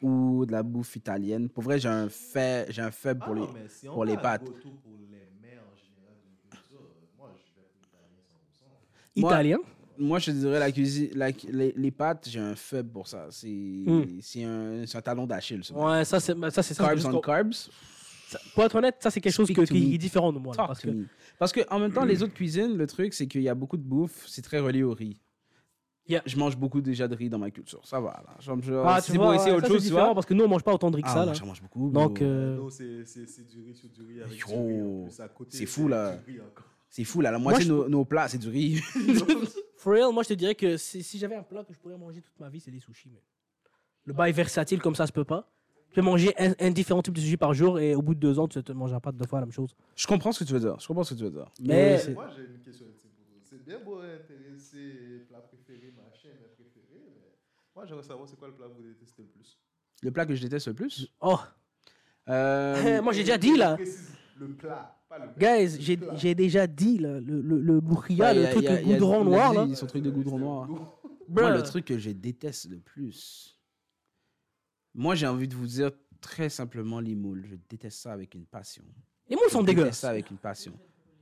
ou 0.02 0.45
de 0.45 0.52
la 0.54 0.63
bouffe 0.63 0.95
italienne. 0.95 1.50
Pour 1.50 1.63
vrai, 1.63 1.80
j'ai 1.80 1.89
un, 1.89 2.08
fait, 2.08 2.71
j'ai 2.71 2.82
un 2.82 2.91
faible 2.91 3.19
pour 3.26 3.34
Ah 3.34 3.36
les. 3.36 3.41
non, 3.41 3.54
si 3.67 3.88
pour 3.88 4.06
les 4.06 4.15
pâtes. 4.15 4.45
pour 4.45 4.54
les 4.54 5.28
mets 5.41 5.58
en 5.58 5.76
général 5.76 6.15
moi, 7.17 7.30
je 7.36 7.60
vais 7.60 7.67
100%. 7.67 9.21
Moi- 9.21 9.32
Italien? 9.32 9.58
Moi, 9.99 10.19
je 10.19 10.25
te 10.27 10.31
dirais 10.31 10.60
la 10.60 10.71
cuisine, 10.71 11.10
la- 11.15 11.29
les, 11.49 11.73
les 11.75 11.91
pâtes, 11.91 12.27
j'ai 12.29 12.39
un 12.39 12.55
faible 12.55 12.89
pour 12.91 13.07
ça. 13.07 13.27
C'est 13.31 13.83
c'est 14.21 14.43
un, 14.43 14.83
un 14.83 15.01
talon 15.01 15.25
d'Achille. 15.25 15.63
ça. 15.63 15.73
Ouais, 15.75 16.05
ça 16.05 16.19
c'est 16.19 16.36
ça. 16.51 16.63
c'est 16.63 16.73
ça, 16.73 16.83
Carbs 16.88 17.05
on 17.13 17.19
carbs. 17.19 17.53
ça- 17.53 18.39
Pour 18.53 18.63
être 18.65 18.75
honnête, 18.75 18.95
ça 18.99 19.10
c'est 19.10 19.21
quelque 19.21 19.33
chose 19.33 19.47
que- 19.47 19.62
qui 19.62 19.88
me. 19.89 19.93
est 19.93 19.97
différent 19.97 20.31
de 20.33 20.39
moi. 20.39 20.53
là, 20.57 20.67
parce 20.67 20.81
to 20.81 20.88
que- 20.89 20.93
me. 20.93 21.05
Parce 21.39 21.51
que 21.51 21.62
en 21.69 21.79
même 21.79 21.91
temps, 21.91 22.05
les 22.05 22.21
autres 22.23 22.33
cuisines, 22.33 22.75
le 22.77 22.88
truc, 22.88 23.13
c'est 23.13 23.27
qu'il 23.27 23.41
y 23.41 23.49
a 23.49 23.55
beaucoup 23.55 23.77
de 23.77 23.83
bouffe, 23.83 24.25
c'est 24.27 24.41
très 24.41 24.60
relié 24.60 24.83
au 24.83 24.93
riz. 24.93 25.19
Yeah. 26.10 26.21
Je 26.25 26.38
mange 26.38 26.55
beaucoup 26.55 26.79
déjà 26.79 27.05
de 27.07 27.15
riz 27.15 27.29
dans 27.29 27.38
ma 27.38 27.51
culture. 27.51 27.86
Ça 27.86 27.99
va, 27.99 28.23
là. 28.25 28.38
Je, 28.39 28.49
je- 28.62 28.73
Ah, 28.86 29.01
si 29.01 29.12
c'est 29.12 29.17
pour 29.17 29.33
essayer 29.33 29.51
ouais, 29.51 29.57
autre 29.57 29.67
ça, 29.67 29.73
chose, 29.73 29.81
c'est 29.81 29.88
tu 29.89 29.93
vois. 29.93 30.13
parce 30.13 30.25
que 30.25 30.33
nous 30.33 30.45
on 30.45 30.47
mange 30.47 30.63
pas 30.63 30.73
autant 30.73 30.89
de 30.89 30.95
riz 30.95 31.01
que 31.01 31.07
Ah, 31.10 31.13
ça. 31.13 31.17
moi, 31.17 31.25
là. 31.25 31.33
j'en 31.33 31.45
mange 31.47 31.62
beaucoup. 31.62 31.89
Donc, 31.91 32.21
euh, 32.21 32.55
Non, 32.55 32.69
c'est 32.69 32.86
du 32.86 33.62
riz 33.62 33.75
sur 33.75 33.89
du 33.89 34.01
riz 34.03 34.21
avec 34.21 34.38
Yo, 34.39 34.47
du 34.47 34.53
riz 34.53 35.15
c'est 35.49 35.65
fou, 35.65 35.88
là. 35.89 36.17
C'est 36.89 37.03
fou, 37.03 37.19
là. 37.19 37.31
La 37.31 37.39
moitié 37.39 37.65
de 37.65 37.73
nos 37.89 38.05
plats, 38.05 38.29
c'est 38.29 38.38
du 38.38 38.47
riz. 38.47 38.81
For 39.88 39.93
real, 39.93 40.12
moi 40.12 40.21
je 40.23 40.28
te 40.28 40.34
dirais 40.34 40.54
que 40.54 40.76
si, 40.76 41.02
si 41.02 41.17
j'avais 41.17 41.36
un 41.38 41.43
plat 41.43 41.63
que 41.63 41.73
je 41.73 41.80
pourrais 41.80 41.97
manger 41.97 42.21
toute 42.21 42.38
ma 42.41 42.50
vie, 42.50 42.60
c'est 42.60 42.71
des 42.71 42.82
sushis. 42.82 43.10
mais 43.10 43.21
Le 44.04 44.12
bail 44.12 44.34
versatile 44.34 44.82
comme 44.82 44.95
ça 44.95 45.08
se 45.08 45.13
peut 45.13 45.23
pas. 45.23 45.50
Tu 45.88 45.95
peux 45.95 46.02
manger 46.02 46.34
un, 46.38 46.52
un 46.60 46.71
différent 46.71 47.02
type 47.02 47.13
de 47.13 47.21
sushi 47.21 47.38
par 47.38 47.54
jour 47.54 47.80
et 47.80 47.95
au 47.95 48.02
bout 48.02 48.13
de 48.13 48.19
deux 48.19 48.38
ans, 48.38 48.50
tu 48.50 48.60
ne 48.60 48.73
mangeras 48.73 49.00
pas 49.00 49.13
deux 49.13 49.26
fois 49.26 49.39
la 49.39 49.45
même 49.45 49.54
chose. 49.54 49.73
je 49.95 50.06
comprends 50.06 50.34
ce 50.34 50.39
que 50.39 50.43
tu 50.43 50.52
veux 50.52 50.60
dire. 50.60 50.78
Je 50.78 50.86
comprends 50.88 51.06
ce 51.06 51.13
que 51.13 51.19
tu 51.19 51.23
veux 51.23 51.32
dire. 51.32 51.50
Mais 51.62 52.02
Moi, 52.13 52.28
j'ai 52.36 52.43
une 52.43 52.60
question. 52.60 52.86
C'est 53.45 53.63
bien 53.63 53.80
beau 53.80 54.00
intéresser 54.02 55.26
plat 55.30 55.39
préféré, 55.39 55.93
machin, 55.95 56.36
mes 56.38 56.50
préférés, 56.50 57.06
mais 57.15 57.38
moi, 57.73 57.86
j'aimerais 57.86 58.04
savoir 58.04 58.28
c'est 58.28 58.36
quoi 58.36 58.50
le 58.50 58.56
plat 58.56 58.67
que 58.67 58.73
vous 58.73 58.84
détestez 58.84 59.21
le 59.21 59.30
plus. 59.30 59.58
le 60.04 60.12
plat 60.12 60.26
que 60.26 60.36
je 60.36 60.41
déteste 60.41 60.67
le 60.67 60.73
plus? 60.73 61.08
Oh, 61.21 61.39
euh, 62.28 63.02
moi 63.02 63.13
j'ai 63.13 63.21
déjà 63.21 63.38
dit 63.38 63.56
là. 63.56 63.78
Le 64.36 64.50
plat. 64.50 64.96
Guys, 65.38 65.78
j'ai 65.80 66.36
déjà 66.36 66.67
dit, 66.67 66.98
là, 66.98 67.20
le, 67.20 67.41
le, 67.41 67.60
le 67.62 67.80
bourria, 67.82 68.26
Ouais, 68.32 68.36
y 68.36 68.39
le 68.39 68.46
a- 68.48 68.52
truc 68.52 68.65
de 68.65 68.84
goudron 68.84 69.24
noir, 69.24 69.65
dit 69.65 69.70
là. 69.72 69.76
Son 69.76 69.86
truc 69.88 70.04
de 70.04 70.10
goudron 70.10 70.39
noir. 70.39 70.70
Moi, 71.30 71.56
le 71.56 71.63
truc 71.63 71.86
que 71.86 71.98
je 71.98 72.10
déteste 72.12 72.70
le 72.70 72.80
plus, 72.80 73.58
moi, 74.93 75.15
j'ai 75.15 75.28
envie 75.28 75.48
de 75.48 75.56
vous 75.56 75.67
dire 75.67 75.91
très 76.22 76.50
simplement 76.50 77.00
les 77.00 77.15
moules. 77.15 77.46
Je 77.50 77.56
déteste 77.70 78.00
ça 78.00 78.12
avec 78.13 78.34
une 78.36 78.46
passion. 78.46 78.84
Les 79.30 79.36
moules 79.36 79.50
sont 79.50 79.60
Je 79.62 79.65
déteste 79.65 79.76
dégueulasses. 79.78 80.00
ça 80.00 80.10
avec 80.10 80.30
une 80.32 80.38
passion. 80.38 80.74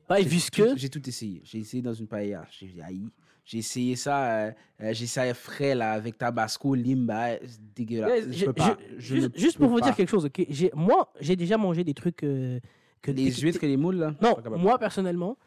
J'ai 0.10 0.24
visqueux. 0.24 0.70
tout- 0.72 0.78
J'ai 0.78 0.90
tout 0.90 1.08
essayé. 1.10 1.42
J'ai 1.44 1.60
essayé 1.60 1.82
dans 1.84 1.94
une 1.94 2.08
paella. 2.08 2.46
J'ai 2.52 2.80
haï. 2.82 3.10
J'ai 3.44 3.60
essayé 3.60 3.96
ça, 3.96 4.46
euh, 4.48 4.52
euh, 4.82 4.94
j'ai 4.94 5.04
essayé 5.04 5.34
frais 5.36 5.76
là, 5.76 5.92
avec 5.92 6.18
tabasco, 6.18 6.74
limba, 6.74 7.38
c'est 7.46 7.60
dégueulasse. 7.76 8.26
Je 8.28 8.32
je- 8.32 8.46
peux 8.46 8.54
pas. 8.54 8.78
je- 8.98 9.16
Je 9.20 9.28
juste, 9.36 9.58
pour 9.58 9.68
vous 9.70 9.80
pas. 9.80 9.86
dire 9.86 9.96
quelque 9.96 10.10
chose, 10.10 10.28
moi, 10.74 11.12
j'ai 11.20 11.36
déjà 11.36 11.56
mangé 11.58 11.84
des 11.84 11.94
trucs 11.94 12.24
euh, 12.24 12.60
que 13.02 13.12
Les 13.12 13.32
huîtres 13.32 13.64
et 13.64 13.68
les 13.68 13.78
moules 13.78 13.98
là? 13.98 14.14
Non, 14.22 14.36
moi 14.58 14.78
personnellement, 14.80 15.38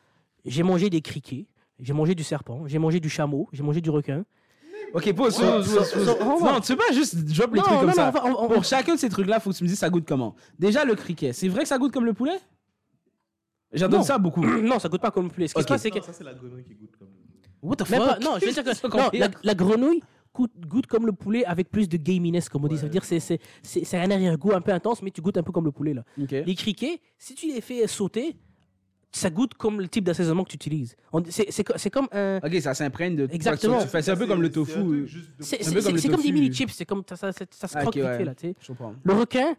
j'ai 0.44 0.62
mangé 0.62 0.90
des 0.90 1.00
criquets, 1.00 1.46
j'ai 1.80 1.92
mangé 1.92 2.14
du 2.14 2.22
serpent, 2.24 2.62
j'ai 2.66 2.78
mangé 2.78 3.00
du 3.00 3.08
chameau, 3.08 3.48
j'ai 3.52 3.62
mangé 3.62 3.80
du 3.80 3.90
requin. 3.90 4.24
Ok, 4.94 5.12
pause, 5.14 5.38
Non, 5.42 6.60
tu 6.60 6.72
peux 6.72 6.76
pas 6.78 6.92
juste 6.94 7.16
drop 7.16 7.52
les 7.52 7.58
Non, 7.60 7.64
trucs 7.66 7.78
comme 7.80 7.88
non, 7.88 7.92
ça? 7.94 8.04
non, 8.04 8.08
on 8.08 8.12
va- 8.32 8.40
on 8.42 8.46
va- 8.48 8.54
Pour 8.54 8.64
chacun 8.64 8.94
de 8.94 8.98
ces 8.98 9.08
trucs-là, 9.10 9.38
faut 9.38 9.50
que 9.50 9.56
tu 9.56 9.64
me 9.64 9.68
dises 9.68 9.78
ça 9.78 9.90
goûte 9.90 10.06
comment? 10.08 10.34
Déjà, 10.58 10.84
le 10.84 10.94
criquet, 10.94 11.32
c'est 11.34 11.48
vrai 11.48 11.62
que 11.62 11.68
ça 11.68 11.76
goûte 11.78 11.92
comme 11.92 12.06
le 12.06 12.14
poulet? 12.14 12.38
J'adore 13.72 14.00
Non. 14.00 14.04
ça 14.04 14.16
beaucoup. 14.18 14.40
non, 14.62 14.78
ça 14.78 14.88
goûte 14.88 15.02
pas 15.02 15.10
comme 15.10 15.24
le 15.24 15.30
poulet. 15.30 15.48
Ce 15.48 15.52
qui 15.54 15.60
Ok. 15.60 15.64
se 15.64 15.68
passe, 15.68 15.82
c'est 15.82 15.90
que 15.90 16.00
ça, 16.02 16.12
c'est 16.12 16.24
la 16.24 16.32
grenouille 16.32 16.64
qui 16.64 16.74
goûte 16.74 16.96
comme. 16.98 17.08
What 17.60 17.76
the 17.76 17.90
Même 17.90 18.00
fuck? 18.00 18.08
pas- 18.10 18.18
non, 18.20 18.38
je 18.40 18.46
veux 18.46 18.52
dire 18.52 18.64
que 18.64 18.96
non, 18.96 19.28
la 19.42 19.54
grenouille 19.54 20.02
goûte, 20.38 20.52
goûte 20.66 20.86
comme 20.86 21.06
le 21.06 21.12
poulet 21.12 21.44
avec 21.44 21.70
plus 21.70 21.88
de 21.88 21.96
gaminess, 21.96 22.48
comme 22.48 22.64
on 22.64 22.68
dit. 22.68 22.76
Ça 22.76 22.84
veut 22.84 22.88
dire 22.90 23.04
c'est 23.04 23.20
c'est 23.20 23.40
c'est 23.62 23.84
c'est 23.84 23.98
un 23.98 24.10
arrière-goût 24.10 24.52
un 24.52 24.60
peu 24.60 24.72
intense, 24.72 25.02
mais 25.02 25.10
tu 25.10 25.20
goûtes 25.20 25.36
un 25.36 25.42
peu 25.42 25.52
comme 25.52 25.64
le 25.64 25.72
poulet 25.72 25.94
là. 25.94 26.04
Ok. 26.22 26.30
Les 26.46 26.54
criquets, 26.54 27.00
si 27.18 27.34
tu 27.34 27.46
les 27.48 27.60
fais 27.60 27.86
sauter, 27.86 28.36
ça 29.10 29.30
goûte 29.30 29.54
comme 29.54 29.80
le 29.80 29.88
type 29.88 30.04
d'assaisonnement 30.04 30.44
que 30.44 30.50
tu 30.50 30.56
utilises. 30.56 30.94
C'est 31.30 31.50
c'est 31.50 31.64
co- 31.64 31.72
c'est 31.76 31.90
comme 31.90 32.08
un 32.12 32.38
Ok, 32.44 32.54
ça 32.60 32.74
s'imprègne 32.74 33.16
de. 33.16 33.28
Exactement. 33.32 33.80
Tu 33.82 33.88
fais- 33.88 34.02
C'est 34.02 34.10
un 34.12 34.16
peu 34.16 34.26
comme 34.26 34.42
le 34.42 34.50
tofu. 34.50 35.08
c'est 35.40 36.08
comme 36.10 36.22
des 36.22 36.32
mini 36.32 36.52
chips. 36.52 36.72
C'est 36.72 36.86
comme 36.86 37.02
ça, 37.08 37.16
ça, 37.16 37.32
ça, 37.32 37.44
ça 37.50 37.68
se 37.68 37.76
Ah, 37.76 37.80
croque 37.80 37.96
vite 37.96 38.04
là. 38.04 38.34
tu 38.34 38.48
sais. 38.48 38.54
Le 39.04 39.12
requin, 39.14 39.56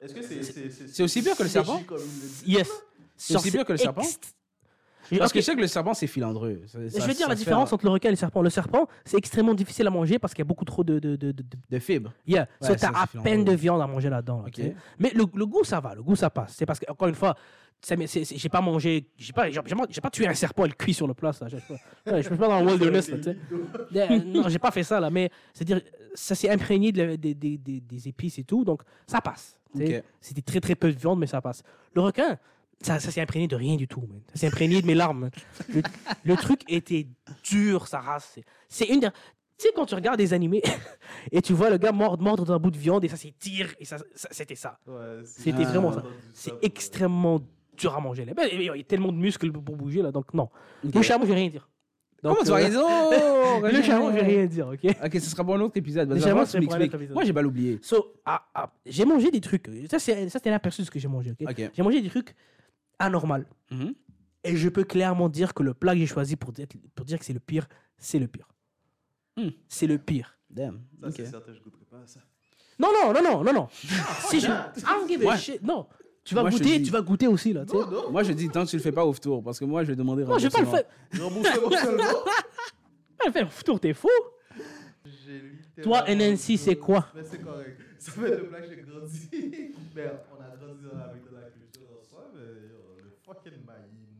Est-ce 0.00 0.14
que 0.14 0.22
c'est. 0.22 0.42
C'est 0.42 0.70
C'est 0.88 1.02
aussi 1.02 1.22
pire 1.22 1.36
que 1.36 1.42
le 1.42 1.48
serpent 1.48 1.82
yes. 2.46 2.68
C'est 3.16 3.34
aussi 3.36 3.50
bien 3.50 3.64
que 3.64 3.72
le 3.72 3.78
serpent 3.78 4.02
Parce 5.16 5.32
que 5.32 5.38
Ok, 5.38 5.42
je 5.42 5.46
sais 5.46 5.54
que 5.54 5.60
le 5.60 5.66
serpent, 5.66 5.94
c'est 5.94 6.06
filandreux. 6.06 6.60
Ça- 6.66 6.78
Je 6.80 7.06
veux 7.06 7.14
dire 7.14 7.28
la 7.28 7.34
différence 7.34 7.72
en- 7.72 7.76
entre 7.76 7.84
le 7.86 7.90
requin 7.92 8.08
et 8.08 8.12
le 8.12 8.16
serpent. 8.16 8.42
Le 8.42 8.50
serpent, 8.50 8.86
c'est 9.04 9.16
extrêmement 9.16 9.54
difficile 9.54 9.86
à 9.86 9.90
manger 9.90 10.18
parce 10.18 10.34
qu'il 10.34 10.40
y 10.42 10.46
a 10.46 10.48
beaucoup 10.48 10.64
trop 10.64 10.84
de. 10.84 10.98
de, 10.98 11.16
de, 11.16 11.32
de, 11.32 11.44
de- 11.70 11.78
fibres. 11.78 12.12
Yeah. 12.26 12.48
Ouais, 12.60 12.68
So, 12.68 12.74
t'as 12.74 12.88
à 12.90 13.06
peine 13.22 13.44
de 13.44 13.52
viande 13.52 13.80
à 13.80 13.86
manger 13.86 14.10
là-dedans. 14.10 14.42
là. 14.42 14.50
Mais 14.98 15.10
le, 15.14 15.24
le 15.34 15.46
goût, 15.46 15.64
ça 15.64 15.80
va. 15.80 15.94
Le 15.94 16.02
goût, 16.02 16.16
ça 16.16 16.28
passe. 16.30 16.54
C'est 16.56 16.66
parce 16.66 16.78
que, 16.80 16.90
encore 16.90 17.08
une 17.08 17.14
fois, 17.14 17.34
j'ai 17.86 18.48
pas 18.48 18.60
mangé. 18.60 19.06
J'ai 19.16 19.32
pas, 19.32 19.48
j'ai, 19.50 19.60
pas- 20.00 20.10
tué 20.10 20.26
un 20.26 20.34
serpent 20.34 20.64
et 20.64 20.68
le 20.68 20.74
cuit 20.74 20.92
sur 20.94 21.06
le 21.06 21.14
plat. 21.14 21.30
Je 21.32 22.20
suis 22.22 22.36
pas, 22.36 22.48
dans 22.48 22.60
le 22.60 22.66
wilderness. 22.66 23.08
Là. 23.10 23.32
Yeah, 23.92 24.18
non, 24.18 24.48
j'ai 24.48 24.58
pas 24.58 24.70
fait 24.72 24.82
ça. 24.82 24.98
là. 25.00 25.10
Mais 25.10 25.30
c'est-à-dire, 25.54 25.80
ça 26.14 26.34
s'est 26.34 26.50
imprégné 26.50 26.90
de 26.92 27.14
des, 27.16 28.08
épices 28.08 28.38
et 28.38 28.44
tout. 28.44 28.64
Donc, 28.64 28.82
ça 29.06 29.20
passe. 29.20 29.58
C'était 30.20 30.42
très, 30.42 30.60
très 30.60 30.74
peu 30.74 30.92
de 30.92 30.98
viande, 30.98 31.18
mais 31.20 31.26
ça 31.26 31.40
passe. 31.40 31.62
Le 31.94 32.00
requin, 32.02 32.36
ça, 32.80 33.00
ça 33.00 33.10
s'est 33.10 33.20
imprégné 33.20 33.48
de 33.48 33.56
rien 33.56 33.76
du 33.76 33.88
tout. 33.88 34.00
man. 34.02 34.20
Ça 34.32 34.40
s'est 34.40 34.46
imprégné 34.46 34.80
de 34.82 34.86
mes 34.86 34.94
larmes. 34.94 35.30
Le, 35.74 35.82
le 36.24 36.36
truc 36.36 36.60
était 36.68 37.06
dur, 37.48 37.86
sa 37.88 38.00
race. 38.00 38.38
C'est- 38.68 38.86
une 38.86 39.00
Tu 39.00 39.66
sais, 39.66 39.68
quand 39.74 39.86
tu 39.86 39.94
regardes 39.96 40.18
des 40.18 40.32
animés 40.32 40.62
et 41.32 41.42
tu 41.42 41.52
vois 41.52 41.70
le 41.70 41.78
gars 41.78 41.90
mordre, 41.90 42.22
mordre 42.22 42.44
dans 42.44 42.52
un 42.52 42.58
bout 42.58 42.70
de 42.70 42.78
viande 42.78 43.04
et 43.04 43.08
ça 43.08 43.16
s'étire, 43.16 43.74
et 43.80 43.84
ça, 43.84 43.98
ça- 44.14 44.28
c'était 44.30 44.54
ça. 44.54 44.78
Ouais, 44.86 45.20
C'était 45.24 45.64
Ah, 45.64 45.70
vraiment 45.70 45.92
ça. 45.92 46.04
C'est 46.32 46.52
extrêmement 46.62 47.40
dur 47.76 47.96
à 47.96 48.00
manger. 48.00 48.24
là. 48.24 48.32
Il 48.52 48.62
y 48.62 48.68
a 48.70 48.82
tellement 48.84 49.10
de 49.12 49.16
muscles 49.18 49.50
pour 49.50 49.76
bouger, 49.76 50.02
là, 50.02 50.12
donc 50.12 50.32
non. 50.32 50.48
Ok. 50.86 50.94
Le 50.94 51.02
chameau, 51.02 51.24
je 51.24 51.30
vais 51.30 51.34
rien 51.36 51.48
dire. 51.48 51.68
Donc, 52.22 52.36
Comment 52.36 52.44
tu 52.44 52.50
vas 52.50 52.66
euh, 52.66 52.68
dire 52.70 52.80
Oh, 52.84 53.66
Le 53.72 53.82
chameau, 53.82 54.10
je 54.10 54.14
vais 54.16 54.22
rien 54.22 54.46
dire, 54.46 54.68
ok? 54.68 54.96
Ok, 55.04 55.12
ce 55.14 55.20
sera 55.20 55.44
pour 55.44 55.54
un 55.54 55.60
autre 55.60 55.76
épisode. 55.76 56.08
Le 56.12 56.20
chameau, 56.20 56.44
c'est 56.44 56.58
épisode. 56.58 57.10
Moi, 57.12 57.24
j'ai 57.24 57.32
pas 57.32 57.42
l'oublié. 57.42 57.78
So, 57.82 58.14
ah, 58.24 58.42
ah, 58.54 58.72
j'ai 58.86 59.04
mangé 59.04 59.30
des 59.32 59.40
trucs. 59.40 59.68
Ça, 59.90 59.98
c'était 60.00 60.50
l'aperçu 60.50 60.82
de 60.82 60.86
ce 60.86 60.90
que 60.90 60.98
j'ai 60.98 61.06
mangé, 61.08 61.32
ok? 61.32 61.46
Ok. 61.50 61.70
J'ai 61.74 61.82
mangé 61.82 62.00
des 62.00 62.08
trucs 62.10 62.34
anormaux. 62.98 63.44
Mhm. 63.70 63.94
Et 64.44 64.56
je 64.56 64.68
peux 64.68 64.84
clairement 64.84 65.28
dire 65.28 65.52
que 65.54 65.62
le 65.62 65.74
plat 65.74 65.92
que 65.94 65.98
j'ai 65.98 66.06
choisi 66.06 66.36
pour 66.36 66.52
dire, 66.52 66.66
pour 66.94 67.04
dire 67.04 67.18
que 67.18 67.24
c'est 67.24 67.32
le 67.32 67.40
pire, 67.40 67.66
c'est 67.98 68.18
le 68.18 68.28
pire. 68.28 68.48
Hmm. 69.36 69.48
C'est 69.68 69.86
le 69.86 69.98
pire. 69.98 70.36
Damn. 70.48 70.80
Ça, 71.00 71.08
Ok. 71.08 71.14
c'est 71.16 71.26
certain, 71.26 71.52
je 71.52 71.60
goûterai 71.60 71.84
pas 71.90 72.06
ça. 72.06 72.20
Non, 72.78 72.88
non, 72.92 73.12
non, 73.12 73.22
non, 73.22 73.44
non, 73.44 73.52
non. 73.52 73.68
si 74.30 74.40
je. 74.40 74.46
I 74.46 74.82
don't 74.84 75.08
give 75.08 75.26
a 75.28 75.36
shit. 75.36 75.62
Non. 75.62 75.86
Tu 76.24 76.34
vas 76.34 76.42
Moi, 76.42 76.50
goûter, 76.50 76.78
dis- 76.78 76.82
tu 76.84 76.90
vas 76.92 77.00
goûter 77.00 77.26
aussi, 77.26 77.52
là. 77.52 77.64
Non, 77.64 77.90
non. 77.90 78.10
Moi, 78.10 78.22
je 78.22 78.32
dis, 78.32 78.48
tant 78.48 78.64
que 78.64 78.70
tu 78.70 78.76
le 78.76 78.82
fais 78.82 78.92
pas 78.92 79.04
au 79.04 79.14
tour, 79.14 79.42
parce 79.42 79.58
que 79.58 79.64
moi, 79.64 79.82
je 79.82 79.88
vais 79.88 79.96
demander 79.96 80.24
Non, 80.24 80.38
je 80.38 80.44
vais 80.44 80.50
pas 80.50 80.60
le 80.60 80.66
faire. 80.66 80.84
Remboursement 81.20 81.70
seulement. 81.70 82.04
Ah, 83.26 83.32
fais 83.32 83.40
un 83.40 83.48
tour, 83.64 83.80
t'es 83.80 83.92
fou. 83.94 84.08
Toi, 85.82 86.04
NNC, 86.08 86.56
c'est 86.56 86.76
quoi? 86.76 87.08
Mais 87.14 87.22
c'est 87.24 87.42
correct. 87.42 87.80
Ça 87.98 88.12
fait 88.12 88.30
de 88.30 88.42
blague, 88.48 88.64
j'ai 88.68 88.76
grandi. 88.82 89.28
mais 89.96 90.12
on 90.30 90.40
a 90.42 90.56
grandi 90.56 90.84
avec 90.86 91.24
de 91.28 91.34
la 91.34 91.50
culture 91.50 91.88
en 91.98 92.02
soi. 92.08 92.30
Mais 92.34 92.40
yo, 92.40 92.77
le 92.77 92.77
fucking 93.28 93.64
maïs 93.66 93.90
moulu. 93.92 94.16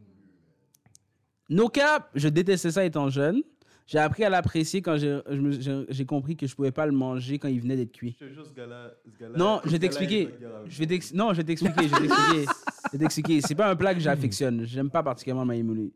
No 1.51 1.69
cap, 1.69 2.11
je 2.15 2.29
détestais 2.29 2.71
ça 2.71 2.85
étant 2.85 3.09
jeune. 3.11 3.43
J'ai 3.87 3.99
appris 3.99 4.23
à 4.23 4.29
l'apprécier 4.29 4.83
quand 4.83 4.99
j'ai 4.99 5.19
je 5.31 5.41
me- 5.41 5.51
j'ai- 5.53 5.87
j'ai 5.89 6.05
compris 6.05 6.37
que 6.37 6.47
je 6.47 6.55
pouvais 6.55 6.71
pas 6.73 6.85
le 6.85 6.93
manger 6.93 7.39
quand 7.39 7.49
il 7.49 7.59
venait 7.61 7.77
d'être 7.77 7.93
cuit. 7.93 8.15
Je 8.21 8.27
te 8.27 8.31
jure, 8.35 8.47
ce 8.47 8.53
gars-là. 8.53 8.91
ce 9.11 9.19
gars-là- 9.19 9.39
Non, 9.39 9.61
ce 9.65 9.69
je 9.69 9.73
vais 9.73 9.79
gars-là, 9.79 9.79
t'expliquer. 9.79 10.21
il 10.21 10.23
est 10.23 10.27
pas 10.27 10.33
de 10.37 10.41
guerre 10.41 10.57
avec 10.57 10.71
Je 10.71 10.79
vais 10.79 10.87
t'ex- 10.87 11.15
non, 11.15 11.31
je 11.33 11.37
vais 11.39 11.45
t'expliquer, 11.45 11.89
je 11.89 11.95
vais 11.95 12.01
t'expliquer. 12.09 12.45
Je 12.89 12.93
vais 12.93 12.99
t'expliquer. 13.05 13.41
C'est 13.43 13.55
pas 13.55 13.69
un 13.71 13.77
plat 13.77 13.93
que 13.95 14.01
j'affectionne. 14.01 14.65
J'aime 14.65 14.89
pas 14.91 15.03
particulièrement 15.03 15.45
le. 15.45 15.91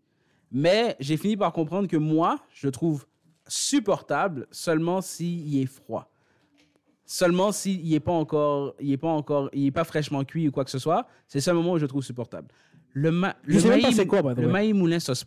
Mais 0.50 0.94
j'ai 1.00 1.16
fini 1.16 1.36
par 1.38 1.50
comprendre 1.52 1.88
que 1.88 1.96
moi, 1.96 2.38
je 2.52 2.66
le 2.66 2.70
trouve 2.70 3.06
supportable 3.46 4.46
seulement 4.50 5.00
s'il 5.00 5.58
est 5.58 5.64
froid. 5.66 6.10
Seulement 7.06 7.50
s'il 7.52 7.88
n'est 7.90 8.00
pas 8.00 8.12
encore, 8.12 8.74
il 8.80 8.92
est 8.92 8.96
pas 8.98 9.08
encore, 9.08 9.48
il 9.54 9.66
est 9.66 9.70
pas 9.70 9.84
fraîchement 9.84 10.22
cuit 10.24 10.48
ou 10.48 10.50
quoi 10.50 10.64
que 10.64 10.70
ce 10.70 10.78
soit. 10.78 11.06
C'est 11.28 11.38
le 11.38 11.42
seul 11.42 11.54
moment 11.54 11.72
où 11.72 11.76
je 11.78 11.82
le 11.82 11.88
trouve 11.88 12.02
supportable. 12.04 12.48
Le, 12.94 13.10
ma- 13.10 13.36
Je 13.44 13.54
le 13.54 13.60
sais 13.60 13.68
même 13.68 14.06
quoi, 14.06 14.22
the 14.34 14.38
le 14.38 14.48
maïs 14.48 14.74
moulin 14.74 15.00
sauce. 15.00 15.24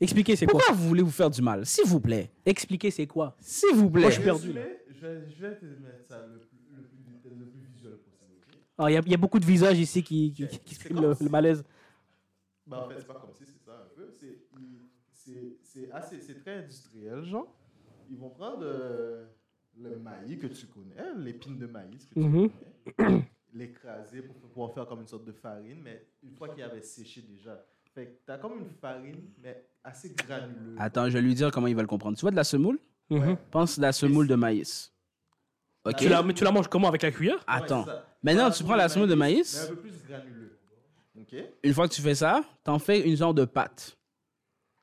Expliquez 0.00 0.36
c'est 0.36 0.46
quoi? 0.46 0.58
Pourquoi 0.60 0.74
vous 0.74 0.88
voulez 0.88 1.02
vous 1.02 1.10
faire 1.10 1.30
du 1.30 1.40
mal? 1.40 1.64
S'il 1.64 1.86
vous 1.86 2.00
plaît. 2.00 2.30
Expliquez 2.44 2.90
c'est 2.90 3.06
quoi? 3.06 3.36
S'il 3.40 3.74
vous 3.74 3.88
plaît. 3.90 4.02
Moi, 4.02 4.10
je 4.10 4.14
suis 4.16 4.24
perdu, 4.24 4.48
Résumé, 4.48 4.66
Je 4.88 5.06
vais, 5.06 5.28
je 5.30 5.46
vais 5.46 5.56
te 5.56 5.64
mettre 5.64 6.04
ça 6.08 6.18
le 6.26 6.38
plus, 6.40 6.58
le 6.76 6.82
plus, 6.82 7.38
le 7.38 7.46
plus 7.46 7.60
visuel 7.60 7.92
possible. 7.98 8.32
ok? 8.48 8.56
Ah, 8.78 8.90
Il 8.90 8.94
y, 8.94 8.96
a- 8.96 9.02
il 9.06 9.10
y 9.10 9.14
a 9.14 9.18
beaucoup 9.18 9.38
de 9.38 9.44
visages 9.46 9.78
ici 9.78 10.02
qui, 10.02 10.32
qui, 10.32 10.48
qui 10.48 10.74
expriment 10.74 11.00
le, 11.00 11.14
si- 11.14 11.24
le 11.24 11.30
malaise. 11.30 11.64
Bah, 12.66 12.84
en 12.84 12.88
fait, 12.88 12.96
c'est 12.98 13.06
pas 13.06 13.14
comme 13.14 13.32
si 13.34 13.44
c'est 13.46 13.64
ça 13.64 13.72
un 13.84 13.94
peu. 13.94 14.10
C'est, 14.18 14.38
il- 14.58 14.80
c'est, 15.12 15.56
c'est 15.62 15.90
assez, 15.92 16.20
c'est 16.20 16.34
très 16.40 16.56
industriel, 16.64 17.22
genre. 17.24 17.54
Ils 18.10 18.18
vont 18.18 18.30
prendre 18.30 18.62
euh, 18.62 19.26
le 19.78 19.96
maïs 19.98 20.38
que 20.38 20.48
tu 20.48 20.66
connais, 20.66 20.96
l'épine 21.16 21.56
de 21.56 21.66
maïs 21.66 22.04
que 22.06 22.14
tu 22.14 22.20
Mhm. 22.20 22.50
connais, 22.98 23.24
l'écraser 23.54 24.22
pour 24.22 24.34
pouvoir 24.36 24.74
faire 24.74 24.86
comme 24.86 25.00
une 25.00 25.06
sorte 25.06 25.24
de 25.24 25.32
farine, 25.32 25.80
mais 25.82 26.06
une 26.22 26.34
fois 26.34 26.48
qu'il 26.48 26.62
avait 26.62 26.82
séché 26.82 27.22
déjà. 27.22 27.64
Fait 27.94 28.06
que 28.06 28.18
t'as 28.26 28.38
comme 28.38 28.58
une 28.58 28.70
farine, 28.80 29.30
mais 29.40 29.64
assez 29.84 30.10
granuleuse. 30.10 30.76
Attends, 30.78 31.06
je 31.08 31.12
vais 31.12 31.22
lui 31.22 31.34
dire 31.34 31.50
comment 31.52 31.68
il 31.68 31.76
va 31.76 31.82
le 31.82 31.88
comprendre. 31.88 32.16
Tu 32.16 32.22
vois 32.22 32.32
de 32.32 32.36
la 32.36 32.42
semoule? 32.44 32.78
Mhm. 33.10 33.36
Pense 33.50 33.76
de 33.76 33.82
la 33.82 33.92
semoule 33.92 34.26
de 34.26 34.34
maïs. 34.34 34.92
Ok. 35.84 35.96
Tu 35.96 36.08
la, 36.08 36.22
mais 36.22 36.32
tu 36.34 36.42
la 36.42 36.50
manges 36.50 36.66
comment? 36.68 36.88
Avec 36.88 37.02
la 37.02 37.12
cuillère? 37.12 37.36
Ouais, 37.36 37.42
Attends. 37.46 37.84
ça. 37.84 38.04
Maintenant, 38.22 38.50
tu 38.50 38.64
prends 38.64 38.74
la 38.74 38.88
semoule 38.88 39.08
de 39.08 39.14
maïs. 39.14 39.54
Mais 39.54 39.64
un 39.72 39.76
peu 39.76 39.80
plus 39.82 40.02
granuleux. 40.08 40.58
Ok? 41.20 41.34
Une 41.62 41.74
fois 41.74 41.86
que 41.88 41.94
tu 41.94 42.02
fais 42.02 42.14
ça, 42.16 42.42
t'en 42.64 42.78
fais 42.80 43.06
une 43.06 43.16
sorte 43.16 43.36
de 43.36 43.44
pâte. 43.44 43.96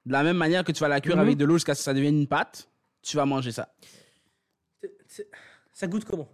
De 0.05 0.13
la 0.13 0.23
même 0.23 0.37
manière 0.37 0.63
que 0.63 0.71
tu 0.71 0.79
vas 0.79 0.87
la 0.87 1.01
cuire 1.01 1.15
Mhm. 1.17 1.21
avec 1.23 1.37
de 1.37 1.43
l'eau 1.45 1.55
jusqu'à 1.55 1.73
ce 1.75 1.81
que 1.81 1.83
ça 1.83 1.93
devienne 1.93 2.17
une 2.19 2.27
pâte, 2.27 2.69
tu 3.01 3.17
vas 3.17 3.25
manger 3.25 3.51
ça. 3.51 3.73
Ça 5.73 5.87
goûte 5.87 6.05
comment? 6.05 6.29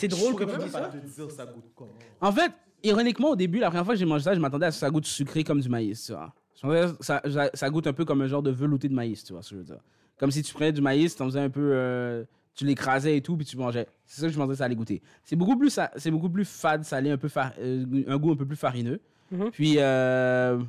C'est 0.00 0.06
drôle 0.08 0.32
Je 0.34 0.44
que 0.44 0.44
tu 0.44 0.64
dis 0.64 0.70
ça. 0.70 0.80
te 0.92 0.96
dire 0.96 1.30
ça 1.32 1.44
goûte 1.46 1.72
comment. 1.74 1.90
En 2.20 2.30
fait, 2.30 2.52
ironiquement, 2.84 3.30
au 3.30 3.36
début, 3.36 3.58
la 3.58 3.66
première 3.66 3.84
fois 3.84 3.94
que 3.94 3.98
j'ai 3.98 4.04
mangé 4.06 4.22
ça, 4.22 4.32
je 4.34 4.38
m'attendais 4.38 4.66
à 4.66 4.70
ce 4.70 4.76
que 4.76 4.80
ça 4.86 4.90
goûte 4.90 5.06
sucré 5.06 5.42
comme 5.42 5.60
du 5.60 5.68
maïs, 5.68 6.04
tu 6.06 6.12
vois. 6.12 6.32
Que 6.62 6.94
ça, 7.00 7.20
ça, 7.28 7.50
ça 7.52 7.68
goûte 7.70 7.88
un 7.88 7.92
peu 7.92 8.04
comme 8.04 8.22
un 8.22 8.28
genre 8.28 8.42
de 8.42 8.52
velouté 8.52 8.88
de 8.88 8.94
maïs, 8.94 9.24
tu 9.24 9.32
vois 9.32 9.42
ce 9.42 9.50
que 9.50 9.56
je 9.56 9.58
veux 9.60 9.64
dire. 9.66 9.80
Comme 10.16 10.30
si 10.30 10.42
tu 10.42 10.54
prenais 10.54 10.70
du 10.70 10.80
maïs, 10.80 11.16
t'en 11.16 11.24
faisais 11.24 11.40
un 11.40 11.50
peu... 11.50 11.70
euh, 11.72 12.22
tu 12.54 12.64
l'écrasais 12.64 13.16
et 13.16 13.22
tout, 13.22 13.36
puis 13.36 13.44
tu 13.44 13.56
mangeais. 13.56 13.88
C'est 14.06 14.20
ça 14.20 14.26
que 14.28 14.32
je 14.32 14.38
pensais 14.38 14.50
que 14.50 14.54
ça 14.54 14.64
allait 14.66 14.76
goûter. 14.76 15.02
C'est 15.24 15.34
beaucoup 15.36 15.56
plus, 15.56 15.78
c'est 15.96 16.10
beaucoup 16.12 16.30
plus 16.30 16.44
fade, 16.44 16.84
salé, 16.84 17.10
un, 17.10 17.18
peu 17.18 17.28
far- 17.28 17.52
euh, 17.58 17.84
un 18.06 18.16
goût 18.18 18.30
un 18.30 18.36
peu 18.36 18.46
plus 18.46 18.56
farineux. 18.56 19.00
Mhm. 19.32 19.50
Puis, 19.50 19.74
euh, 19.78 20.60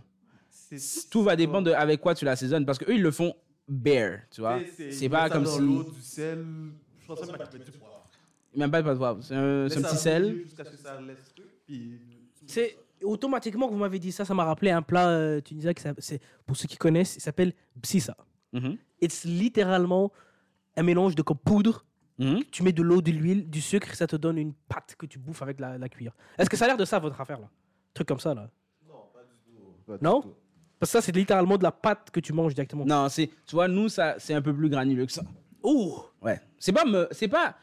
tout 1.12 1.22
va 1.22 1.36
dépendre 1.36 1.68
de 1.68 1.72
avec 1.74 2.02
quoi 2.02 2.16
tu 2.16 2.26
l'assaisonnes, 2.26 2.66
parce 2.66 2.80
qu'eux, 2.80 2.96
ils 2.96 3.02
le 3.04 3.12
font 3.12 3.36
bare, 3.68 4.22
tu 4.32 4.42
vois. 4.42 4.60
C'est 4.92 5.10
pas 5.10 5.30
comme 5.30 5.46
si... 5.46 5.60
l'eau, 5.62 5.84
du 5.84 6.02
sel. 6.02 6.46
Je 7.00 7.06
pense 7.08 7.20
pas. 7.20 7.38
Même 8.56 8.72
pas 8.72 8.82
de 8.82 8.98
poivre. 8.98 9.22
C'est 9.24 9.36
un, 9.36 9.70
c'est 9.70 9.78
un 9.80 9.82
petit 9.90 9.98
sel. 9.98 10.24
bouillir 10.24 10.44
Jusqu'à 10.44 10.66
ce 10.66 10.70
que 10.72 10.78
ça 10.78 11.00
laisse 11.02 11.34
truc, 11.36 11.48
puis. 11.66 12.00
C'est 12.48 12.76
automatiquement 13.04 13.68
que 13.68 13.74
vous 13.74 13.80
m'avez 13.80 14.00
dit 14.00 14.12
ça, 14.12 14.26
ça 14.26 14.34
m'a 14.34 14.44
rappelé 14.44 14.72
un 14.72 14.82
plat 14.82 15.08
euh, 15.10 15.40
tunisien 15.42 15.74
qui 15.74 15.82
s'appelle- 15.84 16.04
c'est 16.04 16.20
pour 16.46 16.58
ceux 16.58 16.68
qui 16.68 16.76
connaissent, 16.78 17.16
il 17.16 17.22
s'appelle 17.22 17.54
bsissa. 17.76 18.16
Mhm. 18.54 18.78
C'est 19.02 19.26
littéralement 19.26 20.12
un 20.76 20.84
mélange 20.84 21.16
de 21.16 21.22
comme 21.22 21.38
poudre 21.38 21.86
Mhm. 22.18 22.44
tu 22.52 22.64
mets 22.64 22.74
de 22.74 22.82
l'eau, 22.84 23.02
de 23.02 23.12
l'huile, 23.12 23.50
du 23.50 23.62
sucre, 23.62 23.94
ça 23.96 24.06
te 24.08 24.18
donne 24.18 24.38
une 24.38 24.54
pâte 24.54 24.96
que 24.98 25.06
tu 25.06 25.18
bouffes 25.20 25.42
avec 25.42 25.60
la, 25.62 25.78
la 25.78 25.88
cuillère. 25.88 26.14
Est-ce 26.38 26.50
que 26.50 26.58
ça 26.58 26.66
a 26.66 26.68
l'air 26.68 26.76
de 26.78 26.84
ça, 26.84 27.00
votre 27.00 27.20
affaire, 27.22 27.40
là? 27.40 27.50
Truc 27.94 28.08
comme 28.10 28.20
ça, 28.20 28.34
là. 28.34 28.50
Pas 29.88 29.98
du 29.98 30.04
Non? 30.04 30.22
Parce 30.80 30.92
que 30.92 30.98
ça, 30.98 31.02
c'est 31.02 31.14
littéralement 31.16 31.58
de 31.58 31.64
la 31.64 31.72
pâte 31.72 32.10
que 32.12 32.20
tu 32.20 32.34
manges 32.34 32.54
directement. 32.54 32.86
Non, 32.86 33.08
c'est, 33.10 33.28
tu 33.46 33.56
vois, 33.56 33.68
nous, 33.70 33.88
ça, 33.90 34.16
c'est 34.18 34.34
un 34.34 34.42
peu 34.42 34.54
plus 34.54 34.70
granuleux 34.70 35.06
que 35.06 35.12
ça. 35.12 35.24
Oh 35.64 36.06
Ouais. 36.22 36.40
C'est 36.58 36.72
pas, 36.74 36.84
me- 36.86 37.08
c'est 37.12 37.28
pas, 37.30 37.56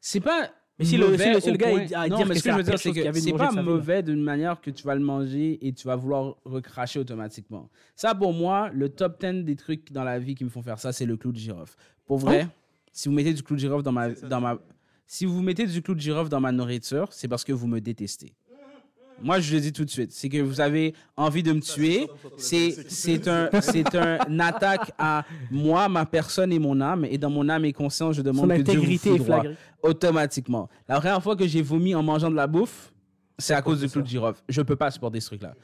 c'est 0.00 0.20
pas. 0.20 0.50
Mais 0.78 0.84
si 0.84 0.96
le- 0.96 1.06
mauvais 1.06 1.24
si 1.24 1.32
le- 1.32 1.40
si 1.40 1.48
au 1.48 1.52
le 1.52 1.58
gars, 1.58 1.72
non, 1.72 2.16
dire 2.18 2.26
mais 2.28 2.34
que 2.34 2.38
ce 2.38 2.44
que 2.44 2.50
je 2.52 2.56
veux 2.56 2.62
dire, 2.62 2.78
c'est 2.78 2.92
que 2.92 3.36
pas 3.36 3.50
mauvais 3.50 4.02
d'une 4.02 4.22
manière 4.22 4.60
que 4.60 4.70
tu 4.70 4.84
vas 4.84 4.94
le 4.94 5.00
manger 5.00 5.58
et 5.66 5.72
tu 5.72 5.86
vas 5.88 5.96
vouloir 5.96 6.36
recracher 6.44 7.00
automatiquement. 7.00 7.68
Ça, 7.96 8.14
pour 8.14 8.32
moi, 8.32 8.70
le 8.72 8.88
top 8.88 9.20
10 9.20 9.42
des 9.42 9.56
trucs 9.56 9.90
dans 9.92 10.04
la 10.04 10.20
vie 10.20 10.36
qui 10.36 10.44
me 10.44 10.50
font 10.50 10.62
faire 10.62 10.78
ça, 10.78 10.92
c'est 10.92 11.04
le 11.06 11.16
clou 11.16 11.32
de 11.32 11.36
girofle. 11.38 11.74
Pour 12.06 12.18
vrai, 12.18 12.46
Oh. 12.46 12.52
si 12.92 13.08
vous 13.08 13.14
mettez 13.16 13.34
du 13.34 13.42
clou 13.42 13.56
de 13.56 13.60
girofle 13.60 13.82
dans 13.82 13.90
ma, 13.90 14.10
dans 14.10 14.40
ma, 14.40 14.56
si 15.04 15.24
vous 15.26 15.42
mettez 15.42 15.66
du 15.66 15.82
clou 15.82 15.94
de 15.96 16.00
girofle 16.00 16.28
dans 16.30 16.40
ma 16.40 16.52
nourriture, 16.52 17.08
c'est 17.12 17.26
parce 17.26 17.42
que 17.42 17.52
vous 17.52 17.66
me 17.66 17.80
détestez. 17.80 18.32
Moi, 19.22 19.40
je 19.40 19.54
le 19.54 19.60
dis 19.60 19.72
tout 19.72 19.84
de 19.84 19.90
suite, 19.90 20.12
c'est 20.12 20.28
que 20.28 20.38
vous 20.38 20.60
avez 20.60 20.94
envie 21.16 21.42
de 21.42 21.52
me 21.52 21.60
tuer. 21.60 22.08
C'est 22.36 23.28
un 23.28 23.48
c'est 23.60 23.94
un 23.96 24.40
attaque 24.40 24.92
à 24.98 25.24
moi, 25.50 25.88
ma 25.88 26.06
personne 26.06 26.52
et 26.52 26.58
mon 26.58 26.80
âme. 26.80 27.04
Et 27.04 27.18
dans 27.18 27.30
mon 27.30 27.48
âme 27.48 27.64
et 27.64 27.72
conscience, 27.72 28.16
je 28.16 28.22
demande 28.22 28.50
Son 28.50 28.56
que 28.56 28.62
Dieu 28.62 28.78
vous 28.80 29.42
automatiquement. 29.82 30.68
La 30.88 30.98
première 31.00 31.22
fois 31.22 31.36
que 31.36 31.46
j'ai 31.46 31.62
vomi 31.62 31.94
en 31.94 32.02
mangeant 32.02 32.30
de 32.30 32.36
la 32.36 32.46
bouffe, 32.46 32.92
c'est 33.38 33.54
à 33.54 33.62
cause 33.62 33.80
du 33.80 33.88
clou 33.88 34.02
de 34.02 34.06
girofle. 34.06 34.40
Je 34.48 34.62
peux 34.62 34.76
pas 34.76 34.90
supporter 34.90 35.20
ce 35.20 35.26
truc-là. 35.28 35.54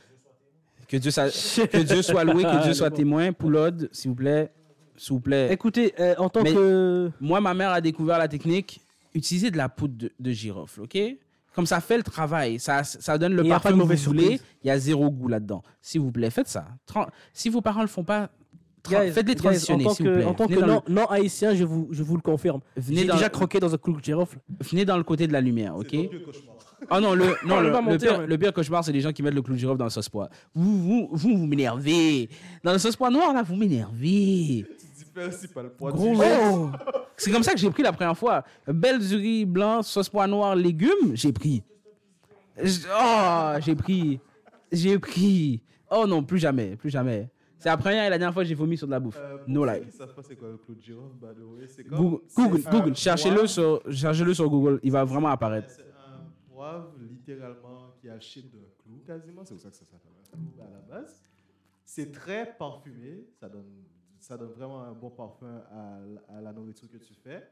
Que 0.88 0.96
Dieu, 0.96 1.10
sa- 1.10 1.28
que 1.28 1.82
Dieu 1.82 2.02
soit 2.02 2.24
loué, 2.24 2.42
que 2.44 2.62
Dieu 2.62 2.74
soit 2.74 2.90
témoin. 2.92 3.32
Poulode, 3.32 3.88
s'il 3.92 4.10
vous 4.10 4.14
plaît, 4.14 4.52
s'il 4.96 5.14
vous 5.14 5.20
plaît. 5.20 5.52
Écoutez, 5.52 5.94
euh, 5.98 6.14
en 6.18 6.28
tant 6.28 6.42
Mais- 6.42 6.52
que. 6.52 7.10
Moi, 7.20 7.40
ma 7.40 7.54
mère 7.54 7.70
a 7.70 7.80
découvert 7.80 8.18
la 8.18 8.28
technique. 8.28 8.80
Utilisez 9.14 9.50
de 9.50 9.56
la 9.56 9.68
poudre 9.68 9.94
de, 9.96 10.12
de 10.18 10.30
girofle, 10.32 10.82
ok? 10.82 10.98
Comme 11.54 11.66
ça 11.66 11.80
fait 11.80 11.96
le 11.96 12.02
travail, 12.02 12.58
ça, 12.58 12.82
ça 12.84 13.16
donne 13.16 13.34
le 13.34 13.42
Il 13.44 13.48
y 13.48 13.52
a 13.52 13.54
pas 13.54 13.60
parfum 13.60 13.76
de 13.76 13.82
que 13.82 13.96
vous 13.96 14.04
voulez. 14.04 14.40
Il 14.62 14.66
y 14.66 14.70
a 14.70 14.78
zéro 14.78 15.10
goût 15.10 15.28
là-dedans. 15.28 15.62
S'il 15.80 16.00
vous 16.00 16.10
plaît, 16.10 16.30
faites 16.30 16.48
ça. 16.48 16.66
Tran- 16.86 17.06
si 17.32 17.48
vos 17.48 17.60
parents 17.60 17.82
le 17.82 17.86
font 17.86 18.02
pas, 18.04 18.30
faites-les 18.84 19.34
transitionner, 19.34 19.88
s'il 19.90 20.06
vous 20.08 20.14
plaît. 20.14 20.24
en 20.24 20.34
tant 20.34 20.46
Venez 20.46 20.60
que 20.60 20.66
le- 20.66 20.92
non, 20.94 21.06
haïtien, 21.06 21.54
je 21.54 21.64
vous, 21.64 21.88
je 21.92 22.02
vous 22.02 22.16
le 22.16 22.22
confirme. 22.22 22.60
Venez 22.76 23.02
J'ai 23.02 23.06
déjà 23.12 23.28
croqué 23.28 23.60
dans 23.60 23.72
un 23.72 23.78
clou 23.78 23.96
de 23.98 24.04
girofle. 24.04 24.38
venez 24.60 24.84
dans 24.84 24.96
le 24.96 25.04
côté 25.04 25.26
de 25.26 25.32
la 25.32 25.40
lumière, 25.40 25.76
ok? 25.76 25.94
Oh 26.90 27.00
non, 27.00 27.14
le, 27.14 27.24
non, 27.46 27.56
On 27.56 27.60
le, 27.60 28.26
le 28.26 28.36
pire, 28.36 28.48
le 28.48 28.52
cauchemar, 28.52 28.84
c'est 28.84 28.92
les 28.92 29.00
gens 29.00 29.12
qui 29.12 29.22
mettent 29.22 29.32
le 29.34 29.40
clou 29.40 29.54
de 29.54 29.58
girofle 29.58 29.78
dans 29.78 29.84
le 29.86 29.90
sauce 29.90 30.08
pois. 30.10 30.28
Vous, 30.54 30.76
vous, 30.82 31.08
vous, 31.12 31.36
vous 31.38 31.46
m'énervez. 31.46 32.28
Dans 32.62 32.72
le 32.72 32.78
sauce 32.78 32.96
pois 32.96 33.10
noir, 33.10 33.32
là, 33.32 33.42
vous 33.42 33.56
m'énervez. 33.56 34.66
Gros. 35.92 36.70
C'est 37.16 37.30
comme 37.30 37.42
ça 37.42 37.52
que 37.52 37.58
j'ai 37.58 37.70
pris 37.70 37.82
la 37.82 37.92
première 37.92 38.16
fois. 38.16 38.44
Belle 38.66 38.98
du 38.98 39.14
riz 39.16 39.44
blanc, 39.44 39.82
sauce 39.82 40.08
pois 40.08 40.26
noir, 40.26 40.54
légumes, 40.56 41.14
j'ai 41.14 41.32
pris. 41.32 41.62
Oh, 42.58 43.52
j'ai 43.60 43.74
pris. 43.74 44.20
J'ai 44.72 44.98
pris. 44.98 45.62
Oh 45.90 46.06
non, 46.06 46.22
plus 46.24 46.38
jamais, 46.38 46.76
plus 46.76 46.90
jamais. 46.90 47.28
C'est 47.58 47.68
la 47.68 47.76
première 47.76 48.04
et 48.04 48.10
la 48.10 48.18
dernière 48.18 48.34
fois 48.34 48.42
que 48.42 48.48
j'ai 48.48 48.54
vomi 48.54 48.76
sur 48.76 48.86
de 48.86 48.92
la 48.92 49.00
bouffe. 49.00 49.16
Euh, 49.18 49.38
pour 49.38 49.48
no 49.48 49.66
ceux 49.66 49.72
lie. 49.72 49.86
qui 49.86 49.96
savent 49.96 50.14
pas 50.14 50.22
c'est 50.22 50.36
quoi 50.36 50.48
le 50.50 50.58
clou 50.58 50.74
de 50.74 50.82
girofle, 50.82 51.14
by 51.16 51.28
the 51.34 51.44
way, 51.58 51.66
c'est 51.66 51.84
comme- 51.84 51.98
Google, 51.98 52.22
c'est 52.28 52.42
Google, 52.42 52.62
un 52.66 52.70
Google. 52.70 52.96
cherchez-le 52.96 53.34
poivre- 53.36 53.48
sur, 53.48 53.82
cherchez-le 53.90 54.34
sur 54.34 54.50
Google, 54.50 54.80
il 54.82 54.92
va 54.92 55.04
vraiment 55.04 55.28
apparaître. 55.28 55.70
C'est 55.70 55.82
un 55.82 56.52
poivre 56.52 56.92
littéralement 57.00 57.94
qui 58.00 58.08
a 58.10 58.14
le 58.16 58.20
shape 58.20 58.44
d'un 58.52 58.58
clou 58.82 59.00
quasiment, 59.06 59.42
c'est 59.44 59.54
pour 59.54 59.62
ça 59.62 59.70
que 59.70 59.76
ça 59.76 59.84
s'appelle 59.86 60.10
un 60.12 60.36
clou 60.36 60.62
à 60.62 60.70
la 60.94 61.00
base. 61.00 61.22
C'est 61.86 62.12
très 62.12 62.54
parfumé, 62.58 63.24
ça 63.40 63.48
donne, 63.48 63.64
ça 64.26 64.38
donne 64.38 64.52
vraiment 64.52 64.82
un 64.82 64.92
bon 64.92 65.10
parfum 65.10 65.62
à, 65.70 66.40
la 66.40 66.52
nourriture 66.52 66.88
que 66.90 66.96
tu 66.96 67.12
fais. 67.12 67.42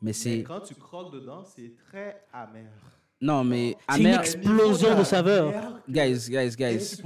Mais 0.00 0.08
Mais 0.08 0.12
c'est. 0.14 0.42
quand 0.42 0.60
tu 0.60 0.74
croques 0.74 1.12
dedans, 1.12 1.44
c'est 1.44 1.76
très 1.76 2.24
amer. 2.32 2.70
Non, 3.20 3.44
mais 3.44 3.76
C'est 3.90 4.00
une 4.00 4.06
explosion 4.06 4.98
de 4.98 5.04
saveurs. 5.04 5.82
Guys, 5.88 6.28
guys, 6.28 6.56
guys. 6.56 7.02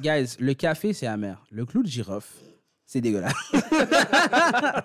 Guys, 0.00 0.36
le 0.40 0.54
café, 0.54 0.92
c'est 0.92 1.06
amer. 1.06 1.42
Le 1.50 1.64
clou 1.64 1.82
de 1.82 1.88
girofle, 1.88 2.36
c'est 2.84 3.00
dégueulasse. 3.00 3.32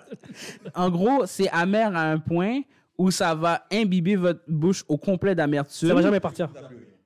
en 0.74 0.88
gros, 0.88 1.26
c'est 1.26 1.50
amer 1.50 1.94
à 1.94 2.12
un 2.12 2.18
point 2.18 2.60
où 2.96 3.10
ça 3.10 3.34
va 3.34 3.66
imbiber 3.72 4.14
votre 4.14 4.42
bouche 4.46 4.84
au 4.88 4.98
complet 4.98 5.32
Ça 5.32 5.34
d'amertume 5.34 5.92
va 5.92 6.02
jamais 6.02 6.20
partir. 6.20 6.48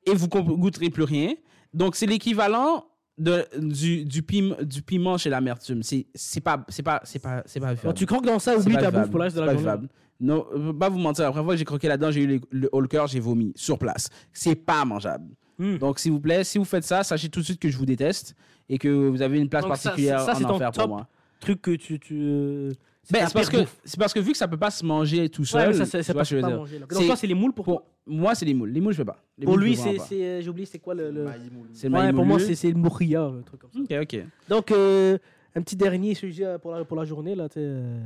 et 0.05 0.15
vous 0.15 0.29
goûterez 0.29 0.91
plus 0.91 1.05
rien. 1.05 1.35
Donc, 1.73 1.97
c'est 1.97 2.07
l'équivalent 2.07 2.85
de, 3.19 3.45
du, 3.59 4.05
du, 4.05 4.23
pime- 4.23 4.57
du 4.63 4.83
piment 4.83 5.17
chez 5.19 5.31
l'amertume. 5.31 5.83
C'est 5.83 6.07
c'est 6.15 6.41
pas, 6.41 6.65
c'est 6.69 6.83
pas, 6.83 7.01
c'est 7.05 7.19
pas, 7.21 7.43
c'est 7.47 7.61
pas 7.61 7.75
vivable. 7.75 7.95
tu 7.97 8.07
croques 8.07 8.27
dans 8.27 8.39
ça, 8.39 8.57
oublie 8.59 8.75
ta 8.77 8.91
bouffe 8.91 9.11
pour 9.11 9.19
le 9.19 9.25
reste 9.25 9.37
de 9.37 9.41
la 9.41 9.47
journée. 9.49 9.59
vivable. 9.61 9.89
Non, 10.21 10.47
euh, 10.55 10.73
pas 10.73 10.89
vous 10.89 10.99
mentir. 10.99 11.25
La 11.25 11.31
première 11.31 11.45
fois 11.45 11.55
que 11.55 11.59
j'ai 11.59 11.65
croqué 11.65 11.89
là-dedans, 11.89 12.11
j'ai 12.11 12.23
eu 12.23 12.27
le, 12.27 12.41
le 12.51 12.69
haut 12.73 12.81
le 12.81 12.89
cœur, 12.89 13.07
j'ai 13.07 13.21
vomi 13.21 13.53
sur 13.57 13.79
place. 13.79 14.09
C'est 14.33 14.55
pas 14.55 14.85
mangeable. 14.85 15.27
Hmm. 15.59 15.77
Donc, 15.79 15.99
s'il 15.99 16.13
vous 16.13 16.21
plaît, 16.21 16.45
si 16.45 16.59
vous 16.59 16.65
faites 16.65 16.85
ça, 16.85 17.03
sachez 17.05 17.29
tout 17.29 17.41
de 17.41 17.45
suite 17.45 17.61
que 17.61 17.69
je 17.69 17.77
vous 17.77 17.87
déteste 17.87 18.35
et 18.69 18.79
que 18.79 18.89
vous 19.09 19.23
avez 19.23 19.39
une 19.39 19.49
place 19.49 19.65
Donc, 19.65 19.77
ça, 19.77 19.83
particulière 19.91 20.21
ça, 20.21 20.35
c'est 20.35 20.45
en 20.45 20.51
enfer 20.51 20.71
pour 20.73 20.89
moi. 20.89 21.09
Truc 21.41 21.63
que 21.63 21.73
tu. 21.73 21.99
tu 22.01 22.71
euh, 23.05 23.13
Ben, 23.13 23.27
c'est 23.27 23.35
parce 23.35 23.49
que 23.51 23.97
parce 23.99 24.13
que 24.15 24.21
vu 24.21 24.33
que 24.33 24.39
ça 24.39 24.49
peut 24.49 24.57
pas 24.57 24.71
se 24.71 24.85
manger 24.85 25.29
tout 25.29 25.43
Ouais, 25.43 25.47
seul. 25.47 25.69
mais 25.79 25.85
ça, 25.85 26.03
c'est 26.03 26.13
vois 26.13 26.21
pas, 26.21 26.25
ce 26.25 26.31
que 26.31 26.37
je 26.37 26.37
veux 26.37 26.43
pas 26.43 26.49
dire. 26.49 26.57
manger. 26.59 26.79
là. 26.79 26.87
Donc, 26.87 27.07
toi, 27.07 27.17
c'est 27.17 27.27
les 27.27 27.35
moules 27.35 27.53
pour 27.53 27.83
moi, 28.07 28.35
c'est 28.35 28.45
les 28.45 28.55
moules. 28.55 28.71
Les 28.71 28.81
moules, 28.81 28.93
je 28.93 28.99
fais 28.99 29.05
pas. 29.05 29.23
Les 29.39 29.45
Pour 29.45 29.55
moules, 29.55 29.65
lui, 29.65 29.77
c'est. 29.77 29.97
euh, 30.13 30.41
J'ai 30.43 30.49
oublié, 30.49 30.67
c'est 30.67 30.79
quoi 30.79 30.95
le. 30.95 31.11
le-. 31.11 31.27
C'est 31.73 31.89
Ouais, 31.89 32.13
pour 32.13 32.25
moi, 32.25 32.39
c'est 32.39 32.55
c'est 32.55 32.71
le 32.71 32.77
mourilla, 32.77 33.23
un 33.23 33.43
truc 33.43 33.61
comme 33.61 33.71
ça. 33.73 33.79
Ok, 33.81 33.93
ok. 34.03 34.25
Donc, 34.49 34.71
euh, 34.73 35.19
un 35.55 35.63
petit 35.63 35.77
dernier 35.77 36.15
sujet 36.15 36.45
euh, 36.45 36.59
pour 36.59 36.73
la, 36.73 36.85
pour 36.85 36.97
la 36.97 37.05
journée, 37.05 37.35
là, 37.35 37.49
euh, 37.57 38.01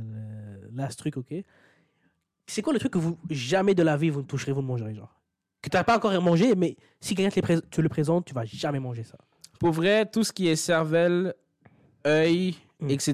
last 0.75 0.99
truc, 0.99 1.17
ok. 1.17 1.33
C'est 2.47 2.61
quoi 2.61 2.73
le 2.73 2.79
truc 2.79 2.93
que 2.93 2.97
vous, 2.97 3.17
jamais 3.29 3.75
de 3.75 3.83
la 3.83 3.95
vie, 3.95 4.09
vous 4.09 4.21
ne 4.21 4.25
toucherez, 4.25 4.51
vous 4.51 4.61
ne 4.61 4.67
mangerez, 4.67 4.95
genre? 4.95 5.13
Que 5.61 5.69
tu 5.69 5.75
n'as 5.77 5.83
pas 5.83 5.97
encore 5.97 6.19
mangé, 6.21 6.55
mais 6.55 6.77
si 6.99 7.13
quelqu'un 7.15 7.41
te, 7.41 7.59
te 7.59 7.81
le 7.81 7.89
présente, 7.89 8.25
tu 8.25 8.33
vas 8.33 8.45
jamais 8.45 8.79
manger 8.79 9.03
ça. 9.03 9.17
Pour 9.59 9.71
vrai, 9.71 10.05
tout 10.05 10.23
ce 10.23 10.31
qui 10.31 10.47
est 10.47 10.55
cervelle, 10.55 11.33
œil, 12.05 12.55
Mm. 12.81 12.89
etc. 12.91 13.13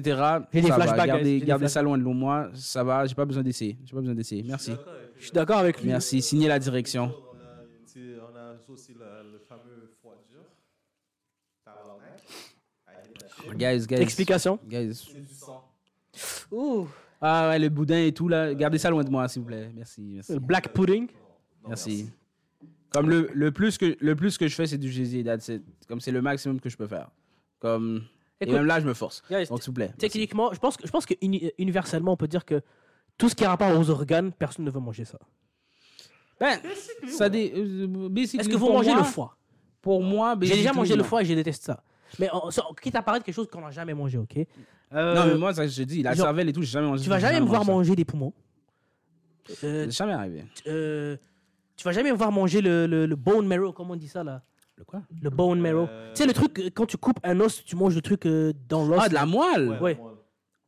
J'ai 0.52 0.60
des 0.62 0.68
ça 0.68 0.76
va. 0.78 1.06
Gardez, 1.06 1.68
ça 1.68 1.82
loin 1.82 1.98
de 1.98 2.04
moi. 2.04 2.50
Ça 2.54 2.84
va. 2.84 3.04
J'ai 3.06 3.16
pas 3.16 3.24
besoin 3.24 3.42
d'essayer. 3.42 3.76
J'ai 3.84 3.94
pas 3.94 4.00
besoin 4.00 4.14
d'essayer. 4.14 4.44
Merci. 4.44 4.72
Je 5.18 5.22
suis 5.24 5.32
d'accord 5.32 5.58
avec 5.58 5.80
lui. 5.82 5.88
Merci. 5.88 6.22
Signez 6.22 6.46
la 6.46 6.58
direction. 6.60 7.04
On 7.32 7.36
a, 7.36 7.62
une- 7.64 7.86
c'est- 7.86 8.16
on 8.20 8.36
a 8.36 8.54
aussi 8.72 8.92
le 8.94 9.38
fameux 9.48 9.90
foie 10.00 10.14
dur. 10.30 10.42
Guys, 13.56 13.86
guys. 13.86 13.96
Explication 14.02 14.58
Guys. 14.66 14.94
C'est 15.12 15.20
du 15.26 15.34
sang. 15.34 15.64
Ouh, 16.50 16.86
Ah 17.20 17.48
ouais, 17.48 17.58
le 17.58 17.68
boudin 17.68 17.98
et 18.04 18.12
tout 18.12 18.28
là. 18.28 18.54
Gardez 18.54 18.78
ça 18.78 18.90
loin 18.90 19.02
de 19.04 19.10
moi, 19.10 19.26
s'il 19.28 19.42
vous 19.42 19.48
plaît. 19.48 19.70
Merci. 19.74 20.02
merci. 20.02 20.32
le 20.32 20.38
black 20.38 20.72
pudding. 20.72 21.08
Merci. 21.66 22.10
Comme 22.90 23.10
le, 23.10 23.28
le, 23.34 23.50
plus 23.52 23.78
que, 23.78 23.96
le 24.00 24.14
plus 24.16 24.38
que 24.38 24.46
je 24.46 24.54
fais, 24.54 24.66
c'est 24.66 24.78
du 24.78 24.90
it. 24.90 25.28
Comme 25.88 26.00
c'est 26.00 26.12
le 26.12 26.22
maximum 26.22 26.60
que 26.60 26.68
je 26.68 26.76
peux 26.76 26.86
faire. 26.86 27.10
Comme... 27.58 28.04
Et 28.40 28.46
même 28.46 28.66
là, 28.66 28.80
je 28.80 28.86
me 28.86 28.92
force. 28.94 29.22
Donc, 29.30 29.62
s'il 29.62 29.66
vous 29.70 29.72
plaît. 29.74 29.92
techniquement, 29.98 30.52
je 30.52 30.58
pense 30.58 30.76
que, 30.76 30.86
je 30.86 30.92
pense 30.92 31.06
que 31.06 31.14
uni- 31.22 31.50
universellement, 31.58 32.12
on 32.12 32.16
peut 32.16 32.28
dire 32.28 32.44
que 32.44 32.60
tout 33.16 33.28
ce 33.30 33.34
qui 33.34 33.44
a 33.44 33.48
rapport 33.48 33.76
aux 33.78 33.88
organes, 33.90 34.32
personne 34.32 34.64
ne 34.64 34.70
veut 34.70 34.80
manger 34.80 35.04
ça. 35.06 35.18
Ben, 36.38 36.58
ça 37.08 37.28
dé... 37.30 37.50
euh, 37.56 38.10
Est-ce 38.14 38.48
que 38.48 38.56
vous 38.56 38.68
mangez 38.70 38.90
moi- 38.90 38.98
le 38.98 39.04
foie? 39.04 39.36
Pour 39.80 40.02
moi, 40.02 40.36
J'ai 40.42 40.56
déjà 40.56 40.72
mangé 40.72 40.96
le 40.96 41.02
foie 41.02 41.22
et 41.22 41.24
je 41.24 41.32
déteste 41.32 41.64
ça. 41.64 41.82
Mais 42.18 42.28
ça- 42.50 42.64
quitte 42.82 42.94
à 42.94 43.02
paraître 43.02 43.24
quelque 43.24 43.34
chose 43.34 43.48
qu'on 43.48 43.62
n'a 43.62 43.70
jamais 43.70 43.94
mangé, 43.94 44.18
ok? 44.18 44.36
Euh, 44.92 45.14
Non, 45.14 45.26
mais 45.26 45.38
moi, 45.38 45.54
ça, 45.54 45.66
je 45.66 45.74
te 45.74 45.82
dis, 45.82 46.02
la 46.02 46.12
genre, 46.12 46.26
cervelle 46.26 46.48
et 46.48 46.52
tout, 46.52 46.60
j'ai 46.62 46.68
jamais 46.72 46.86
mangé 46.88 47.02
Tu 47.04 47.08
vas 47.08 47.18
jamais 47.18 47.40
me 47.40 47.46
voir 47.46 47.64
manger 47.64 47.96
des 47.96 48.04
poumons. 48.04 48.32
ça. 49.48 49.66
Euh, 49.66 49.90
jamais 49.90 50.12
arrivé. 50.12 50.44
euh, 50.66 51.16
tu 51.76 51.84
vas 51.84 51.92
jamais 51.92 52.10
me 52.12 52.16
voir 52.16 52.32
manger 52.32 52.60
le, 52.60 52.86
le, 52.86 53.06
le 53.06 53.16
bone 53.16 53.46
marrow, 53.46 53.72
comment 53.72 53.94
on 53.94 53.96
dit 53.96 54.08
ça 54.08 54.22
là? 54.24 54.42
Le 54.78 54.84
quoi? 54.84 55.02
Le 55.22 55.30
bone 55.30 55.60
marrow. 55.60 55.86
Euh, 55.90 56.12
Tu 56.14 56.20
sais, 56.22 56.26
le 56.26 56.32
truc, 56.34 56.58
euh, 56.58 56.68
quand 56.74 56.86
tu 56.86 56.96
coupes 56.98 57.18
un 57.24 57.40
os, 57.40 57.64
tu 57.64 57.76
manges 57.76 57.94
le 57.94 58.02
truc 58.02 58.26
euh, 58.26 58.52
dans 58.68 58.86
l'os. 58.86 58.98
Ah, 59.02 59.08
de 59.08 59.14
la 59.14 59.24
moelle? 59.26 59.70
Ouais, 59.70 59.80
Ouais. 59.80 59.98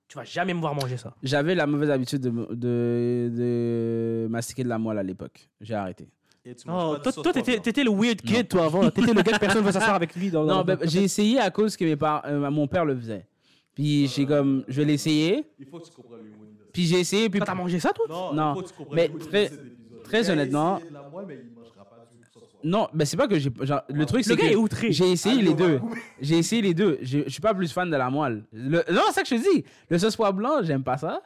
Tu 0.09 0.17
vas 0.17 0.25
jamais 0.25 0.55
me 0.55 0.61
voir 0.61 0.75
manger 0.75 0.97
ça. 0.97 1.15
J'avais 1.23 1.55
la 1.55 1.67
mauvaise 1.67 1.91
habitude 1.91 2.23
de, 2.23 2.31
de, 2.31 3.31
de 3.37 4.27
mastiquer 4.31 4.65
de 4.65 4.69
la 4.71 4.79
moelle 4.79 4.97
à 4.97 5.03
l'époque. 5.03 5.51
J'ai 5.61 5.75
arrêté. 5.75 6.09
Et 6.47 6.55
tu 6.55 6.67
manges 6.67 6.83
Oh, 6.83 6.93
pas 6.93 6.99
de 6.99 7.03
toi, 7.03 7.13
sauce 7.13 7.23
toi, 7.25 7.33
t'étais, 7.61 7.85
le 7.85 7.91
weird 7.91 8.21
Non. 8.25 8.33
kid, 8.33 8.49
toi, 8.49 8.65
avant. 8.65 8.89
T'étais 8.91 9.13
le 9.13 9.21
gars 9.21 9.33
que 9.35 9.39
personne 9.39 9.63
veut 9.63 9.73
s'asseoir 9.73 9.97
avec 9.97 10.15
lui. 10.17 10.31
Dans, 10.31 10.45
Non, 10.45 10.57
dans- 10.59 10.65
ben, 10.65 10.79
j'ai 10.85 11.03
essayé 11.03 11.39
à 11.39 11.51
cause 11.51 11.77
que 11.77 11.85
mes 11.85 11.97
par- 11.97 12.23
euh, 12.25 12.51
mon 12.51 12.67
père 12.67 12.87
le 12.87 12.97
faisait. 12.97 13.27
Puis 13.75 14.07
j'ai 14.07 14.25
comme, 14.25 14.65
je 14.67 14.81
vais 14.81 14.87
l'essayer. 14.87 15.45
Il 15.59 15.67
faut 15.67 15.79
que 15.79 15.85
tu 15.85 15.93
comprennes 15.93 16.23
l'humour. 16.25 16.47
Puis 16.73 16.85
j'ai 16.85 17.01
essayé. 17.01 17.29
Puis 17.29 17.41
Toi, 17.41 17.47
t'as 17.47 17.55
mangé 17.55 17.79
ça, 17.79 17.93
toi? 17.93 18.07
Non, 18.09 18.33
Non. 18.33 18.53
il 18.53 18.57
faut 18.57 18.63
que 18.63 18.69
tu 18.69 18.75
comprennes 18.75 18.97
Mais 18.97 19.07
l'humour 19.09 19.21
de 19.21 19.25
très- 19.27 19.49
cet 19.49 19.61
épisode. 19.61 20.03
très 20.05 20.19
Le 20.19 20.23
gars 20.25 20.29
a 20.31 20.33
honnêtement- 20.33 20.77
essayé 20.79 20.89
de 20.91 20.95
la 20.95 21.09
moelle, 21.11 21.27
mais 21.29 21.39
il 21.45 21.55
mangera 21.55 21.85
pas 21.85 22.09
du 22.11 22.25
sauce 22.25 22.33
poivron. 22.33 22.48
Non, 22.65 22.89
ben 22.93 23.05
c'est 23.05 23.17
pas 23.17 23.29
que 23.29 23.39
j'ai, 23.39 23.51
genre, 23.63 23.83
le 23.89 24.05
truc 24.07 24.27
Le 24.27 24.35
c'est 24.37 24.45
est 24.45 24.51
que 24.53 24.57
outré. 24.57 24.93
j'ai 24.93 25.11
essayé 25.13 25.43
les 25.43 25.55
deux. 25.55 25.81
J'ai 26.21 26.39
essayé 26.39 26.61
les 26.63 26.75
deux. 26.75 26.99
Je, 27.03 27.21
je 27.25 27.29
suis 27.31 27.41
pas 27.41 27.55
plus 27.55 27.73
fan 27.73 27.89
de 27.91 27.97
la 27.97 28.11
moelle. 28.11 28.43
Le- 28.53 28.83
non, 28.93 29.03
c'est 29.09 29.15
ça 29.15 29.23
que 29.23 29.29
je 29.29 29.35
te 29.37 29.41
dis. 29.57 29.65
Le 29.89 29.99
sauce 29.99 30.17
pois 30.17 30.33
blanc, 30.33 30.63
j'aime 30.63 30.83
pas 30.83 30.99
ça. 30.99 31.23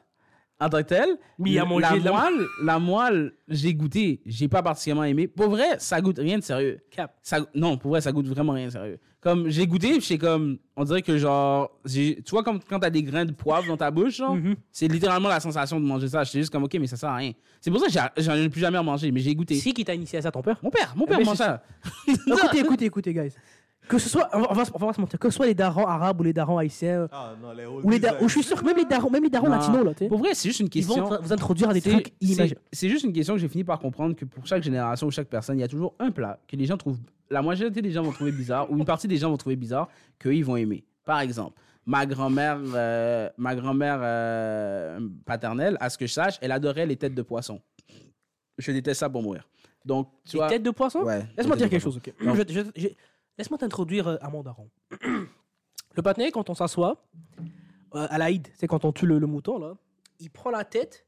En 0.64 0.68
tant 0.68 0.78
que 0.78 0.82
tel. 0.88 1.08
Mais 1.38 1.58
à 1.58 1.64
manger 1.64 1.80
la 1.82 1.98
de 1.98 2.04
la- 2.04 2.12
moelle, 2.12 2.46
la 2.62 2.78
moelle, 2.78 3.32
j'ai 3.48 3.74
goûté, 3.74 4.20
j'ai 4.26 4.48
pas 4.48 4.62
particulièrement 4.62 5.04
aimé. 5.04 5.26
Pour 5.28 5.48
vrai, 5.50 5.76
ça 5.78 6.00
goûte 6.00 6.18
rien 6.18 6.38
de 6.38 6.42
sérieux. 6.42 6.78
Cap. 6.90 7.14
Ça, 7.22 7.38
non, 7.54 7.76
pour 7.76 7.90
vrai, 7.92 8.00
ça 8.00 8.12
goûte 8.12 8.26
vraiment 8.26 8.52
rien 8.52 8.66
de 8.66 8.72
sérieux. 8.72 8.98
Comme 9.20 9.48
j'ai 9.50 9.66
goûté, 9.68 10.00
c'est 10.00 10.18
comme, 10.18 10.58
on 10.76 10.82
dirait 10.82 11.02
que 11.02 11.16
genre, 11.16 11.70
tu 11.86 12.16
vois 12.30 12.42
comme 12.42 12.58
quand 12.68 12.80
t'as 12.80 12.90
des 12.90 13.04
grains 13.04 13.24
de 13.24 13.30
poivre 13.32 13.68
dans 13.68 13.76
ta 13.76 13.90
bouche, 13.90 14.16
genre, 14.16 14.34
Mhm. 14.34 14.56
c'est 14.72 14.88
littéralement 14.88 15.28
la 15.28 15.38
sensation 15.38 15.78
de 15.78 15.84
manger 15.86 16.08
ça. 16.08 16.24
J'étais 16.24 16.40
juste 16.40 16.50
comme, 16.50 16.64
ok, 16.64 16.74
mais 16.80 16.88
ça 16.88 16.96
sert 16.96 17.08
à 17.10 17.16
rien. 17.16 17.32
C'est 17.60 17.70
pour 17.70 17.78
ça 17.80 17.86
que 18.16 18.20
j'en 18.22 18.34
ai 18.34 18.48
plus 18.48 18.60
jamais 18.60 18.82
mangé, 18.82 19.12
mais 19.12 19.20
j'ai 19.20 19.34
goûté. 19.34 19.54
Si 19.54 19.72
qui 19.72 19.84
t'a 19.84 19.94
initié 19.94 20.18
à 20.18 20.22
ça, 20.22 20.32
ton 20.32 20.42
père? 20.42 20.58
Mon 20.62 20.70
père, 20.70 20.92
mon 20.96 21.06
père 21.06 21.18
mais 21.18 21.24
mange 21.24 21.36
c'est- 21.36 21.44
ça. 21.44 21.62
Écoutez, 22.08 22.58
écoutez, 22.60 22.84
écoutez, 22.86 23.14
guys. 23.14 23.32
Que 23.88 23.98
ce 23.98 24.08
soit, 24.08 24.28
on 24.32 24.40
va, 24.40 24.46
on 24.50 24.54
va, 24.54 24.62
on 24.74 24.78
va 24.78 24.86
pas 24.86 24.92
se 24.92 25.00
mentir, 25.00 25.18
que 25.18 25.28
ce 25.28 25.36
soit 25.36 25.46
les 25.46 25.54
darons 25.54 25.84
arabes 25.86 26.20
ou 26.20 26.22
les 26.22 26.32
darons 26.32 26.56
haïtiens, 26.56 27.08
Ah 27.10 27.34
non, 27.42 27.52
les 27.52 27.66
ou 27.66 27.90
les 27.90 27.98
darons, 27.98 28.24
ou 28.24 28.28
je 28.28 28.34
suis 28.34 28.42
sûr 28.44 28.58
que 28.60 28.64
même 28.64 28.76
les 28.76 28.84
darons, 28.84 29.10
même 29.10 29.24
les 29.24 29.28
darons 29.28 29.48
latinos, 29.48 29.84
là, 29.84 29.92
tu 29.92 29.98
sais, 30.04 30.08
Pour 30.08 30.18
vrai, 30.18 30.34
c'est 30.34 30.48
juste 30.48 30.60
une 30.60 30.68
ils 30.72 30.84
vont 30.86 30.94
question. 30.94 31.20
vous 31.20 31.32
introduire 31.32 31.68
à 31.70 31.74
des 31.74 31.80
C'est- 31.80 31.90
trucs 31.90 32.06
c'est- 32.06 32.26
inimaginables. 32.26 32.60
C'est 32.72 32.88
juste 32.88 33.04
une 33.04 33.12
question 33.12 33.34
que 33.34 33.40
j'ai 33.40 33.48
fini 33.48 33.64
par 33.64 33.80
comprendre 33.80 34.14
que 34.14 34.24
pour 34.24 34.46
chaque 34.46 34.62
génération 34.62 35.08
ou 35.08 35.10
chaque 35.10 35.26
personne, 35.28 35.58
il 35.58 35.62
y 35.62 35.64
a 35.64 35.68
toujours 35.68 35.94
un 35.98 36.10
plat 36.12 36.38
que 36.46 36.54
les 36.56 36.64
gens 36.64 36.76
trouvent, 36.76 36.98
la 37.28 37.42
majorité 37.42 37.82
des 37.82 37.90
gens 37.90 38.02
vont 38.02 38.12
trouver 38.12 38.30
bizarre 38.32 38.70
ou 38.70 38.78
une 38.78 38.84
partie 38.84 39.08
des 39.08 39.16
gens 39.16 39.30
vont 39.30 39.36
trouver 39.36 39.56
bizarre 39.56 39.88
qu'ils 40.20 40.44
vont 40.44 40.56
aimer. 40.56 40.84
Par 41.04 41.18
exemple, 41.20 41.58
ma 41.84 42.06
grand-mère, 42.06 42.58
euh, 42.74 43.28
ma 43.36 43.56
grand-mère 43.56 43.98
euh, 44.00 45.00
paternelle, 45.26 45.76
à 45.80 45.90
ce 45.90 45.98
que 45.98 46.06
je 46.06 46.12
sache, 46.12 46.38
elle 46.40 46.52
adorait 46.52 46.86
les 46.86 46.96
têtes 46.96 47.14
de 47.14 47.22
poisson. 47.22 47.60
Je 48.58 48.70
déteste 48.70 49.00
ça 49.00 49.10
pour 49.10 49.22
mourir. 49.22 49.48
Donc, 49.84 50.08
tu 50.24 50.36
Les 50.36 50.38
vois. 50.38 50.48
têtes 50.48 50.62
de 50.62 50.70
poisson 50.70 51.00
Ouais, 51.02 51.26
Laisse-moi 51.36 51.56
dire 51.56 51.68
quelque 51.68 51.82
chose, 51.82 51.96
ok 51.96 52.12
Non. 52.24 52.34
Je- 52.36 52.42
je- 52.48 52.60
je- 52.82 52.88
Laisse-moi 53.38 53.58
t'introduire 53.58 54.08
euh, 54.08 54.16
à 54.20 54.28
mon 54.30 54.42
daron. 54.42 54.70
Le 55.94 56.02
patiné, 56.02 56.30
quand 56.30 56.48
on 56.48 56.54
s'assoit, 56.54 57.04
euh, 57.94 58.06
à 58.10 58.18
l'Aïd, 58.18 58.48
c'est 58.54 58.66
quand 58.66 58.84
on 58.84 58.92
tue 58.92 59.06
le, 59.06 59.18
mouton, 59.20 59.58
là, 59.58 59.74
il 60.20 60.30
prend 60.30 60.50
la 60.50 60.64
tête, 60.64 61.06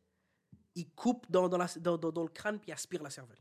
il 0.74 0.86
coupe 0.90 1.24
dans, 1.30 1.48
dans, 1.48 1.56
la- 1.56 1.66
le 1.76 2.28
crâne, 2.28 2.58
puis 2.58 2.68
il 2.68 2.72
aspire 2.72 3.02
la 3.02 3.08
cervelle. 3.10 3.38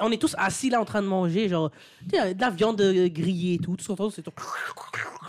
On, 0.00 0.10
est, 0.10 0.18
tous 0.20 0.34
assis 0.36 0.68
là 0.68 0.80
en 0.80 0.84
train 0.84 1.00
de 1.00 1.06
manger, 1.06 1.48
genre, 1.48 1.70
de 2.02 2.40
la 2.40 2.50
viande 2.50 2.80
euh, 2.80 3.08
grillée 3.08 3.54
et 3.54 3.58
tout. 3.58 3.76
Tout 3.76 3.84
ce 3.84 4.10
c'est 4.10 4.22
ton. 4.22 4.32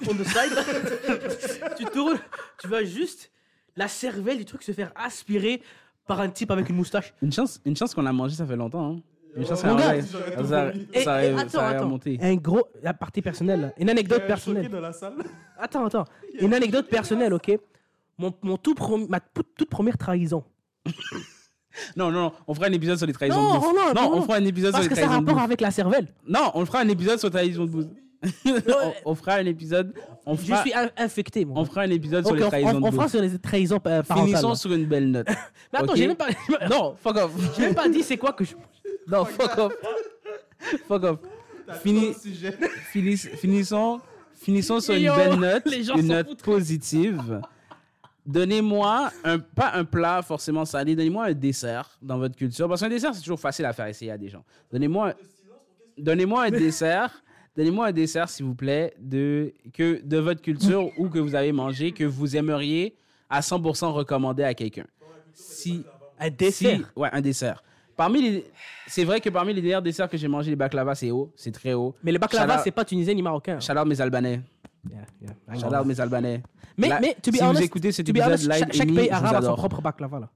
On 0.10 0.16
the 0.16 0.24
side. 0.24 1.76
tu 1.78 1.86
tournes, 1.86 2.18
tu 2.60 2.68
vas 2.68 2.84
juste 2.84 3.32
la 3.76 3.88
cervelle 3.88 4.38
du 4.40 4.46
truc 4.46 4.64
se 4.64 4.72
faire 4.72 4.92
aspirer 4.96 5.62
par 6.08 6.20
un 6.22 6.30
type 6.30 6.50
avec 6.50 6.70
une 6.70 6.76
moustache. 6.76 7.14
Une 7.22 7.32
chance, 7.32 7.62
une 7.66 7.76
chance 7.76 7.94
qu'on 7.94 8.06
a 8.08 8.12
mangé, 8.12 8.36
ça 8.36 8.48
fait 8.48 8.56
longtemps. 8.56 8.96
hein. 8.96 9.02
Une 9.36 9.46
chance 9.46 9.64
Mon 9.64 9.72
qu'on 9.72 9.76
gars, 9.78 9.90
a 9.90 9.96
j'aurais 10.02 10.32
ça, 10.32 10.38
tout 10.38 10.48
ça. 10.48 10.72
Et- 10.94 11.04
ça 11.04 11.24
et 11.26 11.34
attends, 11.34 11.50
ça 11.50 11.68
attends. 11.70 12.00
Un 12.22 12.36
gros, 12.36 12.68
la 12.82 12.94
partie 12.94 13.22
personnelle, 13.22 13.62
là. 13.62 13.74
une 13.78 13.90
anecdote 13.90 14.26
personnelle. 14.26 14.70
dans 14.70 14.80
la 14.82 14.92
salle. 14.94 15.14
Attends, 15.60 15.86
attends, 15.86 16.06
une 16.40 16.54
anecdote 16.54 16.88
personnelle, 16.88 17.34
ok? 17.34 17.52
Mon, 18.18 18.34
mon 18.42 18.56
tout 18.58 18.74
prom- 18.74 19.08
ma 19.10 19.20
toute 19.20 19.70
première 19.70 19.98
trahison. 19.98 20.44
Non, 21.96 22.12
non, 22.12 22.22
non, 22.24 22.32
on 22.48 22.54
fera 22.56 22.66
un 22.68 22.72
épisode 22.74 22.98
sur 22.98 23.08
les 23.08 23.14
trahisons 23.14 23.42
Non, 23.42 23.54
de 23.54 23.60
bouffe. 23.60 23.74
non, 23.76 23.94
non, 23.94 24.12
on 24.12 24.16
non. 24.18 24.22
fera 24.24 24.36
un 24.38 24.46
épisode 24.46 24.72
Parce 24.72 24.84
sur 24.84 24.90
que 24.92 24.96
les 24.96 25.02
ça 25.02 25.06
a 25.06 25.10
trahisons 25.10 25.22
de 25.22 25.28
rapport 25.28 25.36
bouffe. 25.42 25.46
avec 25.46 25.62
la 25.62 25.72
cervelle. 25.72 26.08
Non, 26.28 26.52
on 26.56 26.66
fera 26.66 26.80
un 26.80 26.88
épisode 26.90 27.20
sur 27.20 27.30
trahison 27.30 27.66
de 27.66 27.70
bouffe. 27.70 27.86
on, 28.46 29.12
on 29.12 29.16
fera 29.16 29.36
un 29.36 29.46
épisode. 29.46 29.94
On 30.26 30.36
Je 30.36 30.42
fera, 30.42 30.62
suis 30.62 30.74
in- 30.74 30.90
infecté, 30.98 31.46
moi. 31.46 31.58
on 31.58 31.64
fera 31.66 31.82
un 31.82 31.90
épisode 31.92 32.26
sur 32.26 32.36
les 32.36 32.44
on, 32.44 32.48
trahisons 32.50 32.70
on- 32.70 32.80
de 32.82 32.86
on 32.88 32.92
fera 32.92 33.08
sur 33.08 33.22
les 33.22 33.38
trahisons 33.40 33.76
euh, 33.88 34.04
parentales. 34.04 34.28
Finissons 34.28 34.56
sur 34.56 34.74
une 34.74 34.86
belle 34.88 35.10
note. 35.12 35.28
Mais 35.72 35.80
attends, 35.80 35.92
ok. 35.94 35.98
j'ai 35.98 36.08
même 36.08 36.18
pas, 36.18 36.28
non, 36.70 36.96
fuck 37.02 37.16
off. 37.16 37.32
j'ai 37.56 37.62
même 37.68 37.76
pas 37.76 37.88
dit 37.88 38.04
c'est 38.04 38.18
quoi 38.18 38.34
que 38.34 38.44
je. 38.44 38.56
Non, 39.10 39.26
fuck 39.26 39.58
off. 39.58 39.74
fuck 40.88 41.04
off. 41.04 41.20
Fini, 41.84 42.14
finis- 42.92 43.18
finissons, 43.38 44.00
finissons 44.34 44.80
sur 44.80 44.96
une 44.96 45.14
belle 45.16 45.36
note, 45.40 45.66
les 45.66 45.84
gens 45.84 45.96
une 45.96 46.08
note 46.08 46.42
positive. 46.42 47.42
Donnez-moi 48.26 49.12
un, 49.24 49.40
pas 49.40 49.72
un 49.74 49.86
plat 49.86 50.22
forcément 50.22 50.66
salé, 50.66 50.96
donnez-moi 50.96 51.26
un 51.26 51.34
dessert 51.34 51.98
dans 52.02 52.18
votre 52.18 52.36
culture. 52.36 52.68
Parce 52.68 52.82
qu'un 52.82 52.90
dessert, 52.90 53.14
c'est 53.16 53.22
toujours 53.22 53.40
facile 53.40 53.66
à 53.66 53.74
faire 53.74 53.88
essayer 53.88 54.12
à 54.12 54.18
des 54.18 54.30
gens. 54.30 54.44
Donnez-moi, 54.72 55.14
donnez-moi 55.98 56.44
un 56.46 56.50
dessert. 56.52 57.24
Donnez-moi 57.56 57.88
un 57.88 57.92
dessert, 57.92 58.30
s'il 58.30 58.46
vous 58.46 58.56
plaît, 58.56 58.94
de, 59.00 59.54
que, 59.74 60.02
de 60.04 60.18
votre 60.18 60.42
culture 60.42 60.92
ou 60.98 61.10
que 61.10 61.20
vous 61.20 61.36
avez 61.36 61.52
mangé, 61.52 61.92
que 61.92 62.04
vous 62.04 62.38
aimeriez 62.38 62.96
à 63.30 63.42
100% 63.42 63.88
recommander 63.92 64.44
à 64.44 64.54
quelqu'un. 64.54 64.86
Si, 65.34 65.84
Un 66.20 66.30
dessert. 66.30 66.78
si- 66.78 66.86
ouais, 66.96 67.10
un 67.12 67.22
dessert. 67.22 67.64
Parmi 68.00 68.22
les, 68.22 68.46
c'est 68.88 69.04
vrai 69.04 69.20
que 69.20 69.30
parmi 69.30 69.54
les 69.54 69.62
meilleurs 69.62 69.82
desserts 69.82 70.08
que 70.08 70.16
j'ai 70.16 70.30
mangé, 70.30 70.50
les 70.50 70.56
baklava, 70.56 70.96
c'est 70.96 71.12
haut, 71.12 71.34
c'est 71.36 71.52
très 71.52 71.74
haut. 71.74 71.94
Mais 72.02 72.14
le 72.14 72.18
baklava, 72.18 72.60
c'est 72.60 72.72
pas 72.72 72.86
tunisien 72.86 73.14
ni 73.14 73.22
marocain. 73.22 73.60
Shout 73.60 73.74
out 73.74 73.86
mes 73.86 74.00
Albanais. 74.00 74.40
Yeah, 74.90 75.00
yeah. 75.22 75.60
Shout 75.60 75.76
out 75.76 75.86
mes 75.86 76.00
Albanais. 76.00 76.42
Mais, 76.78 76.88
Là, 76.88 77.00
mais, 77.02 77.18
to 77.22 77.30
be 77.30 77.36
si 77.36 77.44
honest, 77.44 77.60
vous 77.60 77.66
écoutez 77.66 77.92
cet 77.92 78.08
épisode 78.08 78.30
honest, 78.30 78.48
live, 78.48 78.68
chaque, 78.72 78.88
pays 78.88 79.10
arabe 79.10 79.36
a 79.36 79.42
son 79.42 79.54
propre 79.54 79.82
baklava. 79.82 80.20
Là. 80.22 80.30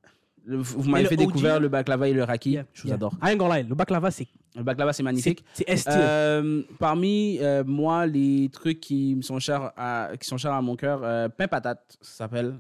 Le- 0.44 0.58
vous 0.58 0.90
m'avez 0.90 1.06
fait 1.06 1.16
OG, 1.16 1.20
découvrir 1.20 1.62
le 1.62 1.70
baklava 1.70 2.10
et 2.10 2.12
le 2.12 2.26
raki. 2.26 2.52
Yeah, 2.52 2.66
je 2.74 2.84
vous 2.84 2.92
adore. 2.92 3.14
I 3.24 3.30
ain't 3.32 3.70
le 3.70 3.76
baklava, 3.76 4.12
c'est 4.12 4.28
Le 4.58 4.64
baklava, 4.64 4.92
c'est 4.92 5.04
magnifique. 5.04 5.46
c'est 5.54 5.64
tier. 5.64 5.86
Euh, 5.88 6.64
parmi 6.80 7.38
euh, 7.40 7.64
moi, 7.66 8.06
les 8.06 8.50
trucs 8.52 8.82
qui 8.82 9.16
me 9.16 9.22
sont 9.22 9.40
chers 9.40 9.72
à, 9.78 10.10
qui 10.20 10.28
sont 10.28 10.36
chers 10.38 10.52
à 10.52 10.62
mon 10.62 10.76
cœur, 10.76 11.00
euh, 11.02 11.30
pain 11.30 11.48
patate, 11.48 11.98
ça 12.02 12.26
s'appelle 12.26 12.56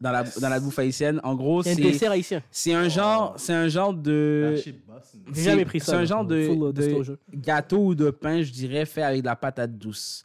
dans 0.00 0.12
la 0.12 0.22
dans 0.24 0.48
la 0.48 0.60
bouffe 0.60 0.78
haïtienne. 0.78 1.20
En 1.22 1.34
gros, 1.34 1.62
C'est 1.62 1.72
un 1.72 1.74
dessert 1.76 2.12
haïtien. 2.12 2.42
c'est 2.50 2.74
un 2.74 2.88
genre 2.88 3.34
c'est 3.36 3.54
un 3.54 3.68
genre 3.68 3.94
de. 3.94 4.56
J'ai 5.32 5.42
jamais 5.42 5.64
pris 5.64 5.80
ça. 5.80 5.92
C'est 5.92 5.98
un 5.98 6.04
genre 6.04 6.24
de, 6.24 6.38
uh, 6.38 6.72
disclosure. 6.72 7.16
gâteau 7.34 7.78
ou 7.78 7.94
de 7.94 8.10
pain, 8.10 8.42
je 8.42 8.52
dirais, 8.52 8.84
fait 8.86 9.02
avec 9.02 9.20
de 9.22 9.26
la 9.26 9.36
patate 9.36 9.76
douce. 9.76 10.24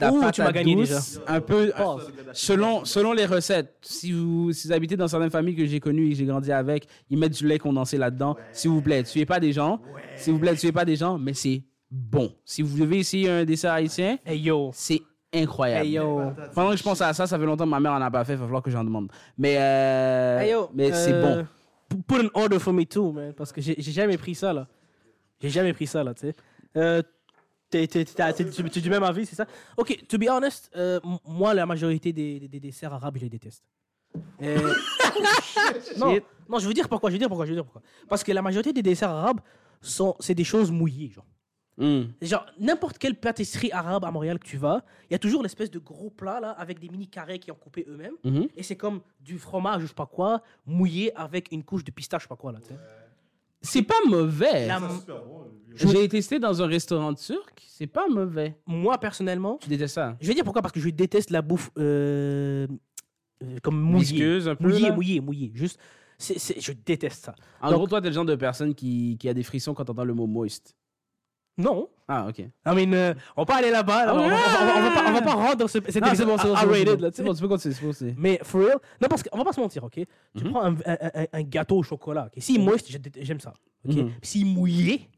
De 0.00 0.04
la 0.04 0.12
Ouh, 0.12 0.30
tu 0.30 0.40
m'as 0.40 0.52
gagné 0.52 0.74
douce, 0.76 1.20
Un 1.26 1.40
peu, 1.40 1.70
Pause. 1.76 2.10
Selon, 2.32 2.84
selon 2.86 3.12
les 3.12 3.26
recettes, 3.26 3.74
si 3.82 4.12
vous, 4.12 4.52
si 4.52 4.66
vous 4.66 4.72
habitez 4.72 4.96
dans 4.96 5.08
certaines 5.08 5.30
familles 5.30 5.56
que 5.56 5.66
j'ai 5.66 5.78
connues 5.78 6.06
et 6.06 6.10
que 6.10 6.16
j'ai 6.16 6.24
grandi 6.24 6.50
avec, 6.52 6.86
ils 7.10 7.18
mettent 7.18 7.36
du 7.36 7.46
lait 7.46 7.58
condensé 7.58 7.98
là-dedans. 7.98 8.36
S'il 8.52 8.70
vous 8.70 8.80
plaît, 8.80 9.02
tuez 9.02 9.26
pas 9.26 9.40
des 9.40 9.52
gens. 9.52 9.80
S'il 10.16 10.32
vous 10.32 10.38
plaît, 10.38 10.56
tuez 10.56 10.72
pas 10.72 10.84
des 10.86 10.96
gens, 10.96 11.18
mais 11.18 11.34
c'est 11.34 11.62
bon. 11.90 12.32
Si 12.44 12.62
vous 12.62 12.78
devez 12.78 12.98
essayer 12.98 13.28
un 13.28 13.44
dessert 13.44 13.72
haïtien, 13.72 14.18
Hey 14.24 14.50
c'est 14.72 15.02
incroyable. 15.34 15.86
Hey 15.86 15.92
yo. 15.92 16.32
Pendant 16.54 16.70
que 16.70 16.76
je 16.76 16.82
pense 16.82 17.00
à 17.00 17.12
ça, 17.12 17.26
ça 17.26 17.38
fait 17.38 17.44
longtemps 17.44 17.64
que 17.64 17.70
ma 17.70 17.80
mère 17.80 17.92
en 17.92 18.00
a 18.00 18.10
pas 18.10 18.24
fait, 18.24 18.32
il 18.34 18.38
va 18.38 18.44
falloir 18.44 18.62
que 18.62 18.70
j'en 18.70 18.84
demande. 18.84 19.10
Mais, 19.36 19.56
euh, 19.58 20.38
Hey 20.40 20.50
yo. 20.52 20.70
mais 20.74 20.92
c'est 20.92 21.12
euh, 21.12 21.42
bon. 21.42 21.46
p- 21.88 21.96
Put 22.06 22.26
an 22.26 22.28
order 22.34 22.58
for 22.58 22.72
me 22.72 22.84
too, 22.84 23.12
man. 23.12 23.32
Parce 23.34 23.52
que 23.52 23.60
j'ai 23.60 23.80
jamais 23.80 24.16
pris 24.18 24.34
ça, 24.34 24.52
là. 24.52 24.66
J'ai 25.40 25.50
jamais 25.50 25.72
pris 25.72 25.86
ça, 25.86 26.02
là, 26.04 26.14
tu 26.14 26.20
sais. 26.28 26.34
Euh, 26.76 27.02
t'es- 27.70 27.86
du 27.86 28.90
même 28.90 29.02
avis, 29.02 29.26
c'est 29.26 29.36
ça? 29.36 29.46
Ok, 29.76 29.96
to 30.08 30.18
be 30.18 30.24
honest, 30.28 30.70
euh, 30.76 31.00
moi, 31.26 31.54
la 31.54 31.64
majorité 31.66 32.12
des, 32.12 32.40
des- 32.40 32.48
des 32.48 32.60
desserts 32.60 32.92
arabes, 32.92 33.16
je 33.16 33.22
les 33.22 33.30
déteste. 33.30 33.62
Euh, 34.42 34.72
non, 35.98 36.18
non, 36.48 36.58
je 36.58 36.66
veux 36.66 36.74
dire 36.74 36.88
pourquoi, 36.88 37.10
je 37.10 37.14
veux 37.14 37.18
dire 37.18 37.28
pourquoi, 37.28 37.44
je 37.46 37.50
veux 37.50 37.56
dire 37.56 37.64
pourquoi. 37.64 37.82
Parce 38.08 38.24
que 38.24 38.32
la 38.32 38.42
majorité 38.42 38.72
des 38.72 38.82
desserts 38.82 39.10
arabes, 39.10 39.40
sont, 39.80 40.16
c'est 40.18 40.34
des 40.34 40.44
choses 40.44 40.70
mouillées, 40.72 41.10
genre. 41.10 41.26
Hmm. 41.78 42.02
Genre, 42.20 42.44
n'importe 42.58 42.98
quelle 42.98 43.14
pâtisserie 43.14 43.70
arabe 43.70 44.04
à 44.04 44.10
Montréal 44.10 44.38
que 44.40 44.46
tu 44.46 44.56
vas, 44.56 44.84
il 45.08 45.12
y 45.12 45.14
a 45.14 45.18
toujours 45.20 45.42
l'espèce 45.44 45.70
de 45.70 45.78
gros 45.78 46.10
plat, 46.10 46.40
là, 46.40 46.50
avec 46.50 46.80
des 46.80 46.88
mini 46.88 47.06
carrés 47.06 47.38
qui 47.38 47.52
ont 47.52 47.56
coupé 47.56 47.86
eux-mêmes. 47.88 48.14
Mhm. 48.24 48.48
Et 48.56 48.62
c'est 48.64 48.74
comme 48.76 49.00
du 49.20 49.38
fromage, 49.38 49.82
je 49.82 49.86
sais 49.86 49.94
pas 49.94 50.06
quoi, 50.06 50.42
mouillé 50.66 51.16
avec 51.16 51.52
une 51.52 51.62
couche 51.62 51.84
de 51.84 51.92
pistache, 51.92 52.22
je 52.22 52.24
sais 52.24 52.28
pas 52.28 52.36
quoi, 52.36 52.50
là. 52.52 52.58
C'est 53.62 53.82
pas 53.82 53.94
mauvais. 54.08 54.66
La- 54.66 54.80
l'ai 55.92 56.08
testé 56.08 56.38
dans 56.38 56.60
un 56.62 56.66
restaurant 56.66 57.14
turc, 57.14 57.62
c'est 57.66 57.86
pas 57.86 58.08
mauvais. 58.08 58.56
Moi, 58.66 58.98
personnellement, 58.98 59.58
Tu 59.60 59.68
détestes 59.68 59.94
ça? 59.94 60.16
je 60.20 60.26
vais 60.28 60.34
dire 60.34 60.44
pourquoi, 60.44 60.62
parce 60.62 60.72
que 60.72 60.80
je 60.80 60.88
déteste 60.90 61.30
la 61.30 61.42
bouffe 61.42 61.70
euh, 61.78 62.66
euh, 63.42 63.56
comme 63.62 63.80
mouillée. 63.80 64.04
Visqueuse 64.04 64.48
un 64.48 64.56
peu. 64.56 64.68
Mouillée, 64.68 64.90
mouillée, 64.90 65.20
mouillée. 65.20 65.52
Juste, 65.54 65.78
c'est, 66.18 66.38
c'est- 66.38 66.60
je 66.60 66.72
déteste 66.72 67.24
ça. 67.26 67.34
En 67.60 67.68
Donc- 67.70 67.78
gros, 67.78 67.86
toi, 67.88 68.00
t'es 68.00 68.08
le 68.08 68.14
genre 68.14 68.24
de 68.24 68.34
personne 68.34 68.74
qui, 68.74 69.16
qui 69.18 69.28
a 69.28 69.34
des 69.34 69.42
frissons 69.44 69.74
quand 69.74 69.84
t'entends 69.84 70.04
le 70.04 70.14
mot 70.14 70.26
moist. 70.26 70.74
Non. 71.58 71.88
Ah, 72.06 72.26
ok. 72.28 72.38
I 72.38 72.48
mean, 72.66 72.92
euh, 72.94 73.14
on 73.36 73.42
va 73.42 73.46
pas 73.46 73.56
aller 73.56 73.70
là-bas. 73.70 74.06
là. 74.06 74.12
Ah 74.12 74.14
on, 74.14 74.18
va, 74.18 74.26
ouais. 74.28 74.32
on 74.32 74.64
va- 74.64 74.76
on 74.78 74.82
va 74.82 74.90
pas, 74.90 75.08
on 75.08 75.12
va 75.12 75.22
pas 75.22 75.34
rendre 75.34 75.68
ce, 75.68 75.78
cet 75.90 76.02
bon. 76.96 77.02
là, 77.02 77.10
tu 77.10 77.22
sais. 77.22 77.34
tu 77.34 77.40
peux 77.42 77.48
continuer, 77.48 77.92
c'est- 77.92 78.14
Mais 78.16 78.40
for 78.42 78.60
real, 78.62 78.78
non 79.02 79.08
parce 79.08 79.22
qu'on 79.22 79.36
va 79.36 79.44
pas 79.44 79.52
se 79.52 79.60
mentir, 79.60 79.84
ok? 79.84 79.94
Tu 79.94 80.06
Mhm. 80.44 80.50
prends 80.50 80.62
un, 80.64 80.74
un- 80.86 80.96
un- 81.14 81.26
un 81.32 81.42
gâteau 81.42 81.76
au 81.78 81.82
chocolat, 81.82 82.26
ok? 82.32 82.40
S'il 82.42 82.56
est 82.60 82.64
moist, 82.64 82.90
je- 82.90 82.98
j'aime 83.22 83.40
ça, 83.40 83.52
ok? 83.86 83.96
S'il 84.22 84.46
est 84.46 84.50
mouillé, 84.54 85.08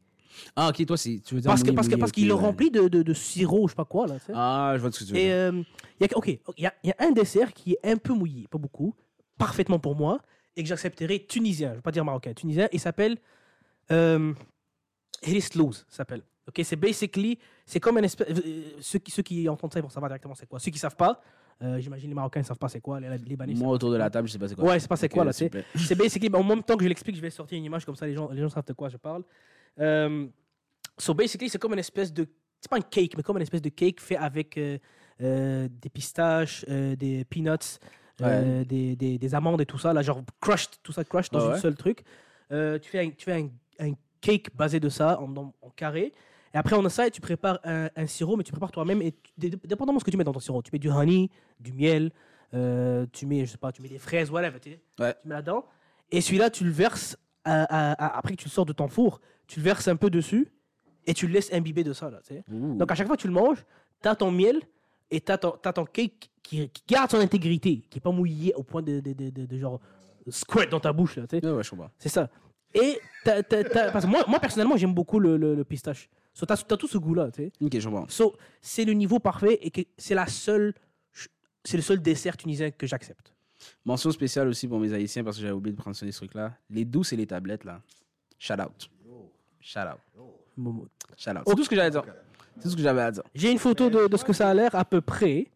Ah, 0.55 0.69
ok, 0.69 0.85
toi, 0.85 0.97
c'est- 0.97 1.21
tu 1.23 1.35
veux 1.35 1.41
dire 1.41 1.49
parce 1.51 1.61
que 1.61 1.67
mouillé, 1.67 1.75
parce 1.75 1.87
que 1.87 1.95
parce 1.95 2.09
ok, 2.11 2.15
qu'il 2.15 2.27
le 2.27 2.33
ouais. 2.33 2.39
remplit 2.41 2.71
de, 2.71 2.87
de, 2.87 3.03
de 3.03 3.13
sirop, 3.13 3.67
je 3.67 3.73
sais 3.73 3.75
pas 3.75 3.85
quoi 3.85 4.07
là. 4.07 4.15
tu 4.17 4.25
sais. 4.27 4.33
Ah, 4.35 4.71
je 4.75 4.81
vois 4.81 4.91
ce 4.91 4.99
que 4.99 5.03
tu 5.05 5.11
veux 5.13 5.19
Et 5.19 5.25
dire. 5.25 5.33
euh, 5.35 5.51
il 5.99 6.07
y 6.07 6.13
a, 6.13 6.17
ok, 6.17 6.27
il 6.57 6.63
y 6.63 6.65
a, 6.65 6.73
il 6.83 6.87
y 6.87 6.91
a 6.91 6.95
un 6.99 7.11
dessert 7.11 7.53
qui 7.53 7.73
est 7.73 7.79
un 7.87 7.97
peu 7.97 8.13
mouillé, 8.13 8.47
pas 8.49 8.57
beaucoup, 8.57 8.95
parfaitement 9.37 9.77
pour 9.77 9.95
moi, 9.95 10.19
et 10.55 10.63
que 10.63 10.67
j'accepterai 10.69 11.25
tunisien, 11.27 11.71
je 11.71 11.75
vais 11.75 11.81
pas 11.81 11.91
dire 11.91 12.03
marocain, 12.03 12.33
tunisien. 12.33 12.67
Il 12.71 12.79
s'appelle 12.79 13.17
euh, 13.91 14.33
Louz, 15.55 15.85
s'appelle. 15.89 16.23
Ok, 16.47 16.59
c'est 16.63 16.75
basically, 16.75 17.37
c'est 17.65 17.79
comme 17.79 17.97
un 17.97 18.03
espèce. 18.03 18.27
euh, 18.29 18.63
ceux 18.79 18.99
qui 18.99 19.11
ceux 19.11 19.21
qui 19.23 19.47
entendent 19.47 19.71
ça, 19.73 19.79
ils 19.79 19.83
vont 19.83 19.89
savoir 19.89 20.09
directement 20.09 20.33
c'est 20.35 20.47
quoi. 20.47 20.59
Ceux 20.59 20.71
qui 20.71 20.79
savent 20.79 20.95
pas, 20.95 21.21
euh, 21.61 21.79
j'imagine 21.79 22.09
les 22.09 22.15
Marocains 22.15 22.39
ils 22.41 22.45
savent 22.45 22.57
pas 22.57 22.67
c'est 22.67 22.81
quoi, 22.81 22.99
les 22.99 23.15
Libanais. 23.19 23.53
Moi, 23.53 23.69
autour 23.73 23.91
de 23.91 23.97
la 23.97 24.09
table, 24.09 24.27
je 24.27 24.33
sais 24.33 24.39
pas 24.39 24.47
c'est 24.47 24.55
quoi. 24.55 24.65
Ouais, 24.65 24.79
c'est 24.79 24.87
pas 24.87 24.95
c'est 24.95 25.09
quoi 25.09 25.23
là. 25.23 25.33
C'est 25.33 25.95
basically, 25.95 26.29
ben, 26.29 26.39
en 26.39 26.43
même 26.43 26.63
temps 26.63 26.75
que 26.75 26.83
je 26.83 26.89
l'explique, 26.89 27.15
je 27.15 27.21
vais 27.21 27.29
sortir 27.29 27.57
une 27.57 27.65
image 27.65 27.85
comme 27.85 27.95
ça, 27.95 28.07
les 28.07 28.15
gens, 28.15 28.29
les 28.31 28.41
gens 28.41 28.49
savent 28.49 28.65
de 28.65 28.73
quoi 28.73 28.89
je 28.89 28.97
parle. 28.97 29.23
Euh, 29.79 30.27
so 30.97 31.13
basically, 31.13 31.47
c'est 31.49 31.59
comme 31.59 31.73
une 31.73 31.79
espèce 31.79 32.11
de, 32.11 32.27
c'est 32.59 32.69
pas 32.69 32.77
un 32.77 32.81
cake, 32.81 33.15
mais 33.15 33.23
comme 33.23 33.37
une 33.37 33.43
espèce 33.43 33.61
de 33.61 33.69
cake 33.69 34.01
fait 34.01 34.17
avec 34.17 34.57
euh, 34.57 34.79
des 35.19 35.89
pistaches, 35.89 36.65
des 36.65 37.23
peanuts, 37.29 37.77
des, 38.19 38.95
des, 38.95 39.17
des 39.19 39.35
amandes 39.35 39.61
et 39.61 39.65
tout 39.67 39.77
ça, 39.77 39.93
là, 39.93 40.01
genre 40.01 40.23
crushed, 40.39 40.71
tout 40.81 40.91
ça 40.91 41.03
crushed 41.03 41.31
dans 41.31 41.49
un 41.49 41.53
ouais. 41.53 41.59
seul 41.59 41.75
truc. 41.75 42.03
Tu 42.49 42.89
fais, 42.89 42.99
un, 43.05 43.09
tu 43.11 43.25
fais 43.25 43.33
un, 43.33 43.49
un 43.79 43.93
cake 44.19 44.55
basé 44.55 44.79
de 44.79 44.89
ça 44.89 45.19
en, 45.21 45.35
en- 45.37 45.53
en 45.61 45.69
carré. 45.69 46.11
Et 46.53 46.57
après, 46.57 46.75
on 46.75 46.83
a 46.85 46.89
ça 46.89 47.07
et 47.07 47.11
tu 47.11 47.21
prépares 47.21 47.59
un, 47.63 47.89
un 47.95 48.07
sirop, 48.07 48.35
mais 48.37 48.43
tu 48.43 48.51
prépares 48.51 48.71
toi-même. 48.71 49.01
Et 49.01 49.11
tu- 49.13 49.31
dé- 49.37 49.49
dépendamment 49.63 49.97
de 49.97 50.01
ce 50.01 50.05
que 50.05 50.11
tu 50.11 50.17
mets 50.17 50.23
dans 50.23 50.33
ton 50.33 50.39
sirop, 50.39 50.61
tu 50.61 50.69
mets 50.73 50.79
du 50.79 50.89
honey, 50.89 51.29
du 51.59 51.71
miel, 51.73 52.11
euh, 52.53 53.05
tu 53.13 53.25
mets, 53.25 53.45
je 53.45 53.51
sais 53.51 53.57
pas, 53.57 53.71
tu 53.71 53.81
mets 53.81 53.87
des 53.89 53.99
fraises, 53.99 54.29
sais. 54.71 54.79
Ouais. 54.99 55.15
tu 55.21 55.27
mets 55.29 55.35
là-dedans. 55.35 55.65
Et 56.11 56.19
celui-là, 56.21 56.49
tu 56.49 56.63
le 56.65 56.71
verses, 56.71 57.17
à- 57.45 57.63
à- 57.63 57.91
à- 57.93 58.17
après 58.17 58.33
que 58.35 58.41
tu 58.41 58.45
le 58.47 58.51
sors 58.51 58.65
de 58.65 58.73
ton 58.73 58.87
four, 58.89 59.21
tu 59.47 59.59
le 59.59 59.63
verses 59.63 59.87
un 59.87 59.95
peu 59.95 60.09
dessus 60.09 60.51
et 61.07 61.13
tu 61.13 61.25
le 61.27 61.33
laisses 61.33 61.51
imbiber 61.53 61.83
de 61.85 61.93
ça. 61.93 62.09
Là. 62.09 62.19
Donc 62.77 62.91
à 62.91 62.95
chaque 62.95 63.07
fois 63.07 63.15
que 63.15 63.21
tu 63.21 63.27
le 63.27 63.33
manges, 63.33 63.63
tu 64.01 64.09
as 64.09 64.15
ton 64.15 64.29
miel 64.31 64.59
et 65.09 65.21
tu 65.21 65.31
as, 65.31 65.37
ton 65.37 65.85
cake 65.85 66.29
qui, 66.43 66.67
qui 66.69 66.83
garde 66.87 67.09
son 67.11 67.17
intégrité, 67.19 67.81
qui 67.89 67.97
n'est 67.97 68.01
pas 68.01 68.11
mouillé 68.11 68.53
au 68.55 68.63
point 68.63 68.81
de, 68.81 68.99
de, 68.99 69.13
de, 69.13 69.29
de- 69.29 69.45
de 69.45 69.57
genre 69.57 69.79
squirt 70.27 70.69
dans 70.69 70.79
ta 70.81 70.91
bouche. 70.91 71.15
là. 71.15 71.23
Ouais, 71.41 71.51
ouais. 71.51 71.63
C'est 71.97 72.09
ça. 72.09 72.29
Et 72.73 72.99
t'as- 73.23 73.63
t'as- 73.63 73.91
parce 73.91 74.05
que 74.05 74.09
moi, 74.11 74.23
moi 74.27 74.39
personnellement, 74.39 74.75
j'aime 74.77 74.93
beaucoup 74.93 75.19
le, 75.19 75.37
le- 75.37 75.55
le 75.55 75.63
pistache. 75.63 76.09
So, 76.33 76.45
tu 76.45 76.53
as, 76.53 76.77
tout 76.77 76.87
ce 76.87 76.97
goût-là. 76.97 77.29
tu 77.31 77.43
sais. 77.43 77.51
Ok, 77.61 77.77
je 77.77 77.89
comprends. 77.89 78.07
So, 78.09 78.35
c'est 78.61 78.85
le 78.85 78.93
niveau 78.93 79.19
parfait 79.19 79.59
et 79.61 79.69
que 79.71 79.81
c'est 79.97 80.15
la 80.15 80.27
seule, 80.27 80.73
c'est 81.63 81.77
le 81.77 81.83
seul 81.83 82.01
dessert 82.01 82.37
tunisien 82.37 82.71
que 82.71 82.87
j'accepte. 82.87 83.33
Mention 83.85 84.11
spéciale 84.11 84.47
aussi 84.47 84.67
pour 84.67 84.79
mes 84.79 84.91
haïtiens 84.93 85.23
parce 85.23 85.35
que 85.37 85.41
j'avais 85.41 85.53
oublié 85.53 85.73
de 85.75 85.81
prendre 85.81 85.95
ce 85.95 86.05
truc-là. 86.05 86.53
Les 86.69 86.85
douces 86.85 87.13
et 87.13 87.15
les 87.15 87.27
tablettes, 87.27 87.63
là. 87.63 87.81
Shout 88.39 88.53
out. 88.53 88.89
Shout 89.59 89.79
out. 89.79 89.99
Momo. 90.57 90.87
Shout 91.17 91.31
out. 91.31 91.43
C'est 91.45 91.55
tout 91.55 91.63
ce 91.63 91.69
que 91.69 91.75
j'avais 91.75 91.87
à 91.87 91.91
dire. 91.91 92.03
C'est 92.55 92.63
tout 92.63 92.69
ce 92.71 92.75
que 92.75 92.81
j'avais 92.81 93.01
à 93.01 93.11
dire. 93.11 93.23
J'ai 93.35 93.51
une 93.51 93.59
photo 93.59 93.89
de, 93.89 94.07
de 94.07 94.17
ce 94.17 94.23
que 94.23 94.33
ça 94.33 94.49
a 94.49 94.53
l'air 94.53 94.73
à 94.73 94.83
peu 94.85 95.01
près. 95.01 95.47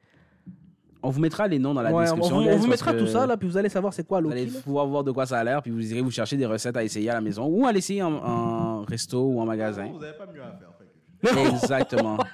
On 1.05 1.09
vous 1.09 1.19
mettra 1.21 1.47
les 1.47 1.59
noms 1.59 1.73
dans 1.73 1.81
la 1.81 1.91
Ouais, 1.91 1.97
on, 1.97 2.01
description. 2.01 2.41
vous- 2.41 2.47
on 2.49 2.57
vous 2.57 2.67
mettra 2.67 2.93
tout 2.93 3.07
ça 3.07 3.25
là, 3.27 3.37
puis 3.37 3.47
vous 3.47 3.57
allez 3.57 3.69
savoir 3.69 3.93
c'est 3.93 4.05
quoi 4.07 4.19
Vous 4.19 4.25
l'autre. 4.29 4.37
allez 4.37 4.47
pouvoir 4.47 4.85
voir 4.87 5.03
de 5.03 5.11
quoi 5.11 5.25
ça 5.25 5.39
a 5.39 5.43
l'air, 5.43 5.61
puis 5.61 5.71
vous 5.71 5.91
irez 5.91 6.01
vous 6.01 6.11
chercher 6.11 6.37
des 6.37 6.45
recettes 6.45 6.75
à 6.77 6.83
essayer 6.83 7.09
à 7.09 7.13
la 7.13 7.21
maison 7.21 7.45
ou 7.45 7.65
à 7.65 7.71
l'essayer 7.71 8.01
en, 8.03 8.13
en 8.13 8.81
resto 8.83 9.19
ou 9.21 9.39
en 9.39 9.45
magasin. 9.45 9.87
Vous 9.93 9.99
n'avez 9.99 10.17
pas 10.17 10.25
mieux 10.25 10.41
à 10.41 10.51
faire. 10.51 10.69
fait 10.77 11.49
que- 11.49 11.49
Exactement. 11.63 12.17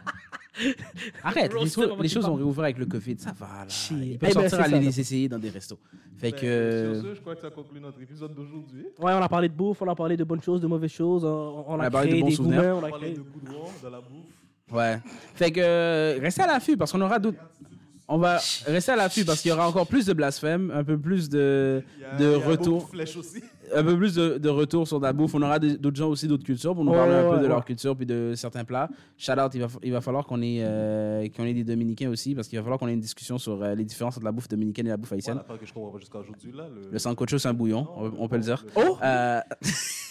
Arrête, 1.24 1.54
les, 1.54 1.70
choses- 1.70 1.94
les 2.00 2.08
choses 2.10 2.26
ont 2.26 2.36
réouvert 2.36 2.66
avec 2.66 2.78
le 2.78 2.86
Covid, 2.86 3.18
ça 3.18 3.32
va 3.38 3.48
là. 3.66 3.66
Ils 3.92 4.14
Eh 4.14 4.18
peuvent 4.18 4.30
ben, 4.30 4.34
sortir 4.34 4.50
c'est 4.52 4.64
aller 4.64 4.74
ça, 4.76 4.80
les 4.82 5.00
essayer 5.00 5.30
dans 5.30 5.40
des 5.40 5.50
restos. 5.50 5.80
Fait 6.18 6.32
Ben, 6.32 6.40
que 6.40 6.94
Sur 6.96 7.04
ce, 7.10 7.16
je 7.16 7.22
crois 7.22 7.36
que 7.36 7.42
ça 7.42 7.50
conclut 7.50 7.80
notre 7.80 8.02
épisode 8.02 8.34
d'aujourd'hui. 8.36 8.86
Ouais, 9.00 9.14
on 9.14 9.22
a 9.22 9.30
parlé 9.30 9.50
de 9.50 9.54
bouffe, 9.54 9.82
on 9.82 9.88
a 9.90 9.96
parlé 9.96 10.18
de 10.18 10.24
bonnes 10.24 10.42
choses, 10.42 10.62
de 10.62 10.68
mauvaises 10.68 10.92
choses, 10.92 11.24
on, 11.26 11.66
on 11.68 11.76
On 11.76 11.80
a, 11.80 11.86
a 11.86 11.90
parlé 11.90 12.08
de 12.08 12.12
créé 12.12 12.22
bons 12.22 12.28
des 12.30 12.36
souvenirs. 12.36 12.62
gourmets, 12.62 12.72
on 12.72 12.78
On 12.80 12.84
a 12.86 12.90
parlait 12.90 13.14
créé... 13.14 13.16
de 13.18 13.22
goudron, 13.22 13.64
de 13.84 13.88
la 13.90 13.98
bouffe. 14.02 14.74
ouais. 14.74 15.00
Fait 15.36 15.52
que 15.52 15.62
euh, 15.64 16.20
restez 16.22 16.42
à 16.44 16.48
l'affût 16.48 16.78
parce 16.78 16.92
qu'on 16.92 17.02
aura 17.02 17.18
d'autres 17.18 17.40
on 18.08 18.18
va 18.18 18.40
rester 18.66 18.92
à 18.92 18.96
l'affût 18.96 19.24
parce 19.26 19.42
qu'il 19.42 19.50
y 19.50 19.54
aura 19.54 19.68
encore 19.68 19.88
plus 19.88 20.06
de 20.06 20.14
blasphème, 20.14 20.72
un 20.76 20.84
peu 20.84 20.98
plus 20.98 21.30
de 21.30 21.82
a- 22.12 22.18
de 22.18 22.26
il 22.26 22.32
y 22.32 22.34
a 22.36 22.46
retour. 22.46 22.90
aussi. 23.18 23.42
un 23.74 23.84
peu 23.86 23.96
plus 23.98 24.14
de, 24.16 24.38
de 24.38 24.50
retour 24.50 24.86
sur 24.86 25.00
la 25.00 25.14
bouffe. 25.14 25.34
On 25.34 25.42
aura 25.42 25.58
des- 25.60 25.78
d'autres 25.78 25.96
gens 25.96 26.10
aussi 26.10 26.28
d'autres 26.28 26.44
cultures 26.44 26.76
pour 26.76 26.84
nous 26.84 26.92
Ouais, 26.92 26.98
parler 26.98 27.14
un 27.14 27.24
ouais, 27.24 27.30
peu 27.32 27.38
de 27.38 27.42
ouais. 27.44 27.48
leur 27.48 27.64
culture 27.64 27.96
puis 27.96 28.06
de 28.06 28.34
certains 28.36 28.66
plats. 28.66 28.90
Shout 29.18 29.32
out, 29.40 29.52
il 29.56 29.62
va, 29.62 29.68
il 29.82 29.92
va 29.94 30.02
falloir 30.02 30.26
qu'on 30.26 30.42
ait, 30.42 30.58
euh, 30.62 31.26
qu'on 31.36 31.46
ait 31.46 31.54
des 31.54 31.64
Dominicains 31.64 32.10
aussi 32.10 32.36
parce 32.36 32.50
qu'il 32.50 32.58
va 32.60 32.64
falloir 32.64 32.80
qu'on 32.80 32.90
ait 32.90 32.94
une 32.94 33.00
discussion 33.00 33.38
sur 33.38 33.64
euh, 33.64 33.76
les 33.76 33.86
différences 33.86 34.18
entre 34.18 34.26
la 34.26 34.34
bouffe 34.34 34.50
dominicaine 34.50 34.88
et 34.88 34.90
la 34.90 34.98
bouffe 34.98 35.14
haïtienne. 35.14 35.38
l'affaire 35.38 35.58
que 35.58 35.66
je 35.66 35.72
comprends 35.74 35.92
pas 35.92 36.00
jusqu'à 36.00 36.18
aujourd'hui, 36.20 36.52
là. 36.54 36.66
Le, 36.74 36.92
Le 36.92 37.00
sancocho, 37.00 37.38
c'est 37.38 37.48
un 37.48 37.54
bouillon, 37.54 37.88
on, 37.96 38.12
on 38.20 38.28
peut 38.28 38.36
le 38.38 38.44
dire. 38.44 38.66
Oh! 38.76 38.98
Euh, 39.02 39.40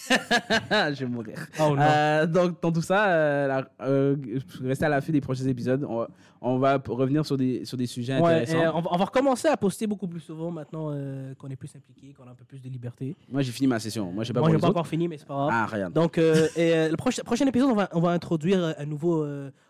je 0.09 0.99
vais 0.99 1.05
mourir. 1.05 1.35
Oh. 1.59 1.75
Euh, 1.77 2.25
donc, 2.25 2.61
dans 2.61 2.71
tout 2.71 2.81
ça, 2.81 3.07
euh, 3.09 3.47
la- 3.47 3.69
euh, 3.85 4.15
restez 4.63 4.85
à 4.85 4.89
l'affût 4.89 5.11
des 5.11 5.21
prochains 5.21 5.45
épisodes. 5.45 5.85
On 5.87 5.99
va, 5.99 6.07
on 6.41 6.57
va 6.57 6.81
revenir 6.87 7.25
sur 7.25 7.37
des, 7.37 7.63
sur 7.65 7.77
des 7.77 7.85
sujets 7.85 8.19
Ouais, 8.19 8.41
intéressants. 8.41 8.77
on, 8.77 8.81
va, 8.81 8.89
on 8.93 8.97
va 8.97 9.05
recommencer 9.05 9.47
à 9.47 9.55
poster 9.55 9.85
beaucoup 9.85 10.07
plus 10.07 10.19
souvent 10.19 10.49
maintenant 10.49 10.89
euh, 10.91 11.35
qu'on 11.35 11.49
est 11.49 11.55
plus 11.55 11.73
impliqué, 11.75 12.13
qu'on 12.13 12.27
a 12.27 12.31
un 12.31 12.35
peu 12.35 12.45
plus 12.45 12.61
de 12.61 12.67
liberté. 12.67 13.15
Moi, 13.31 13.43
j'ai 13.43 13.51
fini 13.51 13.67
ma 13.67 13.79
session. 13.79 14.11
Moi, 14.11 14.23
je 14.23 14.33
pas 14.33 14.39
Moi, 14.39 14.57
pas 14.57 14.69
encore 14.69 14.87
fini, 14.87 15.07
mais 15.07 15.17
c'est 15.17 15.27
pas 15.27 15.47
grave. 15.49 15.69
Ah. 15.73 15.89
Donc, 15.89 16.17
euh, 16.17 16.47
et, 16.55 16.73
euh, 16.73 16.89
le 16.89 16.97
prochain, 16.97 17.21
prochain 17.23 17.45
épisode, 17.45 17.69
on 17.69 17.75
va, 17.75 17.89
on 17.93 17.99
va 17.99 18.09
introduire 18.09 18.73
un 18.77 18.85
nouveau 18.85 19.25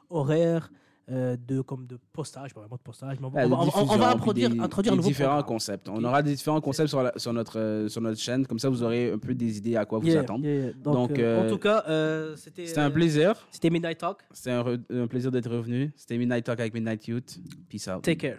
horaire 0.09 0.71
euh, 1.11 1.35
de, 1.47 1.61
comme 1.61 1.85
de 1.87 1.97
postage, 2.13 2.53
pas 2.53 2.61
vraiment 2.61 2.77
de 2.77 2.81
postage, 2.81 3.17
mais 3.19 3.27
on 3.27 3.29
va, 3.29 3.41
Ah, 3.41 3.45
on 3.45 3.49
va- 3.49 3.57
on 3.57 3.87
on 3.99 4.01
introduire, 4.01 4.49
des- 4.49 4.59
introduire 4.59 4.95
différents 4.97 5.29
programme. 5.35 5.45
concepts. 5.47 5.89
On 5.89 6.03
aura 6.03 6.21
des 6.23 6.33
différents 6.35 6.61
concepts 6.61 6.89
sur, 6.89 7.03
la- 7.03 7.13
sur, 7.17 7.33
notre, 7.33 7.59
euh, 7.59 7.87
sur 7.89 8.01
notre 8.01 8.19
chaîne. 8.19 8.45
Comme 8.47 8.59
ça, 8.59 8.69
vous 8.69 8.81
aurez 8.83 9.11
un 9.11 9.17
peu 9.17 9.33
des 9.33 9.57
idées 9.57 9.75
à 9.75 9.85
quoi 9.85 9.99
vous 9.99 10.07
Yeah, 10.07 10.21
attendre. 10.21 10.45
yeah, 10.45 10.55
yeah. 10.55 10.71
Donc, 10.83 10.93
Donc, 11.09 11.19
euh, 11.19 11.45
en 11.45 11.49
tout 11.51 11.57
cas, 11.57 11.83
euh, 11.89 12.35
c'était 12.35 12.65
C'était 12.67 12.79
un 12.81 12.91
plaisir. 12.91 13.35
C'était 13.51 13.69
Midnight 13.69 13.97
Talk. 13.97 14.17
C'était 14.31 14.51
un, 14.51 14.63
re- 14.63 14.81
un 14.89 15.07
plaisir 15.07 15.31
d'être 15.31 15.49
revenu. 15.49 15.91
C'était 15.95 16.17
Midnight 16.17 16.45
Talk 16.45 16.59
avec 16.59 16.73
Midnight 16.73 17.07
Youth. 17.07 17.39
Peace 17.69 17.87
out. 17.87 18.01
Take 18.03 18.17
care. 18.17 18.37